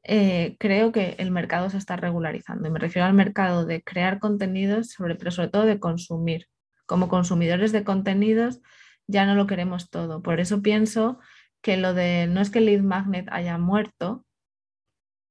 Eh, 0.02 0.56
creo 0.58 0.92
que 0.92 1.16
el 1.18 1.30
mercado 1.30 1.68
se 1.70 1.76
está 1.78 1.96
regularizando 1.96 2.66
y 2.66 2.70
me 2.70 2.78
refiero 2.78 3.06
al 3.06 3.14
mercado 3.14 3.66
de 3.66 3.82
crear 3.82 4.18
contenidos, 4.18 4.90
sobre, 4.90 5.14
pero 5.14 5.30
sobre 5.30 5.48
todo 5.48 5.66
de 5.66 5.80
consumir. 5.80 6.46
Como 6.86 7.08
consumidores 7.08 7.72
de 7.72 7.84
contenidos 7.84 8.60
ya 9.06 9.26
no 9.26 9.34
lo 9.34 9.46
queremos 9.46 9.90
todo. 9.90 10.22
Por 10.22 10.40
eso 10.40 10.62
pienso 10.62 11.18
que 11.62 11.76
lo 11.76 11.94
de 11.94 12.26
no 12.28 12.40
es 12.40 12.50
que 12.50 12.60
el 12.60 12.66
lead 12.66 12.80
magnet 12.80 13.28
haya 13.30 13.58
muerto, 13.58 14.24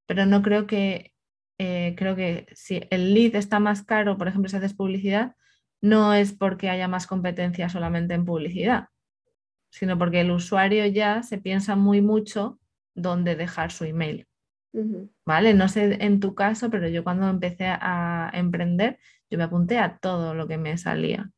pero 0.05 0.26
no 0.26 0.41
creo 0.41 0.67
que 0.67 1.13
eh, 1.59 1.93
creo 1.97 2.15
que 2.15 2.47
si 2.53 2.82
el 2.89 3.13
lead 3.13 3.36
está 3.36 3.59
más 3.59 3.84
caro, 3.84 4.17
por 4.17 4.28
ejemplo, 4.28 4.49
si 4.49 4.55
haces 4.57 4.74
publicidad, 4.74 5.36
no 5.82 6.13
es 6.13 6.34
porque 6.34 6.70
haya 6.70 6.88
más 6.88 7.05
competencia 7.07 7.70
solamente 7.70 8.13
en 8.13 8.26
publicidad, 8.26 8.88
sino 9.72 9.97
porque 9.97 10.22
el 10.22 10.32
usuario 10.32 10.86
ya 10.88 11.24
se 11.24 11.38
piensa 11.38 11.76
muy 11.76 12.01
mucho 12.01 12.59
dónde 12.95 13.36
dejar 13.36 13.72
su 13.72 13.86
email. 13.86 14.28
¿Vale? 15.26 15.53
No 15.53 15.67
sé 15.67 15.97
en 16.03 16.20
tu 16.20 16.36
caso, 16.36 16.70
pero 16.70 16.88
yo 16.88 17.03
cuando 17.03 17.28
empecé 17.28 17.65
a 17.67 18.30
emprender, 18.34 18.99
yo 19.30 19.38
me 19.38 19.43
apunté 19.43 19.80
a 19.80 19.97
todo 19.97 20.34
lo 20.34 20.47
que 20.47 20.57
me 20.57 20.78
salía. 20.78 21.32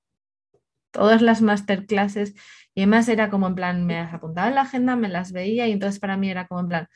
Todas 0.91 1.21
las 1.21 1.41
masterclasses 1.41 2.33
y 2.73 2.81
además 2.81 3.07
era 3.07 3.29
como 3.29 3.47
en 3.47 3.55
plan, 3.55 3.85
me 3.85 3.95
las 3.95 4.13
apuntaba 4.13 4.49
en 4.49 4.55
la 4.55 4.61
agenda, 4.61 4.95
me 4.95 5.09
las 5.09 5.31
veía 5.31 5.67
y 5.67 5.71
entonces 5.71 5.99
para 5.99 6.17
mí 6.17 6.29
era 6.29 6.47
como 6.47 6.61
en 6.61 6.67
plan, 6.67 6.87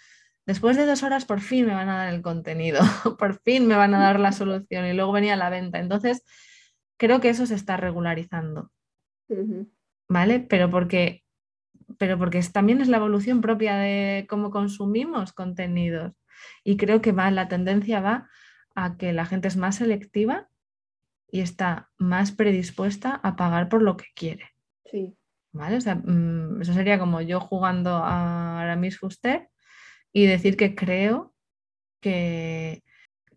después 0.46 0.78
de 0.78 0.86
dos 0.86 1.04
horas 1.04 1.26
por 1.26 1.40
fin 1.42 1.66
me 1.66 1.74
van 1.74 1.90
a 1.90 1.98
dar 1.98 2.14
el 2.14 2.22
contenido, 2.22 2.80
por 3.20 3.40
fin 3.42 3.68
me 3.68 3.76
van 3.76 3.94
a 3.94 4.00
dar 4.00 4.20
la 4.20 4.32
solución 4.32 4.86
y 4.86 4.94
luego 4.94 5.12
venía 5.12 5.36
la 5.36 5.50
venta. 5.50 5.80
Entonces, 5.80 6.24
creo 6.98 7.22
que 7.22 7.30
eso 7.30 7.46
se 7.46 7.56
está 7.56 7.78
regularizando. 7.78 8.72
¿Vale? 10.08 10.40
Pero 10.42 10.70
porque 10.70 11.24
pero 11.98 12.18
porque 12.18 12.42
también 12.52 12.82
es 12.82 12.88
la 12.88 12.98
evolución 12.98 13.42
propia 13.42 13.78
de 13.78 14.26
cómo 14.30 14.50
consumimos 14.52 15.34
contenidos. 15.34 16.14
Y 16.64 16.78
creo 16.78 17.02
que 17.02 17.12
va, 17.12 17.30
la 17.32 17.48
tendencia 17.48 18.02
va 18.02 18.30
a 18.76 18.98
que 18.98 19.14
la 19.14 19.26
gente 19.26 19.48
es 19.48 19.58
más 19.58 19.76
selectiva 19.76 20.50
y 21.30 21.42
está 21.42 21.90
más 21.98 22.32
predispuesta 22.32 23.20
a 23.24 23.36
pagar 23.36 23.70
por 23.70 23.82
lo 23.82 23.98
que 23.98 24.08
quiere. 24.16 24.52
Sí. 24.86 25.18
¿Vale? 25.52 25.78
O 25.78 25.82
sea, 25.82 25.96
mm, 25.96 26.62
eso 26.62 26.74
sería 26.74 27.00
como 27.00 27.22
yo 27.22 27.40
jugando 27.40 27.96
a 27.96 28.62
Aramis 28.62 29.00
Fuster 29.00 29.50
y 30.12 30.26
decir 30.26 30.58
que 30.58 30.76
creo 30.76 31.34
que, 32.02 32.84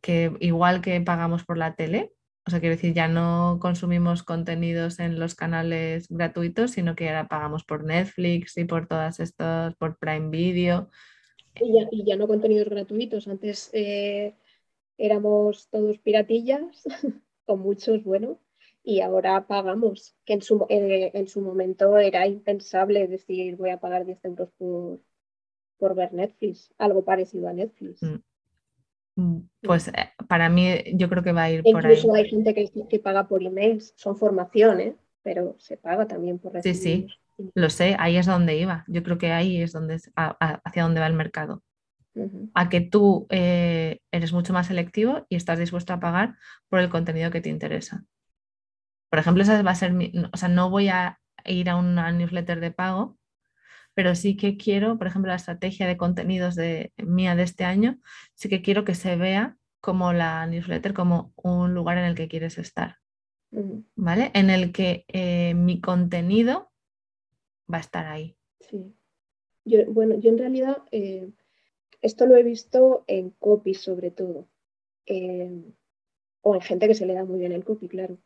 que 0.01 0.37
igual 0.41 0.81
que 0.81 1.01
pagamos 1.01 1.45
por 1.45 1.59
la 1.59 1.75
tele, 1.75 2.13
o 2.49 2.51
sea, 2.51 2.61
quiero 2.61 2.77
decir, 2.77 2.95
ya 2.95 3.09
no 3.09 3.59
consumimos 3.61 4.23
contenidos 4.23 5.01
en 5.01 5.21
los 5.21 5.35
canales 5.35 6.09
gratuitos, 6.09 6.71
sino 6.71 6.97
que 6.97 7.09
ahora 7.09 7.29
pagamos 7.29 7.63
por 7.63 7.85
Netflix 7.85 8.57
y 8.57 8.65
por 8.65 8.87
todas 8.87 9.21
estas, 9.21 9.75
por 9.75 9.99
Prime 9.99 10.31
Video. 10.31 10.89
Y 11.61 12.05
ya, 12.05 12.17
no 12.17 12.27
contenidos 12.27 12.69
gratuitos. 12.69 13.29
Antes 13.29 13.71
eh, 13.73 14.35
éramos 14.97 15.69
todos 15.69 15.99
piratillas, 15.99 16.85
con 17.47 17.61
muchos, 17.61 18.03
bueno, 18.05 18.41
y 18.83 19.01
ahora 19.01 19.47
pagamos, 19.47 20.17
que 20.25 20.35
en 20.35 20.43
su, 20.43 20.67
eh, 20.69 21.11
en 21.15 21.29
su 21.29 21.41
momento 21.41 21.99
era 21.99 22.27
impensable 22.27 23.07
decir 23.07 23.57
voy 23.57 23.71
a 23.71 23.81
pagar 23.81 24.07
10 24.07 24.25
euros 24.25 24.51
por, 24.59 25.01
por 25.79 25.95
ver 25.95 26.13
Netflix, 26.13 26.73
algo 26.79 27.05
parecido 27.05 27.49
a 27.49 27.53
Netflix. 27.53 28.03
Mm. 28.03 28.23
Mm, 29.17 29.49
pues 29.63 29.89
eh, 29.89 30.13
para 30.29 30.49
mí 30.49 30.69
yo 30.95 31.09
creo 31.09 31.25
que 31.25 31.33
va 31.33 31.45
a 31.45 31.51
ir 31.51 31.63
por 31.65 31.85
ahí. 31.85 31.93
Incluso 31.93 32.15
hay 32.15 32.29
gente 32.29 32.55
que, 32.55 32.71
que 32.89 32.99
paga 33.01 33.27
por 33.27 33.43
emails, 33.43 33.93
son 33.97 34.17
formaciones, 34.17 34.95
pero 35.23 35.57
se 35.59 35.77
paga 35.77 36.07
también 36.07 36.39
por 36.39 36.53
recibir. 36.53 36.77
Sí, 36.77 36.83
sí, 36.83 37.07
lo 37.55 37.71
sé, 37.71 37.97
ahí 37.99 38.17
es 38.17 38.27
donde 38.27 38.57
iba. 38.57 38.85
Yo 38.89 39.03
creo 39.03 39.19
que 39.19 39.33
ahí 39.33 39.63
es 39.63 39.73
donde 39.73 40.01
hacia 40.17 40.83
dónde 40.83 41.01
va 41.01 41.07
el 41.07 41.15
mercado. 41.15 41.63
A 42.55 42.69
que 42.69 42.81
tú 42.81 43.29
eh, 43.31 44.01
eres 44.11 44.33
mucho 44.33 44.53
más 44.53 44.67
selectivo 44.67 45.25
y 45.29 45.37
estás 45.37 45.59
dispuesto 45.59 45.93
a 45.93 46.01
pagar 46.01 46.35
por 46.69 46.81
el 46.81 46.89
contenido 46.89 47.31
que 47.31 47.41
te 47.41 47.49
interesa. 47.49 48.05
Por 49.09 49.21
ejemplo, 49.21 49.43
esa 49.43 49.63
va 49.63 49.71
a 49.71 49.77
ser 49.77 49.93
mi, 49.93 50.13
o 50.33 50.37
sea, 50.37 50.49
no 50.49 50.69
voy 50.69 50.89
a 50.89 51.21
ir 51.45 51.71
a 51.71 51.77
una 51.77 52.11
newsletter 52.11 52.59
de 52.61 52.73
pago, 52.73 53.17
pero 53.95 54.15
sí 54.15 54.37
que 54.37 54.57
quiero, 54.57 54.99
por 54.99 55.07
ejemplo, 55.07 55.31
la 55.31 55.37
estrategia 55.37 55.87
de 55.87 55.97
contenidos 55.97 56.57
de 56.57 56.93
mía 56.97 57.37
de 57.37 57.45
este 57.45 57.65
año, 57.65 57.99
sí 58.35 58.49
que 58.49 58.63
quiero 58.63 58.85
que 58.85 58.95
se 58.95 59.17
vea 59.17 59.57
como 59.81 60.13
la 60.13 60.47
newsletter 60.47 60.95
como 60.95 61.33
un 61.37 61.73
lugar 61.73 61.99
en 61.99 62.05
el 62.05 62.15
que 62.15 62.29
quieres 62.29 62.59
estar, 62.59 62.97
¿vale? 63.95 64.31
En 64.35 64.51
el 64.51 64.73
que 64.73 65.05
eh, 65.09 65.55
mi 65.55 65.81
contenido 65.81 66.71
va 67.73 67.79
a 67.79 67.83
estar 67.83 68.07
ahí. 68.07 68.37
Sí. 68.61 68.95
Yo, 69.65 69.85
bueno, 69.93 70.19
yo 70.19 70.31
en 70.31 70.39
realidad 70.39 70.79
eh, 70.91 71.31
esto 72.01 72.27
lo 72.27 72.37
he 72.37 72.43
visto 72.43 73.05
en 73.07 73.31
copy 73.31 73.75
sobre 73.75 74.11
todo, 74.11 74.49
o 76.43 76.55
en 76.55 76.61
gente 76.61 76.87
que 76.89 76.95
se 76.95 77.07
le 77.07 77.15
da 77.15 77.25
muy 77.25 77.39
bien 77.39 77.53
el 77.53 77.65
copy, 77.65 77.89
claro, 77.89 78.19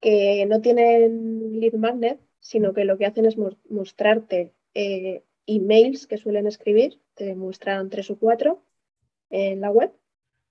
que 0.00 0.44
no 0.46 0.60
tienen 0.60 1.60
lead 1.60 1.74
magnet, 1.74 2.20
sino 2.40 2.74
que 2.74 2.84
lo 2.84 2.98
que 2.98 3.06
hacen 3.06 3.24
es 3.24 3.36
mostrarte 3.70 4.52
eh, 4.74 5.24
emails 5.46 6.06
que 6.06 6.18
suelen 6.18 6.46
escribir, 6.46 7.00
te 7.14 7.34
muestran 7.34 7.88
tres 7.88 8.10
o 8.10 8.18
cuatro 8.18 8.62
en 9.30 9.60
la 9.60 9.70
web 9.70 9.92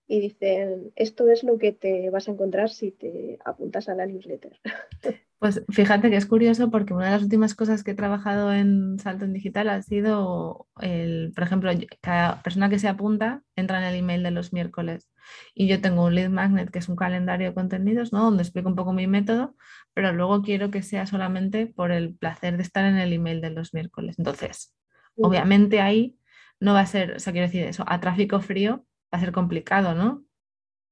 y 0.08 0.20
dicen, 0.20 0.92
esto 0.96 1.30
es 1.30 1.44
lo 1.44 1.58
que 1.58 1.72
te 1.72 2.10
vas 2.10 2.28
a 2.28 2.32
encontrar 2.32 2.70
si 2.70 2.92
te 2.92 3.38
apuntas 3.46 3.90
a 3.90 3.96
la 3.96 4.06
newsletter. 4.06 4.60
Pues 5.44 5.62
fíjate 5.68 6.10
que 6.10 6.16
es 6.16 6.26
curioso 6.26 6.72
porque 6.72 6.94
una 6.94 7.08
de 7.08 7.12
las 7.12 7.24
últimas 7.24 7.54
cosas 7.54 7.84
que 7.84 7.92
he 7.92 7.96
trabajado 7.96 8.54
en 8.54 8.98
Salto 8.98 9.26
en 9.26 9.34
Digital 9.34 9.68
ha 9.68 9.82
sido, 9.82 10.70
el, 10.80 11.34
por 11.36 11.44
ejemplo, 11.44 11.70
cada 12.00 12.42
persona 12.42 12.70
que 12.70 12.80
se 12.80 12.88
apunta 12.88 13.44
entra 13.58 13.80
en 13.80 13.84
el 13.84 13.96
email 13.96 14.24
de 14.24 14.32
los 14.32 14.54
miércoles 14.54 15.12
y 15.54 15.68
yo 15.68 15.82
tengo 15.82 16.06
un 16.06 16.16
lead 16.16 16.30
magnet 16.30 16.72
que 16.72 16.80
es 16.80 16.88
un 16.88 16.96
calendario 16.96 17.50
de 17.50 17.54
contenidos, 17.54 18.14
¿no? 18.14 18.24
Donde 18.24 18.42
explico 18.44 18.70
un 18.70 18.78
poco 18.78 18.94
mi 18.94 19.06
método, 19.06 19.54
pero 19.94 20.14
luego 20.14 20.44
quiero 20.44 20.72
que 20.72 20.82
sea 20.82 21.06
solamente 21.08 21.68
por 21.68 21.92
el 21.92 22.16
placer 22.16 22.56
de 22.56 22.64
estar 22.64 22.86
en 22.86 22.96
el 22.96 23.12
email 23.12 23.42
de 23.42 23.50
los 23.50 23.74
miércoles. 23.74 24.16
Entonces, 24.20 24.74
obviamente 25.18 25.82
ahí 25.82 26.18
no 26.62 26.74
va 26.74 26.80
a 26.80 26.86
ser, 26.86 27.18
o 27.18 27.20
sea, 27.20 27.34
quiero 27.34 27.48
decir 27.48 27.66
eso, 27.66 27.84
a 27.86 28.00
tráfico 28.00 28.40
frío 28.40 28.86
va 29.14 29.18
a 29.18 29.20
ser 29.20 29.34
complicado, 29.34 29.94
¿no? 29.94 30.24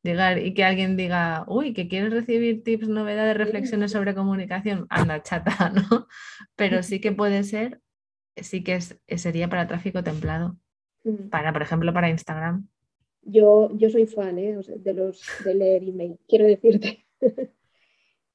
Llegar 0.04 0.40
y 0.40 0.54
que 0.54 0.64
alguien 0.64 0.98
diga, 0.98 1.46
uy, 1.48 1.74
que 1.74 1.88
quieres 1.88 2.12
recibir 2.12 2.64
tips, 2.64 2.88
novedades, 2.88 3.38
reflexiones 3.38 3.92
sobre 3.92 4.16
comunicación, 4.16 4.88
anda, 4.90 5.22
chata, 5.22 5.70
¿no? 5.76 6.08
Pero 6.56 6.84
sí 6.84 7.00
que 7.00 7.12
puede 7.12 7.44
ser, 7.44 7.82
sí 8.36 8.64
que 8.64 8.76
es, 8.76 9.00
sería 9.18 9.50
para 9.50 9.68
tráfico 9.68 10.04
templado, 10.04 10.58
para, 11.30 11.52
por 11.54 11.62
ejemplo, 11.62 11.94
para 11.94 12.10
Instagram. 12.10 12.68
Yo, 13.24 13.70
yo 13.76 13.90
soy 13.90 14.08
fan 14.08 14.40
¿eh? 14.40 14.58
de, 14.78 14.94
los, 14.94 15.24
de 15.46 15.54
leer 15.54 15.84
email, 15.84 16.18
quiero 16.28 16.46
decirte 16.46 17.06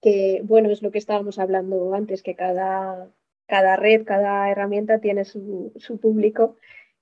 que, 0.00 0.40
bueno, 0.44 0.70
es 0.70 0.82
lo 0.82 0.92
que 0.92 0.98
estábamos 0.98 1.38
hablando 1.38 1.92
antes, 1.94 2.22
que 2.22 2.36
cada, 2.36 3.10
cada 3.46 3.76
red, 3.76 4.04
cada 4.04 4.48
herramienta 4.50 5.00
tiene 5.00 5.24
su, 5.24 5.72
su 5.76 5.98
público 5.98 6.56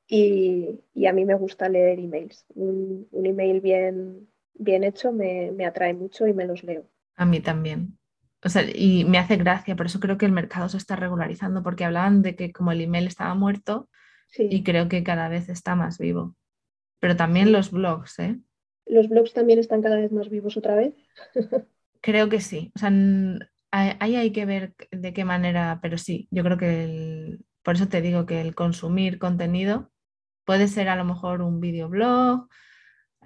y, 0.07 0.81
y, 0.95 1.07
a 1.07 1.13
mí 1.13 1.25
me 1.25 1.35
gusta 1.35 1.69
leer 1.69 1.99
emails. 1.99 2.45
Un, 2.55 3.09
un 3.11 3.27
email 3.27 3.61
bien, 3.61 4.29
bien 4.55 4.85
hecho 4.85 5.13
me, 5.13 5.53
atrae 5.67 5.95
mucho 5.95 6.27
y 6.27 6.33
me 6.33 6.47
los 6.47 6.63
leo. 6.63 6.89
A 7.17 7.27
mí 7.27 7.41
también. 7.41 7.99
O 8.43 8.49
sea, 8.49 8.63
y 8.63 9.05
me 9.05 9.19
hace 9.19 9.37
gracia, 9.37 9.77
por 9.77 9.87
eso 9.87 10.01
creo 10.01 10.19
que 10.19 10.27
el 10.27 10.33
mercado 10.33 10.69
se 10.69 10.77
está 10.77 10.97
regularizando, 10.97 11.63
porque 11.63 11.85
hablaban 11.85 12.23
de 12.23 12.37
que 12.37 12.53
como 12.53 12.73
el 12.73 12.81
email 12.81 13.07
estaba 13.07 13.35
muerto, 13.35 13.89
y 14.37 14.65
creo 14.65 14.89
que 14.89 15.05
cada 15.05 15.29
vez 15.29 15.49
está 15.49 15.77
más 15.77 15.99
vivo. 15.99 16.35
Pero 16.99 17.17
también 17.17 17.53
los 17.53 17.71
blogs, 17.71 18.19
¿eh? 18.19 18.41
¿Los 18.87 19.09
blogs 19.09 19.33
también 19.33 19.59
están 19.59 19.81
cada 19.81 19.97
vez 19.97 20.11
más 20.13 20.29
vivos 20.29 20.57
otra 20.57 20.75
vez? 20.75 20.95
creo 22.01 22.29
que 22.29 22.41
sí. 22.41 22.71
O 22.75 22.79
sea, 22.79 22.93
ahí 23.71 24.17
hay 24.17 24.31
que 24.33 24.45
ver 24.45 24.75
de 24.91 25.13
qué 25.15 25.25
manera, 25.25 25.79
pero 25.83 25.97
sí, 25.97 26.29
yo 26.31 26.45
creo 26.45 26.59
que 26.59 27.39
por 27.63 27.77
eso 27.77 27.89
te 27.89 28.03
digo 28.03 28.27
que 28.27 28.43
el 28.43 28.55
consumir 28.55 29.19
contenido 29.19 29.91
puede 30.45 30.69
ser 30.69 30.89
a 30.89 30.97
lo 30.97 31.05
mejor 31.05 31.41
un 31.41 31.61
videoblog, 31.61 32.49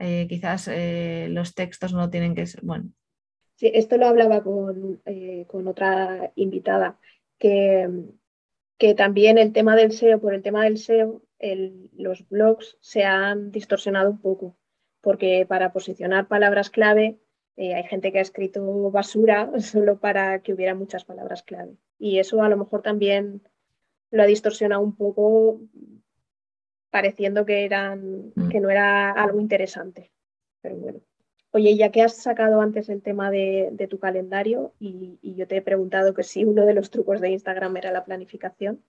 eh, 0.01 0.26
quizás 0.28 0.68
eh, 0.68 1.28
los 1.30 1.55
textos 1.55 1.92
no 1.92 2.11
tienen 2.11 2.34
que 2.34 2.46
ser, 2.46 2.62
bueno. 2.62 2.90
Sí, 3.57 3.70
esto 3.74 3.96
lo 3.96 4.07
hablaba 4.07 4.42
con, 4.42 5.01
eh, 5.05 5.46
otra 5.51 6.32
invitada, 6.36 6.99
que, 7.38 7.88
que, 8.78 8.94
también 8.94 9.36
el 9.38 9.53
tema 9.53 9.74
del 9.74 9.92
SEO, 9.92 10.20
por 10.20 10.34
el 10.34 10.42
tema 10.42 10.64
del 10.64 10.78
SEO, 10.78 11.22
los 11.96 12.28
blogs 12.28 12.78
se 12.80 13.05
han 13.05 13.51
distorsionado 13.51 14.11
un 14.11 14.20
poco, 14.20 14.57
porque 15.01 15.44
para 15.46 15.72
posicionar 15.72 16.28
palabras 16.28 16.70
clave 16.70 17.18
hay 17.57 17.82
gente 17.84 18.12
que 18.12 18.18
ha 18.18 18.22
escrito 18.22 18.90
basura 18.92 19.51
solo 19.61 19.99
para 19.99 20.42
que 20.42 20.53
hubiera 20.53 20.76
muchas 20.76 21.05
palabras 21.05 21.42
clave. 21.42 21.76
Y 21.99 22.18
eso 22.20 22.40
a 22.42 22.49
lo 22.49 22.57
mejor 22.57 22.82
también 22.82 23.42
lo 24.11 24.22
ha 24.22 24.26
distorsionado 24.26 24.80
un 24.80 24.94
poco 24.94 25.61
pareciendo 26.91 27.45
que, 27.45 27.64
eran, 27.64 28.32
mm. 28.34 28.49
que 28.49 28.61
no 28.61 28.70
era 28.70 29.11
algo 29.11 29.41
interesante. 29.41 30.11
Pero 30.61 30.76
bueno. 30.76 31.01
Oye, 31.51 31.76
ya 31.76 31.91
que 31.91 32.03
has 32.03 32.14
sacado 32.14 32.61
antes 32.61 32.89
el 32.89 33.01
tema 33.03 33.30
de, 33.30 33.86
tu 33.89 33.99
calendario 33.99 34.74
y, 34.78 35.18
yo 35.22 35.47
te 35.47 35.57
he 35.57 35.62
preguntado 35.62 36.12
que 36.12 36.22
si 36.22 36.45
uno 36.45 36.66
de 36.66 36.74
los 36.74 36.91
trucos 36.91 37.20
de 37.20 37.30
Instagram 37.30 37.76
era 37.76 37.91
la 37.91 38.05
planificación, 38.05 38.84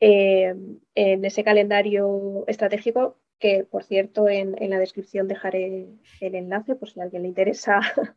eh, 0.00 0.54
en 0.94 1.24
ese 1.24 1.44
calendario 1.44 2.44
estratégico, 2.46 3.16
que 3.38 3.64
por 3.64 3.84
cierto 3.84 4.28
en, 4.28 4.54
en, 4.62 4.70
la 4.70 4.78
descripción 4.78 5.28
dejaré 5.28 5.86
el 6.20 6.34
enlace 6.34 6.74
por 6.74 6.90
si 6.90 7.00
a 7.00 7.04
alguien 7.04 7.22
le 7.22 7.28
interesa 7.28 7.80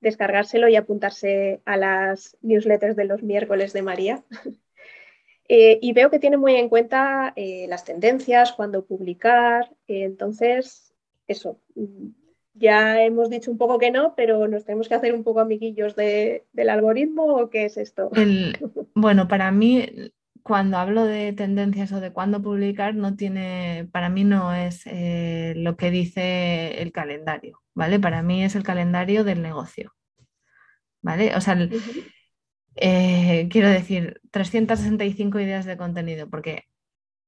descargárselo 0.00 0.68
y 0.68 0.76
apuntarse 0.76 1.60
a 1.64 1.76
las 1.76 2.36
newsletters 2.40 2.96
de 2.96 3.04
los 3.04 3.22
miércoles 3.22 3.72
de 3.72 3.82
María. 3.82 4.24
Eh, 5.54 5.78
y 5.82 5.92
veo 5.92 6.08
que 6.08 6.18
tiene 6.18 6.38
muy 6.38 6.54
en 6.54 6.70
cuenta 6.70 7.34
eh, 7.36 7.66
las 7.68 7.84
tendencias, 7.84 8.52
cuándo 8.52 8.86
publicar. 8.86 9.70
Eh, 9.86 10.04
entonces, 10.04 10.94
eso, 11.26 11.60
ya 12.54 13.02
hemos 13.02 13.28
dicho 13.28 13.50
un 13.50 13.58
poco 13.58 13.78
que 13.78 13.90
no, 13.90 14.14
pero 14.16 14.48
nos 14.48 14.64
tenemos 14.64 14.88
que 14.88 14.94
hacer 14.94 15.12
un 15.12 15.24
poco 15.24 15.40
amiguillos 15.40 15.94
del 15.94 16.70
algoritmo 16.70 17.34
o 17.34 17.50
qué 17.50 17.66
es 17.66 17.76
esto. 17.76 18.10
bueno, 18.94 19.28
para 19.28 19.52
mí, 19.52 19.84
cuando 20.42 20.78
hablo 20.78 21.04
de 21.04 21.34
tendencias 21.34 21.92
o 21.92 22.00
de 22.00 22.14
cuándo 22.14 22.40
publicar, 22.40 22.94
no 22.94 23.14
tiene, 23.16 23.90
para 23.92 24.08
mí 24.08 24.24
no 24.24 24.54
es 24.54 24.86
lo 24.86 25.76
que 25.76 25.90
dice 25.90 26.80
el 26.80 26.92
calendario, 26.92 27.60
¿vale? 27.74 28.00
Para 28.00 28.22
mí 28.22 28.42
es 28.42 28.56
el 28.56 28.62
calendario 28.62 29.22
del 29.22 29.42
negocio. 29.42 29.92
¿Vale? 31.02 31.36
O 31.36 31.42
sea, 31.42 31.58
eh, 32.76 33.48
quiero 33.50 33.68
decir, 33.68 34.20
365 34.30 35.40
ideas 35.40 35.64
de 35.66 35.76
contenido, 35.76 36.28
porque 36.28 36.64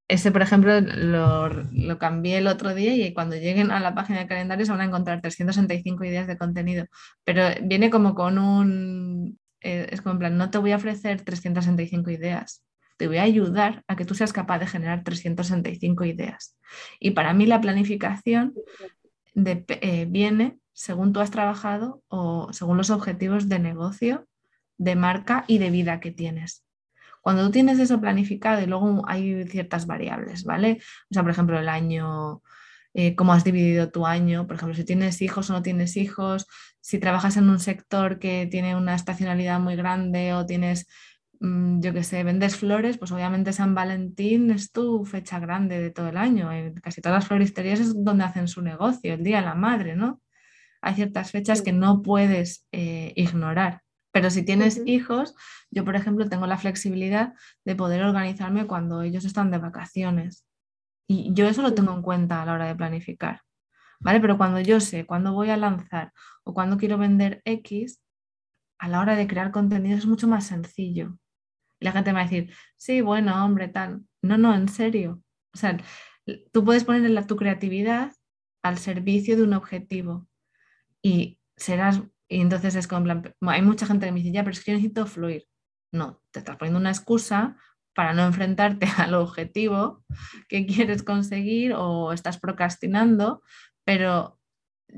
ese, 0.09 0.31
por 0.33 0.43
ejemplo, 0.43 0.81
lo, 0.81 1.99
cambié 1.99 2.39
el 2.39 2.47
otro 2.47 2.75
día 2.75 2.95
y 2.95 3.15
cuando 3.15 3.37
lleguen 3.37 3.71
a 3.71 3.81
la 3.81 3.95
página 3.95 4.21
de 4.21 4.27
calendario 4.27 4.67
se 4.67 4.73
van 4.73 4.83
a 4.83 4.85
encontrar 4.85 5.21
365 5.21 6.05
ideas 6.05 6.27
de 6.27 6.37
contenido, 6.37 6.87
pero 7.25 7.43
viene 7.63 7.91
como 7.91 8.15
con 8.15 8.39
un, 8.39 9.39
eh, 9.61 9.89
es 9.91 10.03
como 10.03 10.15
en 10.15 10.19
plan, 10.19 10.37
no 10.37 10.51
te 10.51 10.59
voy 10.59 10.73
a 10.73 10.77
ofrecer 10.77 11.23
365 11.23 12.11
ideas, 12.11 12.65
te 12.99 13.09
voy 13.09 13.17
a 13.17 13.23
ayudar 13.23 13.83
a 13.89 13.97
que 13.97 14.05
tú 14.05 14.15
seas 14.15 14.33
capaz 14.33 14.59
de 14.59 14.67
generar 14.67 15.03
365 15.05 16.05
ideas. 16.05 16.57
Y 17.01 17.13
para 17.13 17.33
mí 17.33 17.47
la 17.47 17.61
planificación 17.61 18.55
eh, 19.35 20.07
viene 20.09 20.59
según 20.73 21.13
tú 21.13 21.21
has 21.21 21.31
trabajado 21.31 22.03
o 22.09 22.53
según 22.53 22.77
los 22.77 22.91
objetivos 22.91 23.49
de 23.49 23.59
negocio 23.59 24.27
de 24.79 24.97
marca 24.97 25.45
y 25.47 25.59
de 25.59 25.71
vida 25.71 26.01
que 26.01 26.11
tienes. 26.11 26.65
Cuando 27.25 27.47
tú 27.47 27.53
tienes 27.53 27.79
eso 27.79 28.01
planificado 28.01 28.61
y 28.61 28.67
luego 28.67 29.03
hay 29.09 29.45
ciertas 29.45 29.87
variables, 29.87 30.45
¿vale? 30.45 30.79
O 31.11 31.15
sea, 31.15 31.23
por 31.23 31.33
ejemplo, 31.33 31.59
el 31.59 31.71
año, 31.71 32.43
eh, 32.93 33.17
cómo 33.17 33.33
has 33.33 33.45
dividido 33.45 33.91
tu 33.91 34.07
año, 34.07 34.47
por 34.47 34.57
ejemplo, 34.57 34.75
si 34.77 34.85
tienes 34.85 35.23
hijos 35.23 35.49
o 35.49 35.55
no 35.55 35.63
tienes 35.63 35.97
hijos, 35.97 36.47
si 36.81 36.99
trabajas 36.99 37.39
en 37.39 37.49
un 37.49 37.61
sector 37.61 38.19
que 38.19 38.47
tiene 38.51 38.77
una 38.77 38.95
estacionalidad 38.95 39.59
muy 39.59 39.75
grande 39.75 40.35
o 40.35 40.45
tienes, 40.45 40.87
mm, 41.41 41.81
yo 41.81 41.95
qué 41.95 42.05
sé, 42.05 42.25
vendes 42.25 42.57
flores, 42.57 42.99
pues 42.99 43.11
obviamente 43.11 43.55
San 43.55 43.75
Valentín 43.75 44.51
es 44.51 44.71
tu 44.71 45.07
fecha 45.07 45.39
grande 45.41 45.81
de 45.81 45.91
todo 45.91 46.09
el 46.09 46.19
año. 46.19 46.53
En 46.53 46.75
casi 46.75 47.01
todas 47.01 47.21
las 47.21 47.29
floristerías 47.29 47.81
es 47.81 48.05
donde 48.05 48.25
hacen 48.25 48.49
su 48.49 48.61
negocio, 48.61 49.15
el 49.15 49.25
Día 49.25 49.39
de 49.39 49.47
la 49.47 49.55
Madre, 49.55 49.97
¿no? 49.97 50.21
Hay 50.83 50.95
ciertas 50.95 51.31
fechas 51.31 51.63
que 51.63 51.73
no 51.73 52.03
puedes 52.03 52.67
eh, 52.71 53.15
ignorar. 53.17 53.81
Pero 54.15 54.31
si 54.31 54.45
tienes 54.45 54.81
hijos, 54.87 55.35
yo 55.73 55.85
por 55.85 55.97
ejemplo 55.97 56.29
tengo 56.29 56.47
la 56.47 56.57
flexibilidad 56.57 57.35
de 57.65 57.75
poder 57.75 58.05
organizarme 58.05 58.65
cuando 58.69 59.03
ellos 59.03 59.25
están 59.25 59.51
de 59.51 59.59
vacaciones. 59.59 60.47
Y 61.09 61.35
yo 61.35 61.49
eso 61.49 61.63
lo 61.63 61.75
tengo 61.75 61.93
en 61.93 62.01
cuenta 62.01 62.41
a 62.41 62.47
la 62.47 62.53
hora 62.53 62.67
de 62.67 62.77
planificar. 62.77 63.41
¿Vale? 63.99 64.21
Pero 64.21 64.39
cuando 64.39 64.61
yo 64.61 64.79
sé 64.79 65.05
cuándo 65.05 65.33
voy 65.33 65.51
a 65.51 65.57
lanzar 65.57 66.13
o 66.45 66.55
cuándo 66.55 66.77
quiero 66.77 66.97
vender 66.97 67.43
X, 67.45 68.01
a 68.79 68.89
la 68.89 69.01
hora 69.01 69.17
de 69.17 69.27
crear 69.27 69.51
contenido 69.51 69.99
es 69.99 70.07
mucho 70.07 70.29
más 70.29 70.47
sencillo. 70.47 71.19
Y 71.81 71.85
la 71.85 71.91
gente 71.91 72.13
me 72.13 72.21
va 72.21 72.21
a 72.21 72.29
decir, 72.29 72.55
sí, 72.77 73.01
bueno, 73.01 73.45
hombre, 73.45 73.67
tal. 73.67 74.03
No, 74.23 74.39
no, 74.39 74.55
en 74.55 74.69
serio. 74.69 75.23
O 75.53 75.59
sea, 75.59 75.77
tú 76.53 76.65
puedes 76.65 76.85
poner 76.85 77.27
tu 77.27 77.35
creatividad 77.35 78.13
al 78.63 78.79
servicio 78.79 79.37
de 79.37 79.43
un 79.43 79.55
objetivo 79.55 80.29
y 81.03 81.41
serás, 81.57 82.03
y 82.29 82.41
entonces 82.41 82.75
es 82.75 82.87
como, 82.87 83.13
hay 83.51 83.63
mucha 83.63 83.87
gente 83.87 84.07
que 84.07 84.13
me 84.13 84.21
dice, 84.21 84.33
ya, 84.33 84.43
pero 84.43 84.53
es 84.53 84.65
que 84.65 84.73
yo 84.73 84.77
necesito 84.77 85.07
fluir. 85.07 85.45
No, 85.93 86.21
te 86.31 86.41
estás 86.41 86.57
poniendo 86.57 86.81
una 86.81 86.91
excusa 86.91 87.57
para 87.95 88.13
no 88.13 88.25
enfrentarte 88.25 88.87
al 88.99 89.15
objetivo 89.15 90.05
que 90.49 90.67
quieres 90.67 91.03
conseguir 91.03 91.75
o 91.77 92.13
estás 92.13 92.39
procrastinando, 92.39 93.43
pero 93.85 94.39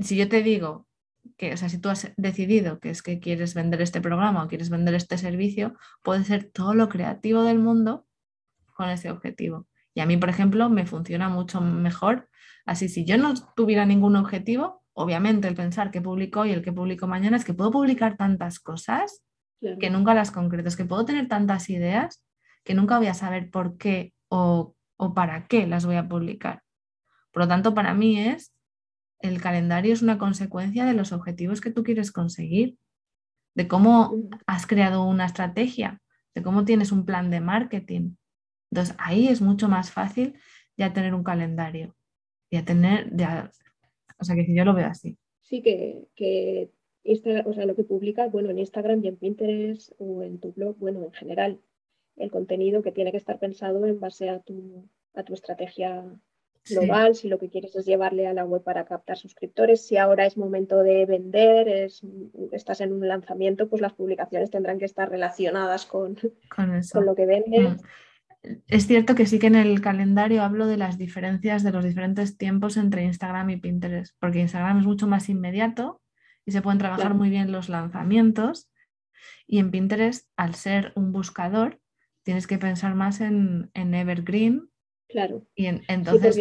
si 0.01 0.17
yo 0.17 0.29
te 0.29 0.43
digo 0.43 0.87
que, 1.37 1.53
o 1.53 1.57
sea, 1.57 1.69
si 1.69 1.79
tú 1.79 1.89
has 1.89 2.13
decidido 2.17 2.79
que 2.79 2.91
es 2.91 3.03
que 3.03 3.19
quieres 3.19 3.55
vender 3.55 3.83
este 3.83 4.01
programa 4.01 4.45
o 4.45 4.49
quieres 4.49 4.71
vender 4.71 4.95
este 4.95 5.19
servicio, 5.19 5.77
puede 6.03 6.25
ser 6.25 6.51
todo 6.51 6.75
lo 6.75 6.89
creativo 6.89 7.43
del 7.43 7.59
mundo 7.59 8.07
con 8.75 8.89
ese 8.89 9.11
objetivo. 9.11 9.67
Y 9.95 10.01
a 10.01 10.07
mí, 10.07 10.17
por 10.17 10.29
ejemplo, 10.29 10.69
me 10.69 10.87
funciona 10.87 11.29
mucho 11.29 11.61
mejor. 11.61 12.29
Así, 12.65 12.89
si 12.89 13.05
yo 13.05 13.17
no 13.17 13.35
tuviera 13.55 13.87
ningún 13.87 14.17
objetivo, 14.17 14.85
obviamente 14.97 15.47
el 15.47 15.55
pensar 15.55 15.91
que 15.91 16.01
publico 16.01 16.41
hoy 16.41 16.51
y 16.51 16.53
el 16.53 16.63
que 16.63 16.73
publico 16.73 17.07
mañana 17.07 17.37
es 17.37 17.45
que 17.45 17.55
puedo 17.55 17.71
publicar 17.71 18.17
tantas 18.17 18.59
cosas 18.59 19.23
que 19.61 19.91
nunca 19.91 20.15
las 20.15 20.31
concreto, 20.31 20.69
es 20.69 20.77
que 20.77 20.85
puedo 20.85 21.05
tener 21.05 21.29
tantas 21.29 21.69
ideas 21.71 22.25
que 22.65 22.75
nunca 22.75 22.99
voy 22.99 23.09
a 23.09 23.15
saber 23.15 23.51
por 23.51 23.77
qué 23.77 24.13
o, 24.29 24.75
o 24.97 25.15
para 25.15 25.47
qué 25.47 25.67
las 25.67 25.87
voy 25.87 25.97
a 25.97 26.09
publicar. 26.09 26.63
Por 27.31 27.43
lo 27.43 27.49
tanto, 27.49 27.75
para 27.75 27.95
mí 27.95 28.19
es 28.19 28.55
el 29.21 29.41
calendario 29.41 29.93
es 29.93 30.03
una 30.03 30.19
consecuencia 30.19 30.85
de 30.85 30.95
los 30.95 31.13
objetivos 31.13 31.61
que 31.61 31.71
tú 31.71 31.83
quieres 31.83 32.13
conseguir, 32.13 32.77
de 33.55 33.69
cómo 33.69 34.15
has 34.47 34.67
creado 34.67 35.05
una 35.05 35.27
estrategia, 35.27 36.01
de 36.35 36.43
cómo 36.43 36.65
tienes 36.65 36.93
un 36.93 37.05
plan 37.05 37.31
de 37.31 37.41
marketing. 37.41 38.17
Entonces 38.71 38.95
ahí 38.99 39.29
es 39.29 39.41
mucho 39.41 39.69
más 39.69 39.91
fácil 39.91 40.39
ya 40.77 40.93
tener 40.93 41.15
un 41.15 41.25
calendario, 41.25 41.95
ya 42.51 42.65
tener, 42.65 43.11
ya, 43.15 43.51
o 44.19 44.25
sea 44.25 44.35
que 44.35 44.45
si 44.45 44.55
yo 44.55 44.65
lo 44.65 44.75
veo 44.75 44.87
así. 44.87 45.17
Sí, 45.43 45.63
que, 45.63 46.09
que 46.15 46.71
o 47.45 47.53
sea, 47.53 47.67
lo 47.67 47.77
que 47.77 47.85
publicas, 47.85 48.31
bueno, 48.33 48.51
en 48.51 48.59
Instagram 48.59 49.05
y 49.05 49.09
en 49.09 49.17
Pinterest 49.17 49.93
o 49.99 50.23
en 50.23 50.39
tu 50.39 50.53
blog, 50.53 50.77
bueno, 50.79 51.05
en 51.05 51.13
general, 51.13 51.61
el 52.17 52.31
contenido 52.31 52.83
que 52.83 52.93
tiene 52.93 53.13
que 53.13 53.19
estar 53.19 53.39
pensado 53.39 53.87
en 53.87 54.01
base 54.01 54.29
a 54.29 54.41
tu, 54.41 54.89
a 55.15 55.23
tu 55.23 55.35
estrategia 55.35 56.05
global, 56.69 57.15
si 57.15 57.29
lo 57.29 57.39
que 57.39 57.49
quieres 57.49 57.77
es 57.77 57.87
llevarle 57.87 58.27
a 58.27 58.33
la 58.33 58.45
web 58.45 58.63
para 58.63 58.85
captar 58.87 59.17
suscriptores, 59.17 59.87
si 59.87 59.97
ahora 59.97 60.27
es 60.27 60.37
momento 60.37 60.83
de 60.83 61.07
vender, 61.07 61.69
es, 61.69 62.03
estás 62.51 62.81
en 62.81 62.93
un 62.93 63.07
lanzamiento, 63.07 63.69
pues 63.69 63.81
las 63.81 63.93
publicaciones 63.93 64.51
tendrán 64.51 64.79
que 64.79 64.85
estar 64.85 65.09
relacionadas 65.09 65.87
con, 65.87 66.17
con, 66.49 67.07
lo 67.07 67.15
que 67.15 67.27
vendes. 67.27 67.81
Es 68.67 68.87
cierto 68.87 69.15
que 69.15 69.27
sí 69.27 69.39
que 69.39 69.47
en 69.49 69.57
el 69.57 69.81
calendario 69.81 70.43
hablo 70.43 70.67
de 70.67 70.77
las 70.77 70.99
diferencias 70.99 71.63
de 71.63 71.73
los 71.73 71.85
diferentes 71.85 72.37
tiempos 72.37 72.77
entre 72.77 73.05
Instagram 73.05 73.51
y 73.51 73.57
Pinterest, 73.57 74.17
porque 74.21 74.41
Instagram 74.41 74.79
es 74.79 74.87
mucho 74.87 75.07
más 75.07 75.29
inmediato 75.29 76.03
y 76.45 76.53
se 76.53 76.63
pueden 76.63 76.79
trabajar 76.79 77.15
muy 77.15 77.31
bien 77.31 77.53
los 77.53 77.69
lanzamientos. 77.69 78.71
Y 79.47 79.59
en 79.59 79.71
Pinterest, 79.71 80.29
al 80.37 80.55
ser 80.55 80.93
un 80.95 81.13
buscador, 81.13 81.81
tienes 82.23 82.47
que 82.47 82.59
pensar 82.59 82.95
más 82.95 83.21
en, 83.21 83.71
en 83.75 83.95
Evergreen 83.95 84.71
Claro. 85.09 85.47
Y 85.55 85.67
entonces, 85.67 86.37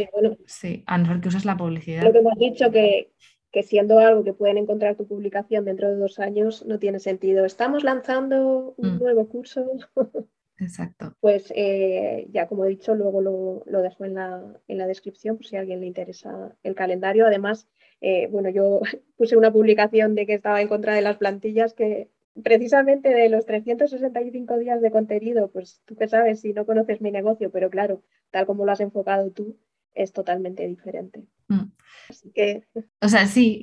sí, 0.47 0.83
a 0.87 0.97
no 0.97 1.05
ser 1.05 1.21
que 1.21 1.27
uses 1.27 1.45
la 1.45 1.57
publicidad. 1.57 2.03
Lo 2.03 2.11
que 2.11 2.19
hemos 2.19 2.37
dicho 2.37 2.71
que, 2.71 3.11
que 3.51 3.63
siendo 3.63 3.99
algo 3.99 4.23
que 4.23 4.33
pueden 4.33 4.57
encontrar 4.57 4.95
tu 4.95 5.07
publicación 5.07 5.65
dentro 5.65 5.89
de 5.89 5.97
dos 5.97 6.19
años, 6.19 6.65
no 6.65 6.79
tiene 6.79 6.99
sentido. 6.99 7.45
Estamos 7.45 7.83
lanzando 7.83 8.73
un 8.77 8.95
mm. 8.95 8.99
nuevo 8.99 9.29
curso. 9.29 9.65
Exacto. 10.59 11.15
Pues 11.19 11.51
eh, 11.55 12.27
ya 12.31 12.47
como 12.47 12.65
he 12.65 12.69
dicho, 12.69 12.95
luego 12.95 13.21
lo, 13.21 13.63
lo 13.65 13.81
dejo 13.81 14.05
en 14.05 14.13
la, 14.15 14.41
en 14.67 14.77
la, 14.77 14.87
descripción 14.87 15.35
por 15.35 15.45
si 15.45 15.57
a 15.57 15.59
alguien 15.59 15.81
le 15.81 15.87
interesa 15.87 16.55
el 16.63 16.75
calendario. 16.75 17.25
Además, 17.25 17.67
eh, 18.01 18.27
bueno, 18.31 18.49
yo 18.49 18.81
puse 19.17 19.35
una 19.35 19.51
publicación 19.51 20.15
de 20.15 20.25
que 20.25 20.35
estaba 20.35 20.61
en 20.61 20.67
contra 20.67 20.93
de 20.93 21.01
las 21.01 21.17
plantillas 21.17 21.73
que 21.73 22.09
precisamente 22.41 23.09
de 23.09 23.29
los 23.29 23.45
365 23.45 24.57
días 24.57 24.81
de 24.81 24.91
contenido, 24.91 25.49
pues 25.51 25.81
tú 25.85 25.95
qué 25.95 26.07
sabes 26.07 26.41
si 26.41 26.53
no 26.53 26.65
conoces 26.65 27.01
mi 27.01 27.11
negocio, 27.11 27.49
pero 27.51 27.69
claro, 27.69 28.03
tal 28.31 28.45
como 28.45 28.65
lo 28.65 28.71
has 28.71 28.81
enfocado 28.81 29.31
tú, 29.31 29.57
es 29.93 30.11
totalmente 30.11 30.67
diferente. 30.67 31.23
Mm. 31.47 31.71
Así 32.09 32.31
que... 32.31 32.63
O 33.01 33.07
sea, 33.07 33.27
sí, 33.27 33.61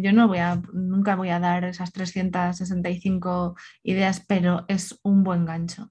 yo 0.00 0.12
no 0.12 0.28
voy 0.28 0.38
a, 0.38 0.62
nunca 0.72 1.16
voy 1.16 1.28
a 1.28 1.40
dar 1.40 1.64
esas 1.64 1.92
365 1.92 3.56
ideas, 3.82 4.24
pero 4.26 4.64
es 4.68 4.98
un 5.02 5.22
buen 5.22 5.44
gancho. 5.44 5.90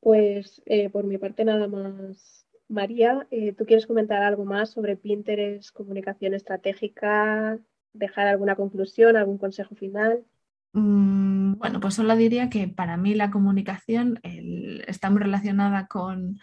Pues 0.00 0.62
eh, 0.66 0.90
por 0.90 1.04
mi 1.04 1.18
parte 1.18 1.44
nada 1.44 1.68
más. 1.68 2.46
María, 2.68 3.26
eh, 3.30 3.52
¿tú 3.52 3.66
quieres 3.66 3.86
comentar 3.86 4.22
algo 4.22 4.44
más 4.44 4.70
sobre 4.70 4.96
Pinterest, 4.96 5.70
comunicación 5.70 6.34
estratégica? 6.34 7.58
¿Dejar 7.92 8.26
alguna 8.26 8.56
conclusión, 8.56 9.16
algún 9.16 9.38
consejo 9.38 9.74
final? 9.74 10.24
Mm, 10.72 11.54
bueno, 11.58 11.80
pues 11.80 11.94
solo 11.94 12.16
diría 12.16 12.50
que 12.50 12.68
para 12.68 12.96
mí 12.96 13.14
la 13.14 13.30
comunicación 13.30 14.18
está 14.22 15.10
muy 15.10 15.22
relacionada 15.22 15.86
con, 15.86 16.38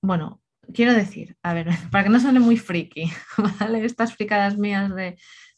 bueno, 0.00 0.40
quiero 0.72 0.94
decir, 0.94 1.36
a 1.42 1.54
ver, 1.54 1.68
para 1.90 2.04
que 2.04 2.10
no 2.10 2.20
suene 2.20 2.40
muy 2.40 2.56
friki, 2.56 3.10
¿vale? 3.60 3.84
Estas 3.84 4.14
fricadas 4.14 4.56
mías 4.56 4.92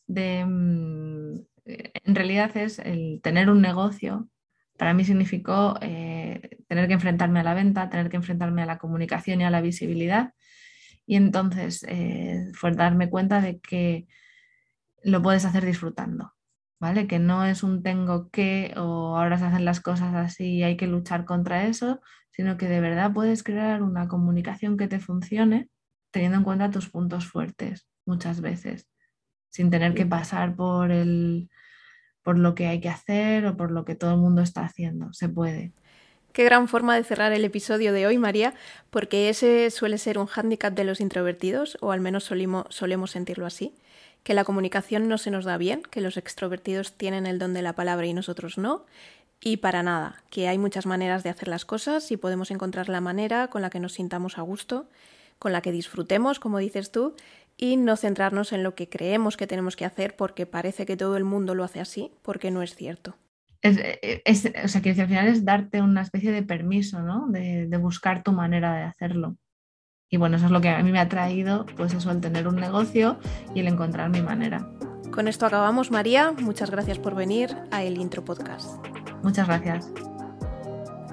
de, 0.07 0.45
mm, 0.45 1.35
en 1.67 2.15
realidad 2.15 2.57
es 2.57 2.79
el 2.79 3.21
tener 3.23 3.51
un 3.51 3.61
negocio, 3.61 4.29
para 4.79 4.95
mí 4.95 5.05
significó 5.05 5.77
eh, 5.83 6.59
tener 6.69 6.89
que 6.89 6.95
enfrentarme 6.95 7.41
a 7.41 7.43
la 7.43 7.55
venta, 7.55 7.91
tener 7.91 8.09
que 8.09 8.17
enfrentarme 8.17 8.63
a 8.63 8.67
la 8.67 8.79
comunicación 8.79 9.41
y 9.41 9.45
a 9.45 9.51
la 9.51 9.61
visibilidad. 9.61 10.33
Y 11.07 11.17
entonces 11.17 11.85
eh, 11.89 12.51
fue 12.55 12.73
darme 12.73 13.11
cuenta 13.11 13.41
de 13.41 13.61
que 13.61 14.07
lo 15.03 15.21
puedes 15.21 15.45
hacer 15.45 15.67
disfrutando. 15.67 16.33
¿vale? 16.81 17.07
Que 17.07 17.19
no 17.19 17.45
es 17.45 17.63
un 17.63 17.83
tengo 17.83 18.31
que 18.31 18.73
o 18.77 19.17
ahora 19.17 19.39
se 19.39 19.47
hacen 19.47 19.65
las 19.65 19.81
cosas 19.81 20.15
así 20.15 20.57
y 20.57 20.63
hay 20.63 20.77
que 20.77 20.87
luchar 20.87 21.25
contra 21.25 21.67
eso, 21.67 22.01
sino 22.31 22.57
que 22.57 22.69
de 22.69 22.81
verdad 22.81 23.13
puedes 23.13 23.43
crear 23.43 23.83
una 23.83 24.09
comunicación 24.09 24.77
que 24.77 24.89
te 24.89 25.01
funcione 25.01 25.69
teniendo 26.11 26.39
en 26.39 26.45
cuenta 26.45 26.71
tus 26.71 26.89
puntos 26.89 27.27
fuertes 27.27 27.87
muchas 28.07 28.41
veces, 28.41 28.89
sin 29.51 29.71
tener 29.71 29.95
que 29.95 30.07
pasar 30.07 30.57
por 30.57 30.91
el 30.91 31.51
por 32.29 32.37
lo 32.37 32.55
que 32.55 32.67
hay 32.67 32.79
que 32.79 32.91
hacer 32.91 33.47
o 33.47 33.57
por 33.57 33.71
lo 33.71 33.87
que 33.87 33.95
todo 33.95 34.11
el 34.11 34.19
mundo 34.19 34.43
está 34.43 34.61
haciendo, 34.61 35.15
se 35.15 35.31
puede. 35.31 35.73
Qué 36.35 36.45
gran 36.45 36.69
forma 36.69 36.95
de 36.95 37.03
cerrar 37.03 37.33
el 37.33 37.43
episodio 37.43 37.91
de 37.95 38.07
hoy, 38.07 38.19
María, 38.19 38.53
porque 38.91 39.31
ese 39.31 39.71
suele 39.71 39.97
ser 39.97 40.19
un 40.19 40.27
hándicap 40.27 40.75
de 40.75 40.85
los 40.85 41.01
introvertidos, 41.01 41.79
o 41.81 41.91
al 41.91 42.03
menos 42.03 42.25
solemos 42.25 43.11
sentirlo 43.11 43.47
así 43.47 43.73
que 44.25 44.35
la 44.35 44.45
comunicación 44.45 45.09
no 45.09 45.17
se 45.17 45.31
nos 45.31 45.47
da 45.47 45.57
bien, 45.57 45.81
que 45.91 46.03
los 46.03 46.19
extrovertidos 46.19 46.93
tienen 46.93 47.25
el 47.25 47.39
don 47.39 47.55
de 47.55 47.63
la 47.63 47.73
palabra 47.73 48.05
y 48.05 48.13
nosotros 48.13 48.59
no, 48.59 48.85
y 49.41 49.57
para 49.57 49.83
nada, 49.83 50.23
que 50.29 50.49
hay 50.49 50.59
muchas 50.59 50.85
maneras 50.85 51.23
de 51.23 51.31
hacer 51.31 51.49
las 51.49 51.65
cosas 51.65 52.11
y 52.13 52.19
podemos 52.19 52.51
encontrar 52.51 52.91
la 52.91 53.01
manera 53.01 53.49
con 53.49 53.63
la 53.63 53.71
que 53.71 53.81
nos 53.81 53.95
sintamos 53.95 54.37
a 54.37 54.43
gusto, 54.43 54.87
con 55.39 55.53
la 55.53 55.63
que 55.63 55.73
disfrutemos, 55.73 56.41
como 56.41 56.59
dices 56.59 56.93
tú, 56.93 57.15
y 57.59 57.77
no 57.77 57.97
centrarnos 57.97 58.53
en 58.53 58.63
lo 58.63 58.75
que 58.75 58.89
creemos 58.89 59.37
que 59.37 59.49
tenemos 59.49 59.77
que 59.77 59.85
hacer 59.85 60.17
porque 60.17 60.47
parece 60.47 60.87
que 60.87 60.97
todo 60.97 61.17
el 61.17 61.25
mundo 61.25 61.55
lo 61.55 61.65
hace 61.65 61.81
así, 61.81 62.13
porque 62.23 62.51
no 62.51 62.63
es 62.63 62.75
cierto. 62.75 63.17
Es, 63.61 64.49
o 64.65 64.69
sea, 64.69 64.81
que 64.81 64.91
al 64.91 65.09
final 65.09 65.27
es 65.27 65.45
darte 65.45 65.83
una 65.83 66.03
especie 66.03 66.31
de 66.31 66.45
permiso, 66.45 67.03
¿no? 67.03 67.27
De, 67.29 67.67
de 67.67 67.77
buscar 67.77 68.23
tu 68.23 68.33
manera 68.33 68.73
de 68.75 68.85
hacerlo. 68.85 69.37
Y 70.09 70.17
bueno, 70.17 70.37
eso 70.37 70.47
es 70.47 70.53
lo 70.53 70.61
que 70.61 70.69
a 70.69 70.83
mí 70.83 70.93
me 70.93 71.01
ha 71.01 71.09
traído, 71.09 71.67
pues 71.77 71.93
eso, 71.93 72.11
el 72.13 72.21
tener 72.21 72.47
un 72.47 72.57
negocio 72.57 73.19
y 73.55 73.61
el 73.61 73.67
encontrar 73.67 74.09
mi 74.09 74.23
manera. 74.23 74.71
Con 75.11 75.27
esto 75.27 75.45
acabamos, 75.45 75.91
María. 75.91 76.33
Muchas 76.33 76.71
gracias 76.71 76.99
por 77.01 77.17
venir 77.17 77.57
a 77.73 77.83
El 77.83 77.99
Intro 77.99 78.25
Podcast. 78.25 78.87
Muchas 79.25 79.49
gracias. 79.49 79.93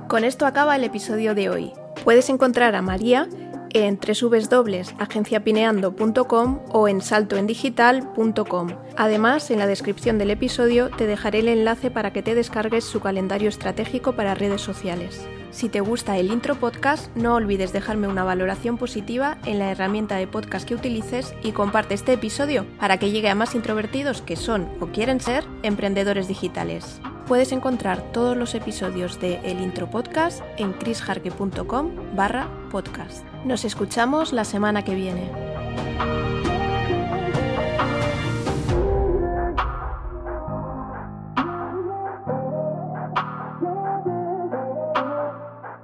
Con 0.08 0.24
esto 0.24 0.46
acaba 0.46 0.76
el 0.76 0.84
episodio 0.84 1.34
de 1.34 1.50
hoy. 1.50 1.74
Puedes 2.04 2.30
encontrar 2.30 2.76
a 2.76 2.84
María 2.84 3.28
en 3.76 4.00
www.agenciapineando.com 4.00 6.60
o 6.72 6.88
en 6.88 7.02
saltoendigital.com. 7.02 8.70
Además, 8.96 9.52
en 9.52 9.60
la 9.60 9.68
descripción 9.68 10.18
del 10.18 10.32
episodio 10.32 10.90
te 10.90 11.06
dejaré 11.06 11.40
el 11.40 11.50
enlace 11.50 11.92
para 11.92 12.14
que 12.14 12.24
te 12.24 12.36
descargues 12.36 12.86
su 12.86 13.02
calendario 13.02 13.50
estratégico 13.50 14.14
para 14.14 14.34
redes 14.34 14.62
sociales. 14.62 15.28
Si 15.52 15.68
te 15.68 15.82
gusta 15.82 16.18
el 16.18 16.32
intro 16.32 16.56
podcast, 16.56 17.14
no 17.16 17.36
olvides 17.36 17.74
dejarme 17.74 18.08
una 18.08 18.24
valoración 18.24 18.78
positiva 18.78 19.38
en 19.46 19.60
la 19.60 19.72
herramienta 19.72 20.16
de 20.16 20.28
podcast 20.28 20.66
que 20.68 20.76
utilices 20.76 21.34
y 21.44 21.52
comparte 21.52 21.96
este 21.96 22.14
episodio 22.14 22.66
para 22.80 22.98
que 22.98 23.12
llegue 23.12 23.28
a 23.30 23.36
más 23.36 23.56
introvertidos 23.56 24.22
que 24.22 24.38
son 24.38 24.70
o 24.80 24.88
quieren 24.88 25.20
ser 25.20 25.44
emprendedores 25.64 26.30
digitales. 26.30 27.02
Puedes 27.28 27.52
encontrar 27.52 28.02
todos 28.12 28.38
los 28.38 28.54
episodios 28.54 29.20
de 29.20 29.40
El 29.44 29.60
Intro 29.60 29.90
Podcast 29.90 30.44
en 30.58 30.74
chrisjarque.com 30.74 32.16
barra 32.16 32.48
podcast. 32.72 33.26
Nos 33.44 33.66
escuchamos 33.66 34.32
la 34.32 34.46
semana 34.46 34.84
que 34.84 34.94
viene. 34.94 36.25